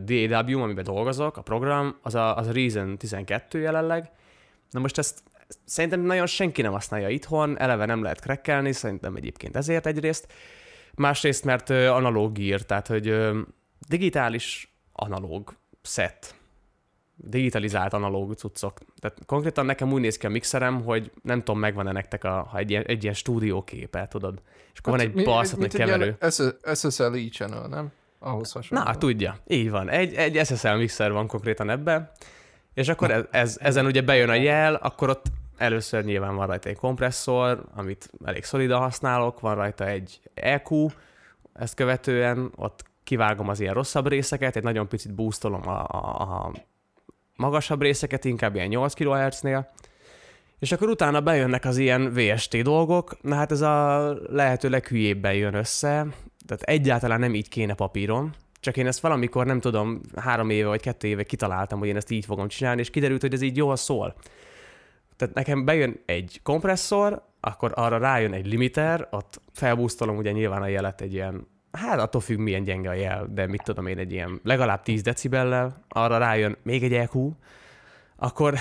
DAW, 0.05 0.63
amiben 0.63 0.85
dolgozok, 0.85 1.37
a 1.37 1.43
program, 1.43 1.97
az 2.03 2.15
a, 2.15 2.37
az 2.37 2.47
a 2.47 2.53
Reason 2.53 2.99
12 2.99 3.61
jelenleg. 3.61 4.11
Na 4.71 4.81
most 4.81 4.99
ezt 4.99 5.23
szerintem 5.65 6.01
nagyon 6.01 6.27
senki 6.27 6.63
nem 6.63 6.73
használja 6.73 7.09
itthon, 7.09 7.59
eleve 7.59 7.85
nem 7.87 8.03
lehet 8.03 8.21
krekkelni, 8.21 8.73
szerintem 8.73 9.17
egyébként 9.17 9.57
ezért 9.57 9.87
egyrészt. 9.87 10.33
Másrészt, 10.95 11.45
mert 11.45 11.71
analóg 11.71 12.39
ír, 12.39 12.63
tehát 12.63 12.87
hogy 12.87 13.31
digitális 13.89 14.75
analóg 14.93 15.55
set 15.83 16.35
digitalizált 17.25 17.93
analóg 17.93 18.35
cuccok. 18.35 18.79
Tehát 19.01 19.19
konkrétan 19.27 19.67
nekem 19.67 19.93
úgy 19.93 20.01
néz 20.01 20.17
ki 20.17 20.27
a 20.27 20.29
mixerem, 20.29 20.83
hogy 20.83 21.11
nem 21.23 21.39
tudom, 21.39 21.61
megvan-e 21.61 21.93
nektek 21.93 22.25
a, 22.25 22.47
ha 22.51 22.59
egy, 22.59 22.71
ilyen, 22.71 22.85
egy 22.87 23.03
ilyen 23.03 23.15
stúdióképe, 23.15 24.09
tudod? 24.09 24.43
És 24.73 24.79
akkor 24.79 24.93
van 24.93 25.01
egy 25.01 25.15
mi- 25.15 25.25
balszat 25.25 25.59
nagy 25.59 25.61
mint 25.61 25.75
egy 25.75 25.81
keverő. 25.81 26.17
SS- 26.31 26.79
SSL 26.79 27.17
channel, 27.31 27.67
nem? 27.69 27.93
Ahhoz 28.19 28.53
hasonló. 28.53 28.85
Na, 28.85 28.97
tudja. 28.97 29.37
Így 29.47 29.71
van. 29.71 29.89
Egy, 29.89 30.15
egy 30.15 30.47
SSL 30.47 30.69
mixer 30.77 31.13
van 31.13 31.27
konkrétan 31.27 31.71
ebben, 31.71 32.11
és 32.75 32.89
akkor 32.89 33.11
ez, 33.11 33.25
ez, 33.31 33.57
ezen 33.61 33.87
ugye 33.87 34.03
bejön 34.03 34.29
a 34.29 34.35
jel, 34.35 34.75
akkor 34.75 35.09
ott 35.09 35.25
először 35.57 36.05
nyilván 36.05 36.37
van 36.37 36.47
rajta 36.47 36.69
egy 36.69 36.77
kompresszor, 36.77 37.65
amit 37.75 38.11
elég 38.25 38.45
szolidan 38.45 38.81
használok, 38.81 39.41
van 39.41 39.55
rajta 39.55 39.87
egy 39.87 40.21
EQ, 40.35 40.87
ezt 41.53 41.75
követően 41.75 42.53
ott 42.57 42.85
kivágom 43.05 43.49
az 43.49 43.61
ilyen 43.61 43.75
rosszabb 43.75 44.09
részeket, 44.09 44.57
egy 44.57 44.63
nagyon 44.63 44.89
picit 44.89 45.15
boostolom 45.15 45.69
a, 45.69 45.87
a, 45.89 46.21
a 46.21 46.53
magasabb 47.37 47.83
részeket, 47.83 48.25
inkább 48.25 48.55
ilyen 48.55 48.69
8 48.69 48.95
kHz-nél, 48.95 49.73
és 50.59 50.73
akkor 50.73 50.89
utána 50.89 51.21
bejönnek 51.21 51.65
az 51.65 51.77
ilyen 51.77 52.13
VST 52.15 52.57
dolgok, 52.57 53.23
na 53.23 53.35
hát 53.35 53.51
ez 53.53 53.61
a 53.61 54.09
lehető 54.29 54.69
leghülyébben 54.69 55.35
jön 55.35 55.55
össze, 55.55 56.07
tehát 56.47 56.63
egyáltalán 56.63 57.21
nem 57.21 57.35
így 57.35 57.49
kéne 57.49 57.75
papíron, 57.75 58.35
csak 58.61 58.77
én 58.77 58.87
ezt 58.87 59.01
valamikor, 59.01 59.47
nem 59.47 59.61
tudom, 59.61 60.01
három 60.17 60.51
éve 60.51 60.69
vagy 60.69 60.81
kettő 60.81 61.09
éve 61.09 61.23
kitaláltam, 61.23 61.79
hogy 61.79 61.89
én 61.89 61.97
ezt 61.97 62.11
így 62.11 62.25
fogom 62.25 62.49
csinálni, 62.49 62.81
és 62.81 62.91
kiderült, 62.91 63.21
hogy 63.21 63.35
ez 63.35 63.43
így 63.43 63.57
jól 63.57 63.77
szól. 63.77 64.15
Tehát 65.17 65.35
nekem 65.35 65.65
bejön 65.65 66.03
egy 66.07 66.41
kompresszor, 66.43 67.23
akkor 67.41 67.73
arra 67.75 67.99
rájön 67.99 68.33
egy 68.33 68.47
limiter, 68.47 69.09
ott 69.11 69.41
felbúztolom 69.53 70.17
ugye 70.17 70.31
nyilván 70.31 70.63
a 70.63 70.67
jelet 70.67 71.01
egy 71.01 71.13
ilyen, 71.13 71.47
hát 71.73 71.99
attól 71.99 72.21
függ 72.21 72.39
milyen 72.39 72.65
gyenge 72.65 72.89
a 72.89 72.93
jel, 72.93 73.29
de 73.31 73.47
mit 73.47 73.63
tudom 73.63 73.87
én, 73.87 73.99
egy 73.99 74.13
ilyen 74.13 74.41
legalább 74.45 74.83
10 74.83 75.03
decibellel, 75.03 75.85
arra 75.89 76.19
rájön 76.19 76.57
még 76.63 76.83
egy 76.83 76.95
EQ, 76.95 77.31
akkor 78.17 78.55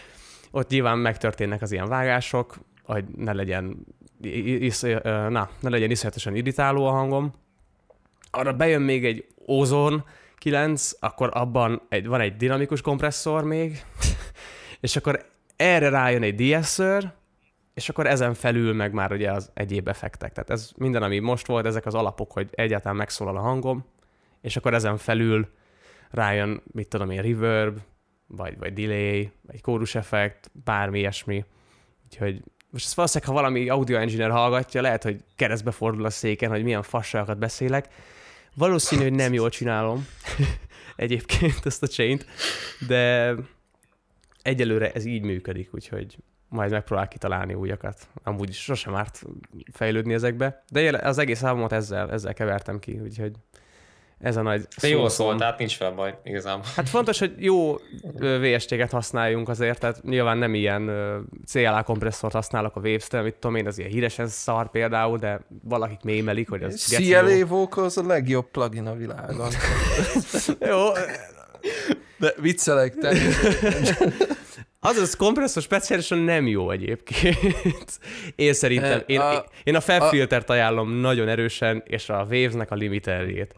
ott 0.50 0.68
nyilván 0.70 0.98
megtörténnek 0.98 1.62
az 1.62 1.72
ilyen 1.72 1.88
vágások, 1.88 2.58
hogy 2.82 3.04
ne 3.16 3.32
legyen, 3.32 3.86
is, 4.20 4.80
na, 5.28 5.50
ne 5.60 5.68
legyen 5.68 5.90
iszonyatosan 5.90 6.36
irritáló 6.36 6.86
a 6.86 6.90
hangom. 6.90 7.32
Arra 8.30 8.52
bejön 8.52 8.82
még 8.82 9.04
egy 9.04 9.26
Ozone 9.46 10.04
9, 10.36 10.90
akkor 11.00 11.30
abban 11.32 11.82
egy, 11.88 12.06
van 12.06 12.20
egy 12.20 12.36
dinamikus 12.36 12.80
kompresszor 12.80 13.44
még, 13.44 13.84
és 14.80 14.96
akkor 14.96 15.26
erre 15.58 15.88
rájön 15.88 16.22
egy 16.22 16.34
DSR, 16.34 17.12
és 17.74 17.88
akkor 17.88 18.06
ezen 18.06 18.34
felül 18.34 18.74
meg 18.74 18.92
már 18.92 19.12
ugye 19.12 19.32
az 19.32 19.50
egyéb 19.54 19.88
effektek. 19.88 20.32
Tehát 20.32 20.50
ez 20.50 20.70
minden, 20.76 21.02
ami 21.02 21.18
most 21.18 21.46
volt, 21.46 21.66
ezek 21.66 21.86
az 21.86 21.94
alapok, 21.94 22.32
hogy 22.32 22.48
egyáltalán 22.50 22.96
megszólal 22.96 23.36
a 23.36 23.40
hangom, 23.40 23.84
és 24.40 24.56
akkor 24.56 24.74
ezen 24.74 24.96
felül 24.96 25.48
rájön, 26.10 26.62
mit 26.72 26.88
tudom 26.88 27.10
én, 27.10 27.22
reverb, 27.22 27.78
vagy, 28.26 28.58
vagy 28.58 28.72
delay, 28.72 29.30
vagy 29.46 29.60
kórus 29.60 29.94
effekt, 29.94 30.50
bármi 30.64 30.98
ilyesmi. 30.98 31.44
Úgyhogy 32.04 32.42
most 32.70 32.84
ezt 32.84 32.94
valószínűleg, 32.94 33.34
ha 33.34 33.40
valami 33.40 33.68
audio 33.68 33.98
engineer 33.98 34.30
hallgatja, 34.30 34.80
lehet, 34.80 35.02
hogy 35.02 35.24
keresztbe 35.36 35.70
fordul 35.70 36.04
a 36.04 36.10
széken, 36.10 36.50
hogy 36.50 36.62
milyen 36.62 36.82
fasságokat 36.82 37.38
beszélek. 37.38 37.88
Valószínű, 38.54 39.02
hogy 39.02 39.12
nem 39.12 39.32
jól 39.32 39.48
csinálom 39.48 40.06
egyébként 40.96 41.60
ezt 41.66 41.82
a 41.82 41.86
chain 41.86 42.20
de 42.86 43.34
egyelőre 44.48 44.92
ez 44.92 45.04
így 45.04 45.22
működik, 45.22 45.68
úgyhogy 45.74 46.16
majd 46.48 46.70
megpróbál 46.70 47.08
kitalálni 47.08 47.54
újakat. 47.54 48.08
Amúgy 48.22 48.48
is 48.48 48.62
sosem 48.62 48.94
árt 48.94 49.22
fejlődni 49.72 50.14
ezekbe. 50.14 50.64
De 50.70 50.98
az 51.02 51.18
egész 51.18 51.42
álmomat 51.42 51.72
ezzel, 51.72 52.10
ezzel 52.10 52.34
kevertem 52.34 52.78
ki, 52.78 53.00
úgyhogy 53.02 53.32
ez 54.18 54.36
a 54.36 54.42
nagy 54.42 54.66
De 54.80 54.88
jól 54.88 55.08
szólt, 55.08 55.38
tehát 55.38 55.58
nincs 55.58 55.76
fel 55.76 55.92
baj, 55.92 56.18
igazából. 56.24 56.64
Hát 56.76 56.88
fontos, 56.88 57.18
hogy 57.18 57.34
jó 57.36 57.76
VST-ket 58.12 58.90
használjunk 58.90 59.48
azért, 59.48 59.80
tehát 59.80 60.02
nyilván 60.02 60.38
nem 60.38 60.54
ilyen 60.54 60.90
CLA 61.46 61.82
kompresszort 61.82 62.32
használok 62.32 62.76
a 62.76 62.80
Waves-tel, 62.80 63.22
mit 63.22 63.34
tudom 63.34 63.56
én, 63.56 63.66
az 63.66 63.78
ilyen 63.78 63.90
híresen 63.90 64.26
szar 64.26 64.70
például, 64.70 65.18
de 65.18 65.40
valakik 65.62 66.02
mémelik, 66.02 66.48
hogy 66.48 66.62
az. 66.62 66.96
CLA 66.96 67.46
Vocals 67.46 67.96
a 67.96 68.06
legjobb 68.06 68.50
plugin 68.50 68.86
a 68.86 68.94
világon. 68.94 69.50
Jó, 70.70 70.86
De 72.18 72.34
viccelek, 72.40 72.94
te. 72.94 73.16
az 74.80 74.96
az 74.96 75.14
kompresszor 75.16 75.62
speciálisan 75.62 76.18
nem 76.18 76.46
jó 76.46 76.70
egyébként. 76.70 77.98
Én 78.34 78.52
szerintem, 78.52 78.98
Eh, 78.98 79.02
én, 79.06 79.20
a- 79.20 79.44
én 79.64 79.74
a 79.74 79.80
Fab 79.80 80.02
filtert 80.02 80.50
ajánlom 80.50 80.90
nagyon 80.92 81.28
erősen, 81.28 81.82
és 81.86 82.08
a 82.08 82.26
Waves-nek 82.30 82.70
a 82.70 82.74
limiterjét. 82.74 83.54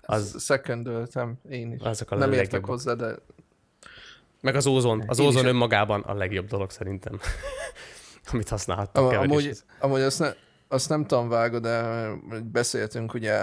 Az, 0.00 0.42
secondöltem 0.44 1.34
én 1.50 1.72
is. 1.72 1.80
azok 1.82 2.10
a 2.10 2.16
Nem 2.16 2.32
értek 2.32 2.44
legjobbak. 2.52 2.70
hozzá, 2.70 2.92
de 2.94 3.14
Meg 4.40 4.54
az 4.56 4.66
ózon. 4.66 5.04
Az 5.06 5.18
Én 5.18 5.26
ózon 5.26 5.46
önmagában 5.46 6.00
a 6.00 6.14
legjobb 6.14 6.46
dolog 6.46 6.70
szerintem. 6.70 7.20
Amit 8.32 8.48
használhattak. 8.48 9.10
Am- 9.12 9.16
amúgy, 9.18 9.52
amúgy 9.80 10.00
azt, 10.00 10.18
ne, 10.18 10.32
azt 10.68 10.88
nem 10.88 11.06
tudom 11.06 11.28
vágod, 11.28 11.62
de 11.62 11.82
beszéltünk 12.52 13.14
ugye 13.14 13.40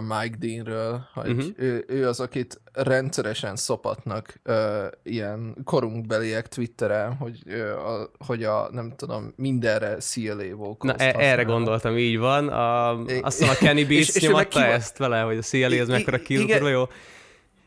Mike 0.00 0.36
Deanről, 0.38 1.06
hogy 1.14 1.30
uh-huh. 1.30 1.46
ő, 1.56 1.84
ő 1.88 2.08
az, 2.08 2.20
akit 2.20 2.60
rendszeresen 2.72 3.56
szopatnak 3.56 4.40
uh, 4.44 4.54
ilyen 5.02 5.56
korunkbeliek 5.64 6.48
Twitteren, 6.48 7.14
hogy, 7.14 7.42
ö, 7.46 7.70
a, 7.72 8.10
hogy 8.26 8.44
a, 8.44 8.68
nem 8.72 8.92
tudom, 8.96 9.32
mindenre 9.36 9.96
CLA 9.96 10.76
Na, 10.80 10.94
e- 10.94 11.14
erre 11.18 11.42
gondoltam, 11.42 11.96
így 11.96 12.18
van. 12.18 12.48
A, 12.48 12.98
I- 13.06 13.18
azt 13.22 13.38
hiszem 13.38 13.54
a 13.60 13.64
Kenny 13.64 13.86
Beats 13.88 14.08
és- 14.08 14.14
és 14.14 14.22
nyomatta 14.22 14.48
ki 14.48 14.58
van- 14.58 14.68
ezt 14.70 14.96
vele, 14.98 15.20
hogy 15.20 15.36
a 15.36 15.42
CLA 15.42 15.80
az 15.80 15.88
mekkora 15.88 16.20
kurva 16.26 16.68
jó. 16.68 16.82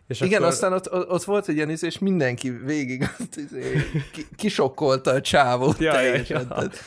És 0.08 0.22
Igen, 0.22 0.38
akkor, 0.42 0.52
aztán 0.54 0.74
ott, 0.74 0.92
ott 0.94 1.24
volt 1.24 1.48
egy 1.48 1.56
ilyen 1.56 1.70
és 1.82 2.00
mindenki 2.00 2.50
végig 2.50 3.10
ott 3.22 3.36
izé 3.36 3.82
ki- 4.12 4.28
kisokkolta 4.36 5.12
a 5.12 5.22
csávót 5.22 5.78
Ja, 5.80 5.86
ja, 5.94 6.00
teljesen. 6.00 6.40
ja. 6.42 6.48
Tehát, 6.48 6.78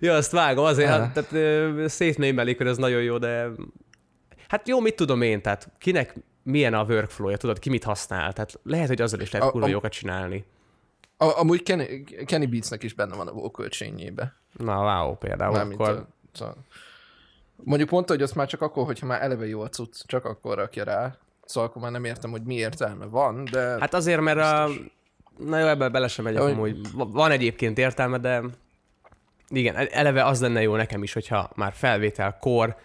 Ja, 0.00 0.14
azt 0.14 0.30
vágom, 0.32 0.64
azért, 0.64 0.90
Ah. 0.90 0.98
hát, 0.98 1.12
tehát 1.12 1.32
ö, 1.32 1.84
szétmémelik, 1.88 2.56
hogy 2.56 2.66
ez 2.66 2.76
nagyon 2.76 3.02
jó, 3.02 3.18
de 3.18 3.46
hát 4.48 4.68
jó, 4.68 4.80
mit 4.80 4.96
tudom 4.96 5.22
én, 5.22 5.42
tehát 5.42 5.70
kinek 5.78 6.14
milyen 6.42 6.74
a 6.74 6.84
workflow-ja, 6.84 7.36
tudod, 7.36 7.58
ki 7.58 7.70
mit 7.70 7.84
használ, 7.84 8.32
tehát 8.32 8.60
lehet, 8.62 8.88
hogy 8.88 9.00
azzal 9.00 9.20
is 9.20 9.30
lehet 9.30 9.48
A- 9.48 9.50
kurva 9.50 9.66
a- 9.66 9.70
jókat 9.70 9.92
csinálni. 9.92 10.44
a, 11.16 11.38
amúgy 11.38 11.62
Kenny, 11.62 12.04
Kenny 12.26 12.48
Beatsnek 12.48 12.82
is 12.82 12.92
benne 12.94 13.16
van 13.16 13.28
a 13.28 13.32
vocal 13.32 13.68
chainjébe. 13.68 14.34
Na, 14.52 14.82
wow, 15.02 15.14
például 15.14 15.52
Mármint 15.52 15.80
akkor... 15.80 15.92
a, 15.96 16.06
szóval. 16.32 16.56
Mondjuk 17.56 17.90
mondta, 17.90 18.12
hogy 18.12 18.22
azt 18.22 18.34
már 18.34 18.46
csak 18.46 18.60
akkor, 18.62 18.84
hogyha 18.84 19.06
már 19.06 19.22
eleve 19.22 19.46
jó 19.46 19.60
a 19.60 19.68
cucc, 19.68 20.06
csak 20.06 20.24
akkor 20.24 20.56
rakja 20.56 20.84
rá. 20.84 21.16
Szóval 21.44 21.68
akkor 21.68 21.82
már 21.82 21.90
nem 21.90 22.04
értem, 22.04 22.30
hogy 22.30 22.42
mi 22.42 22.54
értelme 22.54 23.04
van, 23.06 23.44
de 23.50 23.60
hát, 23.80 23.94
azért, 23.94 24.20
mert 24.20 24.38
a... 24.38 24.68
Na 25.38 25.58
jó, 25.58 25.66
ebben 25.66 25.92
bele 25.92 26.08
sem 26.08 26.24
megyek 26.24 26.42
Hogy- 26.42 26.52
amúgy. 26.52 26.92
Va- 26.92 27.12
Van 27.12 27.30
egyébként 27.30 27.78
értelme, 27.78 28.18
de 28.18 28.42
igen, 29.48 29.76
e- 29.76 29.88
eleve 29.90 30.24
az 30.24 30.40
lenne 30.40 30.62
jó 30.62 30.76
nekem 30.76 31.02
is, 31.02 31.12
hogyha 31.12 31.50
már 31.54 31.72
felvételkor 31.72 32.76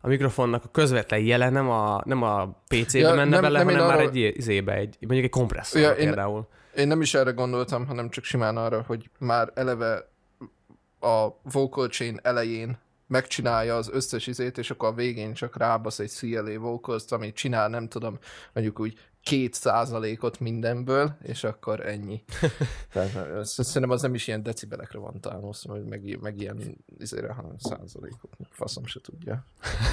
a 0.00 0.08
mikrofonnak 0.08 0.64
a 0.64 0.68
közvetlen 0.68 1.20
jele 1.20 1.48
nem 1.50 1.70
a, 1.70 2.02
nem 2.04 2.22
a 2.22 2.46
PC-be 2.68 2.98
Ja, 2.98 3.14
menne 3.14 3.24
nem- 3.30 3.40
bele, 3.40 3.58
nem 3.58 3.66
hanem 3.66 3.86
már 3.86 3.96
arról- 3.96 4.08
egy 4.08 4.36
izébe, 4.36 4.72
egy, 4.74 4.96
mondjuk 5.00 5.24
egy 5.24 5.30
kompresszor 5.30 5.80
Ja, 5.80 5.88
ja, 5.88 5.94
én- 5.94 6.04
például. 6.06 6.48
Én 6.76 6.86
nem 6.88 7.00
is 7.00 7.14
erre 7.14 7.30
gondoltam, 7.30 7.86
hanem 7.86 8.08
csak 8.08 8.24
simán 8.24 8.56
arra, 8.56 8.84
hogy 8.86 9.10
már 9.18 9.50
eleve 9.54 10.08
a 11.00 11.26
vocal 11.52 11.88
chain 11.88 12.18
elején 12.22 12.78
megcsinálja 13.10 13.76
az 13.76 13.90
összes 13.92 14.26
izét, 14.26 14.58
és 14.58 14.70
akkor 14.70 14.88
a 14.88 14.94
végén 14.94 15.34
csak 15.34 15.56
rábasz 15.56 15.98
egy 15.98 16.10
CLA 16.10 16.58
vocals 16.58 17.04
ami 17.08 17.32
csinál, 17.32 17.68
nem 17.68 17.88
tudom, 17.88 18.18
mondjuk 18.52 18.80
úgy 18.80 18.98
két 19.22 19.54
százalékot 19.54 20.40
mindenből, 20.40 21.16
és 21.22 21.44
akkor 21.44 21.86
ennyi. 21.86 22.24
Tehát, 22.92 23.44
szerintem 23.44 23.90
az 23.90 24.02
nem 24.02 24.14
is 24.14 24.26
ilyen 24.26 24.42
decibelekre 24.42 24.98
van 24.98 25.20
támasztva, 25.20 25.72
hogy 25.72 25.84
meg, 25.84 26.18
meg 26.20 26.40
ilyen 26.40 26.76
izére, 26.98 27.32
hanem 27.32 27.58
százalékot. 27.58 28.36
Faszom 28.50 28.84
se 28.86 29.00
tudja. 29.00 29.44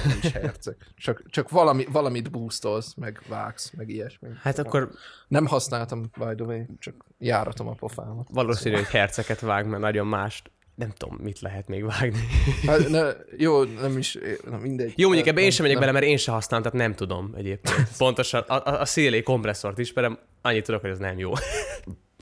Nem 0.08 0.18
is 0.22 0.32
herceg. 0.32 0.76
Csak, 0.96 1.24
csak 1.30 1.50
valami, 1.50 1.86
valamit 1.92 2.32
boostolsz, 2.32 2.94
meg 2.94 3.22
vágsz, 3.28 3.72
meg 3.72 3.90
ilyesmi. 3.90 4.30
Hát 4.42 4.58
akkor 4.58 4.92
Nem 5.28 5.46
használtam, 5.46 6.02
by 6.02 6.36
the 6.36 6.46
way, 6.46 6.64
csak 6.80 7.06
járatom 7.18 7.68
a 7.68 7.74
pofámat. 7.74 8.28
valószínű, 8.32 8.76
hogy 8.76 8.86
herceket 8.86 9.40
vág, 9.40 9.68
mert 9.68 9.82
nagyon 9.82 10.08
mást 10.08 10.52
nem 10.78 10.92
tudom, 10.98 11.18
mit 11.22 11.40
lehet 11.40 11.68
még 11.68 11.86
vágni. 11.86 12.20
Hát, 12.66 12.90
ne, 12.90 13.10
jó, 13.38 13.64
nem 13.64 13.98
is, 13.98 14.18
na 14.50 14.58
mindegy. 14.58 14.94
Jó, 14.96 15.08
mondjuk 15.08 15.28
ebbe 15.28 15.42
én 15.42 15.52
sem 15.52 15.66
megyek 15.66 15.80
Nem- 15.80 15.88
bele, 15.88 16.00
mert 16.00 16.12
én 16.12 16.18
sem 16.18 16.34
használom, 16.34 16.66
tehát 16.66 16.80
nem 16.80 16.96
tudom 16.96 17.34
egyébként. 17.38 17.88
Pontosan, 17.98 18.42
a, 18.42 18.54
a, 18.54 18.82
a 18.82 18.86
CLA 18.86 19.24
kompresszort 19.24 19.78
ismerem, 19.78 20.20
annyit 20.42 20.66
tudok, 20.66 20.82
hogy 20.82 20.90
ez 20.90 20.98
nem 20.98 21.18
jó. 21.18 21.32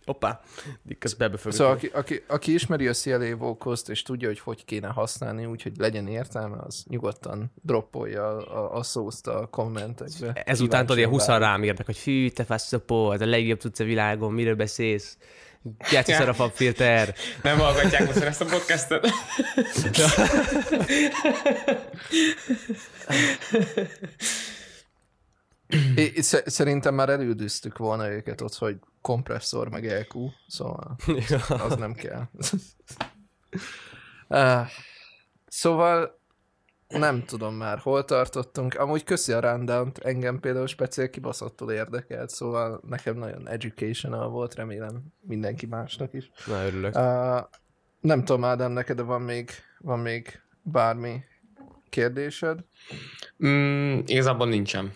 Hoppá, 0.06 0.42
közben 1.00 1.32
befogjuk. 1.32 1.56
Szóval 1.56 1.74
aki, 1.74 1.90
aki, 1.94 2.24
aki 2.28 2.54
ismeri 2.54 2.88
a 2.88 2.94
CLA 2.94 3.36
vocals 3.38 3.82
és 3.88 4.02
tudja, 4.02 4.28
hogy 4.28 4.40
hogy 4.40 4.66
kéne 4.66 4.88
használni, 4.88 5.46
úgyhogy 5.46 5.78
legyen 5.78 6.08
értelme, 6.08 6.58
az 6.66 6.86
nyugodtan 6.90 7.52
droppolja 7.62 8.28
a, 8.28 8.64
a, 8.64 8.78
a 8.78 8.84
szószt 8.84 9.28
a 9.28 9.48
kommentekbe. 9.52 10.34
Ezután 10.46 10.82
tudod, 10.82 10.98
ilyen 10.98 11.10
20 11.10 11.22
Kíváncsian 11.24 11.50
rám 11.50 11.64
írnak, 11.64 11.86
hogy 11.86 11.98
fű, 11.98 12.30
te 12.30 12.44
faszopó, 12.44 13.12
ez 13.12 13.22
a 13.22 13.26
legjobb 13.26 13.60
tudsz 13.60 13.80
a 13.80 13.84
világon, 13.84 14.34
miről 14.34 14.56
beszélsz? 14.56 15.18
Szar 16.04 16.30
a 16.30 16.34
papfilter. 16.34 17.16
Nem 17.42 17.58
hallgatják 17.58 18.06
most 18.06 18.18
ezt 18.18 18.42
a 18.42 18.46
podcastet. 18.46 19.08
É, 25.96 26.22
sze- 26.22 26.50
szerintem 26.50 26.94
már 26.94 27.10
elődöztük 27.10 27.78
volna 27.78 28.10
őket 28.10 28.42
ott, 28.42 28.56
hogy 28.56 28.78
kompresszor 29.02 29.70
meg 29.70 29.88
EQ, 29.88 30.30
szóval 30.48 30.96
az 31.70 31.76
nem 31.76 31.94
kell. 31.94 32.24
uh, 34.62 34.68
szóval 35.48 36.20
nem 36.88 37.24
tudom 37.24 37.56
már, 37.56 37.78
hol 37.78 38.06
tartottunk. 38.06 38.74
Amúgy 38.74 39.04
köszi 39.04 39.32
a 39.32 39.40
rundown 39.40 39.92
engem 40.02 40.40
például 40.40 40.68
speciál 40.68 41.10
kibaszottul 41.10 41.72
érdekelt, 41.72 42.30
szóval 42.30 42.82
nekem 42.88 43.18
nagyon 43.18 43.48
educational 43.48 44.30
volt, 44.30 44.56
remélem 44.56 45.04
mindenki 45.22 45.66
másnak 45.66 46.14
is. 46.14 46.32
Na, 46.46 46.66
örülök. 46.66 46.96
Uh, 46.96 47.40
nem 48.00 48.26
tudom, 48.26 48.44
Ádám, 48.44 48.72
neked 48.72 49.02
van 49.02 49.22
még, 49.22 49.50
van 49.80 50.00
még 50.00 50.42
bármi 50.62 51.24
kérdésed? 51.90 52.60
Mm, 53.46 54.00
igazából 54.06 54.48
nincsen. 54.48 54.94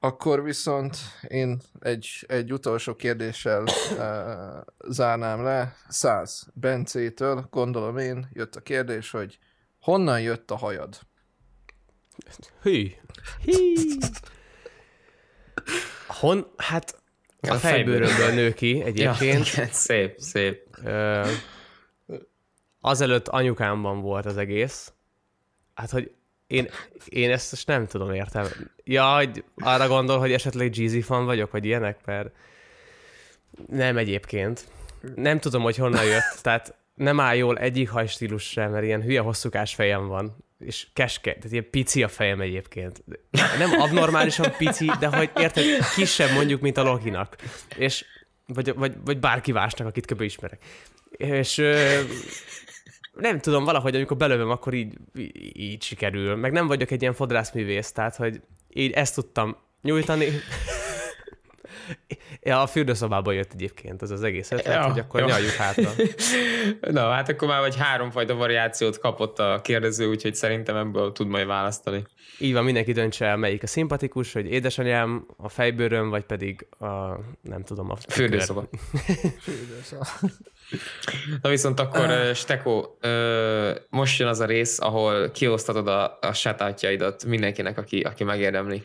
Akkor 0.00 0.42
viszont 0.42 0.96
én 1.28 1.60
egy, 1.80 2.24
egy 2.26 2.52
utolsó 2.52 2.94
kérdéssel 2.94 3.62
uh, 3.62 4.88
zárnám 4.88 5.42
le. 5.42 5.76
Száz 5.88 6.46
Bencétől, 6.54 7.46
gondolom 7.50 7.98
én, 7.98 8.28
jött 8.32 8.56
a 8.56 8.60
kérdés, 8.60 9.10
hogy 9.10 9.38
honnan 9.80 10.20
jött 10.20 10.50
a 10.50 10.56
hajad? 10.56 10.98
Hű. 12.62 12.92
Hí. 13.44 13.74
Hon, 16.06 16.52
hát 16.56 17.02
a 17.40 17.50
A 17.50 17.54
fejbőrömből 17.54 18.32
nő 18.34 18.52
ki 18.52 18.82
egyébként. 18.82 19.18
Ja, 19.20 19.26
igen, 19.26 19.68
szép, 19.72 20.18
szép. 20.18 20.78
Ö, 20.84 21.30
azelőtt 22.80 23.28
anyukámban 23.28 24.00
volt 24.00 24.26
az 24.26 24.36
egész. 24.36 24.92
Hát, 25.74 25.90
hogy 25.90 26.12
én, 26.46 26.68
én 27.04 27.30
ezt 27.30 27.50
most 27.50 27.66
nem 27.66 27.86
tudom 27.86 28.12
értelme. 28.12 28.50
Ja, 28.84 29.16
hogy 29.16 29.44
arra 29.56 29.88
gondol, 29.88 30.18
hogy 30.18 30.32
esetleg 30.32 30.76
Jeezy 30.76 31.00
fan 31.00 31.24
vagyok, 31.24 31.50
vagy 31.50 31.64
ilyenek, 31.64 32.04
mert 32.04 32.34
nem 33.66 33.96
egyébként. 33.96 34.68
Nem 35.14 35.40
tudom, 35.40 35.62
hogy 35.62 35.76
honnan 35.76 36.04
jött, 36.04 36.38
tehát 36.42 36.74
nem 36.98 37.20
áll 37.20 37.36
jól 37.36 37.58
egyik 37.58 37.90
hajstílus 37.90 38.42
sem, 38.42 38.70
mert 38.70 38.84
ilyen 38.84 39.02
hülye 39.02 39.20
hosszúkás 39.20 39.74
fejem 39.74 40.06
van, 40.06 40.36
és 40.58 40.86
keske, 40.92 41.32
tehát 41.32 41.52
ilyen 41.52 41.70
pici 41.70 42.02
a 42.02 42.08
fejem 42.08 42.40
egyébként. 42.40 43.04
Nem 43.58 43.80
abnormálisan 43.80 44.52
pici, 44.58 44.90
de 45.00 45.06
hogy 45.06 45.30
érted, 45.36 45.64
kisebb 45.94 46.30
mondjuk, 46.30 46.60
mint 46.60 46.76
a 46.76 46.82
Lokinak. 46.82 47.36
És 47.76 48.04
vagy, 48.46 48.74
vagy, 48.74 48.94
vagy 49.04 49.18
bárki 49.18 49.52
másnak, 49.52 49.86
akit 49.86 50.06
kb. 50.06 50.20
ismerek. 50.20 50.64
És 51.10 51.58
ö, 51.58 52.00
nem 53.12 53.40
tudom, 53.40 53.64
valahogy 53.64 53.94
amikor 53.94 54.16
belövöm, 54.16 54.50
akkor 54.50 54.74
így, 54.74 54.94
így, 55.18 55.56
így 55.56 55.82
sikerül. 55.82 56.36
Meg 56.36 56.52
nem 56.52 56.66
vagyok 56.66 56.90
egy 56.90 57.00
ilyen 57.00 57.14
fodrászművész, 57.14 57.92
tehát 57.92 58.16
hogy 58.16 58.40
így 58.68 58.90
ezt 58.90 59.14
tudtam 59.14 59.56
nyújtani. 59.82 60.28
Ja, 62.40 62.62
a 62.62 62.66
fürdőszobából 62.66 63.34
jött 63.34 63.52
egyébként 63.52 64.02
az 64.02 64.10
az 64.10 64.22
egész 64.22 64.50
ötlet, 64.50 64.74
Ja, 64.74 64.82
hogy 64.82 64.98
akkor 64.98 65.20
jó. 65.20 65.26
nyaljuk 65.26 65.50
hátra. 65.50 65.90
Na, 67.00 67.10
hát 67.10 67.28
akkor 67.28 67.48
már 67.48 67.60
vagy 67.60 67.76
háromfajta 67.76 68.34
variációt 68.34 68.98
kapott 68.98 69.38
a 69.38 69.60
kérdező, 69.62 70.06
úgyhogy 70.06 70.34
szerintem 70.34 70.76
ebből 70.76 71.12
tud 71.12 71.26
majd 71.26 71.46
választani. 71.46 72.04
Így 72.38 72.52
van, 72.52 72.64
mindenki 72.64 72.92
döntse 72.92 73.26
el, 73.26 73.36
melyik 73.36 73.62
a 73.62 73.66
szimpatikus, 73.66 74.32
hogy 74.32 74.46
édesanyám, 74.46 75.26
a 75.36 75.48
fejbőröm, 75.48 76.08
vagy 76.08 76.24
pedig 76.24 76.66
a, 76.78 76.86
nem 77.42 77.62
tudom, 77.64 77.90
a 77.90 77.96
Fürdőszoba. 78.08 78.68
Na 81.42 81.48
viszont 81.48 81.80
akkor, 81.80 82.04
uh. 82.04 82.32
Steko, 82.32 82.84
most 83.90 84.18
jön 84.18 84.28
az 84.28 84.40
a 84.40 84.44
rész, 84.44 84.80
ahol 84.80 85.30
kiosztatod 85.30 85.88
a, 85.88 86.18
a 86.20 86.32
satátjaidat 86.32 87.24
mindenkinek, 87.24 87.78
aki, 87.78 88.00
aki 88.00 88.24
megérdemli. 88.24 88.82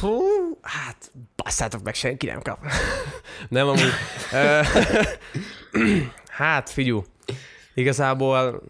Hú, 0.00 0.20
hát 0.62 1.12
basszátok 1.36 1.82
meg, 1.82 1.94
senki 1.94 2.26
nem 2.26 2.42
kap. 2.42 2.58
nem 3.48 3.68
amúgy. 3.68 3.92
Hát 6.28 6.70
figyú, 6.70 7.04
igazából 7.74 8.62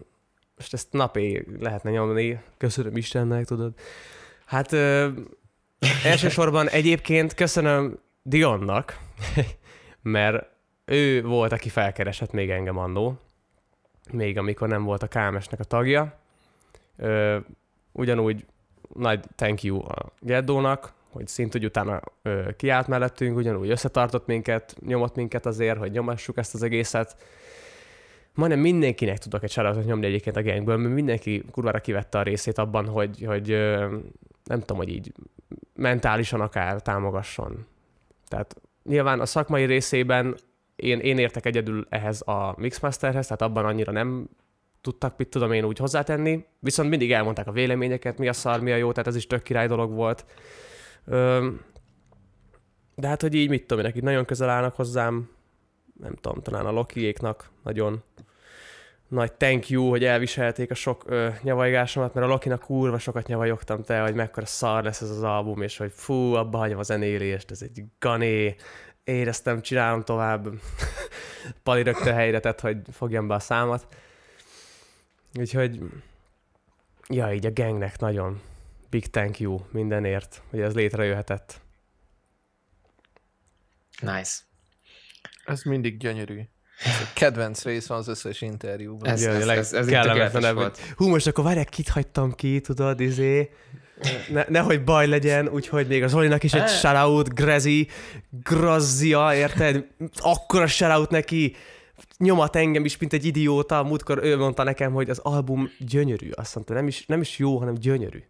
most 0.55 0.73
ezt 0.73 0.87
napi 0.91 1.45
lehetne 1.59 1.89
nyomni, 1.89 2.39
köszönöm 2.57 2.97
Istennek, 2.97 3.45
tudod. 3.45 3.73
Hát 4.45 4.71
ö, 4.71 5.09
elsősorban 6.03 6.69
egyébként 6.69 7.33
köszönöm 7.33 7.99
Dionnak, 8.23 8.97
mert 10.01 10.45
ő 10.85 11.23
volt, 11.23 11.51
aki 11.51 11.69
felkeresett 11.69 12.31
még 12.31 12.49
engem 12.49 12.77
annó, 12.77 13.19
még 14.11 14.37
amikor 14.37 14.67
nem 14.67 14.83
volt 14.83 15.03
a 15.03 15.07
KMS-nek 15.07 15.59
a 15.59 15.63
tagja. 15.63 16.19
Ö, 16.97 17.37
ugyanúgy 17.91 18.45
nagy 18.93 19.23
thank 19.35 19.63
you 19.63 19.83
a 19.85 20.13
Geddónak, 20.19 20.93
hogy 21.11 21.27
szint, 21.27 21.51
hogy 21.51 21.65
utána 21.65 22.01
ö, 22.21 22.49
kiállt 22.57 22.87
mellettünk, 22.87 23.37
ugyanúgy 23.37 23.69
összetartott 23.69 24.25
minket, 24.25 24.75
nyomott 24.85 25.15
minket 25.15 25.45
azért, 25.45 25.77
hogy 25.77 25.91
nyomassuk 25.91 26.37
ezt 26.37 26.53
az 26.53 26.63
egészet. 26.63 27.15
Majdnem 28.33 28.59
mindenkinek 28.59 29.17
tudok 29.17 29.43
egy 29.43 29.51
shoutout 29.51 29.85
nyomni 29.85 30.05
egyébként 30.05 30.35
a 30.35 30.43
gangből, 30.43 30.77
mert 30.77 30.93
mindenki 30.93 31.43
kurvára 31.51 31.79
kivette 31.79 32.17
a 32.17 32.23
részét 32.23 32.57
abban, 32.57 32.87
hogy, 32.87 33.23
hogy 33.25 33.51
ö, 33.51 33.95
nem 34.43 34.59
tudom, 34.59 34.77
hogy 34.77 34.89
így 34.89 35.11
mentálisan 35.73 36.41
akár 36.41 36.81
támogasson. 36.81 37.65
Tehát 38.27 38.55
nyilván 38.83 39.19
a 39.19 39.25
szakmai 39.25 39.65
részében 39.65 40.35
én, 40.75 40.99
én 40.99 41.17
értek 41.17 41.45
egyedül 41.45 41.85
ehhez 41.89 42.21
a 42.21 42.53
Mixmasterhez, 42.57 43.25
tehát 43.25 43.41
abban 43.41 43.65
annyira 43.65 43.91
nem 43.91 44.29
tudtak, 44.81 45.17
mit 45.17 45.27
tudom 45.27 45.51
én 45.51 45.63
úgy 45.63 45.77
hozzátenni, 45.77 46.45
viszont 46.59 46.89
mindig 46.89 47.11
elmondták 47.11 47.47
a 47.47 47.51
véleményeket, 47.51 48.17
mi 48.17 48.27
a 48.27 48.33
szar, 48.33 48.59
mi 48.59 48.71
a 48.71 48.75
jó, 48.75 48.91
tehát 48.91 49.07
ez 49.07 49.15
is 49.15 49.27
tök 49.27 49.43
király 49.43 49.67
dolog 49.67 49.91
volt. 49.91 50.25
De 52.95 53.07
hát, 53.07 53.21
hogy 53.21 53.33
így 53.33 53.49
mit 53.49 53.65
tudom 53.65 53.83
én, 53.83 53.89
akik 53.89 54.03
nagyon 54.03 54.25
közel 54.25 54.49
állnak 54.49 54.75
hozzám, 54.75 55.29
nem 55.99 56.15
tudom, 56.15 56.41
talán 56.41 56.65
a 56.65 56.71
Lokiéknak 56.71 57.49
nagyon 57.63 58.03
nagy 59.07 59.33
thank 59.33 59.69
you, 59.69 59.89
hogy 59.89 60.03
elviselték 60.03 60.71
a 60.71 60.75
sok 60.75 61.03
ö, 61.07 61.29
nyavajgásomat, 61.41 62.13
mert 62.13 62.25
a 62.25 62.29
Lokinak 62.29 62.59
kurva 62.59 62.99
sokat 62.99 63.27
nyavajogtam 63.27 63.83
te, 63.83 64.01
hogy 64.01 64.15
mekkora 64.15 64.45
szar 64.45 64.83
lesz 64.83 65.01
ez 65.01 65.09
az 65.09 65.23
album, 65.23 65.61
és 65.61 65.77
hogy 65.77 65.91
fú, 65.95 66.33
abba 66.33 66.57
hagyom 66.57 66.79
a 66.79 66.83
zenélést, 66.83 67.51
ez 67.51 67.61
egy 67.61 67.83
gané, 67.99 68.55
éreztem, 69.03 69.61
csinálom 69.61 70.01
tovább. 70.01 70.47
Pali 71.63 71.83
rögtön 71.83 72.13
helyre 72.13 72.39
tett, 72.39 72.59
hogy 72.59 72.77
fogjam 72.91 73.27
be 73.27 73.33
a 73.33 73.39
számat. 73.39 73.85
Úgyhogy, 75.39 75.79
ja, 77.07 77.33
így 77.33 77.45
a 77.45 77.53
gangnek 77.53 77.99
nagyon 77.99 78.41
big 78.91 79.05
thank 79.09 79.39
you 79.39 79.59
mindenért, 79.71 80.41
hogy 80.49 80.59
ez 80.59 80.73
létrejöhetett. 80.73 81.61
Nice. 84.01 84.37
Ez 85.45 85.61
mindig 85.63 85.97
gyönyörű. 85.97 86.39
Kedvenc 87.13 87.63
rész 87.63 87.87
van 87.87 87.97
az 87.97 88.07
összes 88.07 88.41
interjúban. 88.41 89.09
Ez- 89.09 89.23
Ez, 89.25 89.35
ez, 89.35 89.47
ez- 89.57 89.73
ez 89.73 89.87
kellemetlenebb. 89.87 90.55
volt. 90.55 90.79
Hú, 90.95 91.07
most 91.07 91.27
akkor 91.27 91.43
várják, 91.43 91.69
kit 91.69 91.89
hagytam 91.89 92.31
ki, 92.35 92.61
tudod, 92.61 92.99
izé. 92.99 93.49
Ne, 94.29 94.43
nehogy 94.47 94.83
baj 94.83 95.07
legyen, 95.07 95.47
úgyhogy 95.47 95.87
még 95.87 96.03
az 96.03 96.11
Zolinak 96.11 96.43
is 96.43 96.53
egy 96.53 96.61
Eh. 96.61 96.67
shoutout, 96.67 97.33
Grezi, 97.33 97.87
Grazzia, 98.29 99.35
érted? 99.35 99.87
Akkora 100.17 100.67
shoutout 100.67 101.09
neki, 101.09 101.55
nyomat 102.17 102.55
engem 102.55 102.85
is, 102.85 102.97
mint 102.97 103.13
egy 103.13 103.25
idióta. 103.25 103.83
Múltkor 103.83 104.23
ő 104.23 104.37
mondta 104.37 104.63
nekem, 104.63 104.93
hogy 104.93 105.09
az 105.09 105.17
album 105.19 105.69
gyönyörű. 105.79 106.29
Azt 106.31 106.55
mondta, 106.55 106.73
nem 106.73 106.87
is, 106.87 107.05
nem 107.05 107.21
is 107.21 107.37
jó, 107.37 107.57
hanem 107.57 107.73
gyönyörű. 107.73 108.23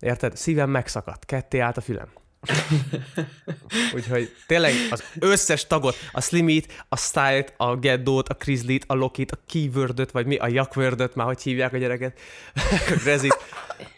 Érted? 0.00 0.36
Szívem 0.36 0.70
megszakadt, 0.70 1.24
ketté 1.24 1.58
állt 1.58 1.76
a 1.76 1.80
fülem. 1.80 2.08
Úgyhogy 3.94 4.34
tényleg 4.46 4.72
az 4.90 5.04
összes 5.18 5.66
tagot, 5.66 5.96
a 6.12 6.20
Slimit, 6.20 6.84
a 6.88 6.96
Style-t, 6.96 7.54
a 7.56 7.76
Geddót, 7.76 8.28
a 8.28 8.34
Grizzlyt, 8.34 8.84
a 8.86 8.94
Lokit, 8.94 9.32
a 9.32 9.38
Keywordöt, 9.46 10.10
vagy 10.10 10.26
mi, 10.26 10.36
a 10.36 10.48
Jakvördöt, 10.48 11.14
már 11.14 11.26
hogy 11.26 11.42
hívják 11.42 11.72
a 11.72 11.76
gyereket, 11.76 12.18
a 12.90 12.94
Grezit, 13.02 13.36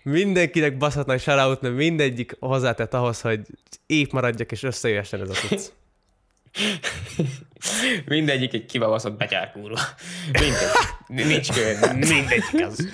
mindenkinek 0.03 0.76
baszhatnak 0.76 1.18
shoutout, 1.18 1.61
mert 1.61 1.74
mindegyik 1.74 2.36
hozzátett 2.38 2.94
ahhoz, 2.94 3.20
hogy 3.20 3.40
épp 3.86 4.11
maradjak 4.11 4.53
és 4.53 4.62
összejöhessen 4.62 5.20
ez 5.20 5.28
a 5.28 5.32
cucc. 5.32 5.72
Mindegyik 8.07 8.55
egy 8.55 8.66
kibabaszott 8.66 9.16
betyárkúrva. 9.16 9.80
Mindegy. 10.32 11.26
Nincs 11.26 11.53
kő. 11.53 11.78
Mindegyik 11.94 12.66
az. 12.66 12.88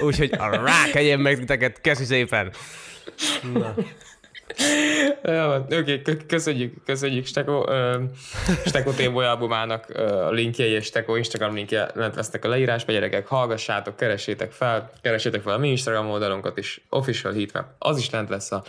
Úgyhogy 0.00 0.32
a 0.38 0.64
rákeljen 0.64 1.20
meg 1.20 1.38
titeket, 1.38 1.80
köszi 1.80 2.04
szépen! 2.04 2.52
Na. 3.52 3.74
Oké, 5.80 6.02
kö- 6.02 6.26
köszönjük, 6.26 6.84
köszönjük 6.84 7.26
Steko, 7.26 7.64
Steko 8.64 8.90
Téboly 8.90 9.24
albumának 9.24 9.90
a 9.98 10.30
linkjei 10.30 10.70
és 10.70 10.84
Steko 10.84 11.16
Instagram 11.16 11.54
linkje 11.54 11.88
lent 11.94 12.14
lesznek 12.14 12.44
a 12.44 12.48
leírásba, 12.48 12.92
gyerekek, 12.92 13.26
hallgassátok, 13.26 13.96
keresétek 13.96 14.52
fel, 14.52 14.90
keresétek 15.02 15.42
fel 15.42 15.52
a 15.52 15.58
mi 15.58 15.68
Instagram 15.68 16.10
oldalunkat 16.10 16.58
is, 16.58 16.80
official 16.90 17.32
hitmap, 17.32 17.66
az 17.78 17.98
is 17.98 18.10
lent 18.10 18.28
lesz 18.28 18.52
a 18.52 18.64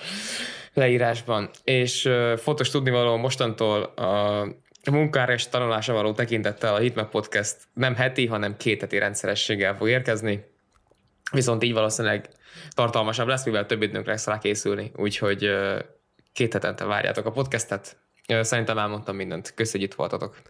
leírásban, 0.73 1.49
és 1.63 2.09
fontos 2.37 2.69
tudnivaló 2.69 3.17
mostantól 3.17 3.81
a 4.85 4.91
munkára 4.91 5.33
és 5.33 5.47
tanulásra 5.47 5.93
való 5.93 6.11
tekintettel 6.11 6.73
a 6.73 6.77
Hitmap 6.77 7.09
Podcast 7.09 7.55
nem 7.73 7.95
heti, 7.95 8.25
hanem 8.25 8.57
két 8.57 8.81
heti 8.81 8.97
rendszerességgel 8.97 9.75
fog 9.75 9.89
érkezni, 9.89 10.45
viszont 11.31 11.63
így 11.63 11.73
valószínűleg 11.73 12.29
tartalmasabb 12.69 13.27
lesz, 13.27 13.45
mivel 13.45 13.65
több 13.65 13.81
időnk 13.81 14.05
lesz 14.05 14.25
rá 14.25 14.37
készülni, 14.37 14.91
úgyhogy 14.95 15.49
két 16.33 16.53
hetente 16.53 16.85
várjátok 16.85 17.25
a 17.25 17.31
podcastet. 17.31 17.97
Szerintem 18.41 18.77
elmondtam 18.77 19.15
mindent. 19.15 19.53
Köszönjük, 19.53 19.89
itt 19.89 19.95
voltatok. 19.95 20.41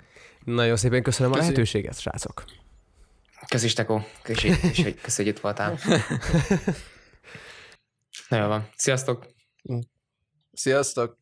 Nagyon 0.44 0.76
szépen 0.76 1.04
köszönöm 1.04 1.32
a 1.32 1.36
Köszi. 1.36 1.48
lehetőséget, 1.48 2.00
srácok. 2.00 2.44
Köszi, 3.48 3.68
Steko. 3.68 4.02
Köszi, 4.22 4.48
és 4.48 4.84
hogy 4.84 5.02
köszönjük, 5.02 5.36
itt 5.36 5.42
voltál. 5.42 5.78
Na 8.30 8.38
jó 8.38 8.48
van. 8.48 8.70
Sziasztok! 8.76 9.26
Sziasztok! 10.54 11.18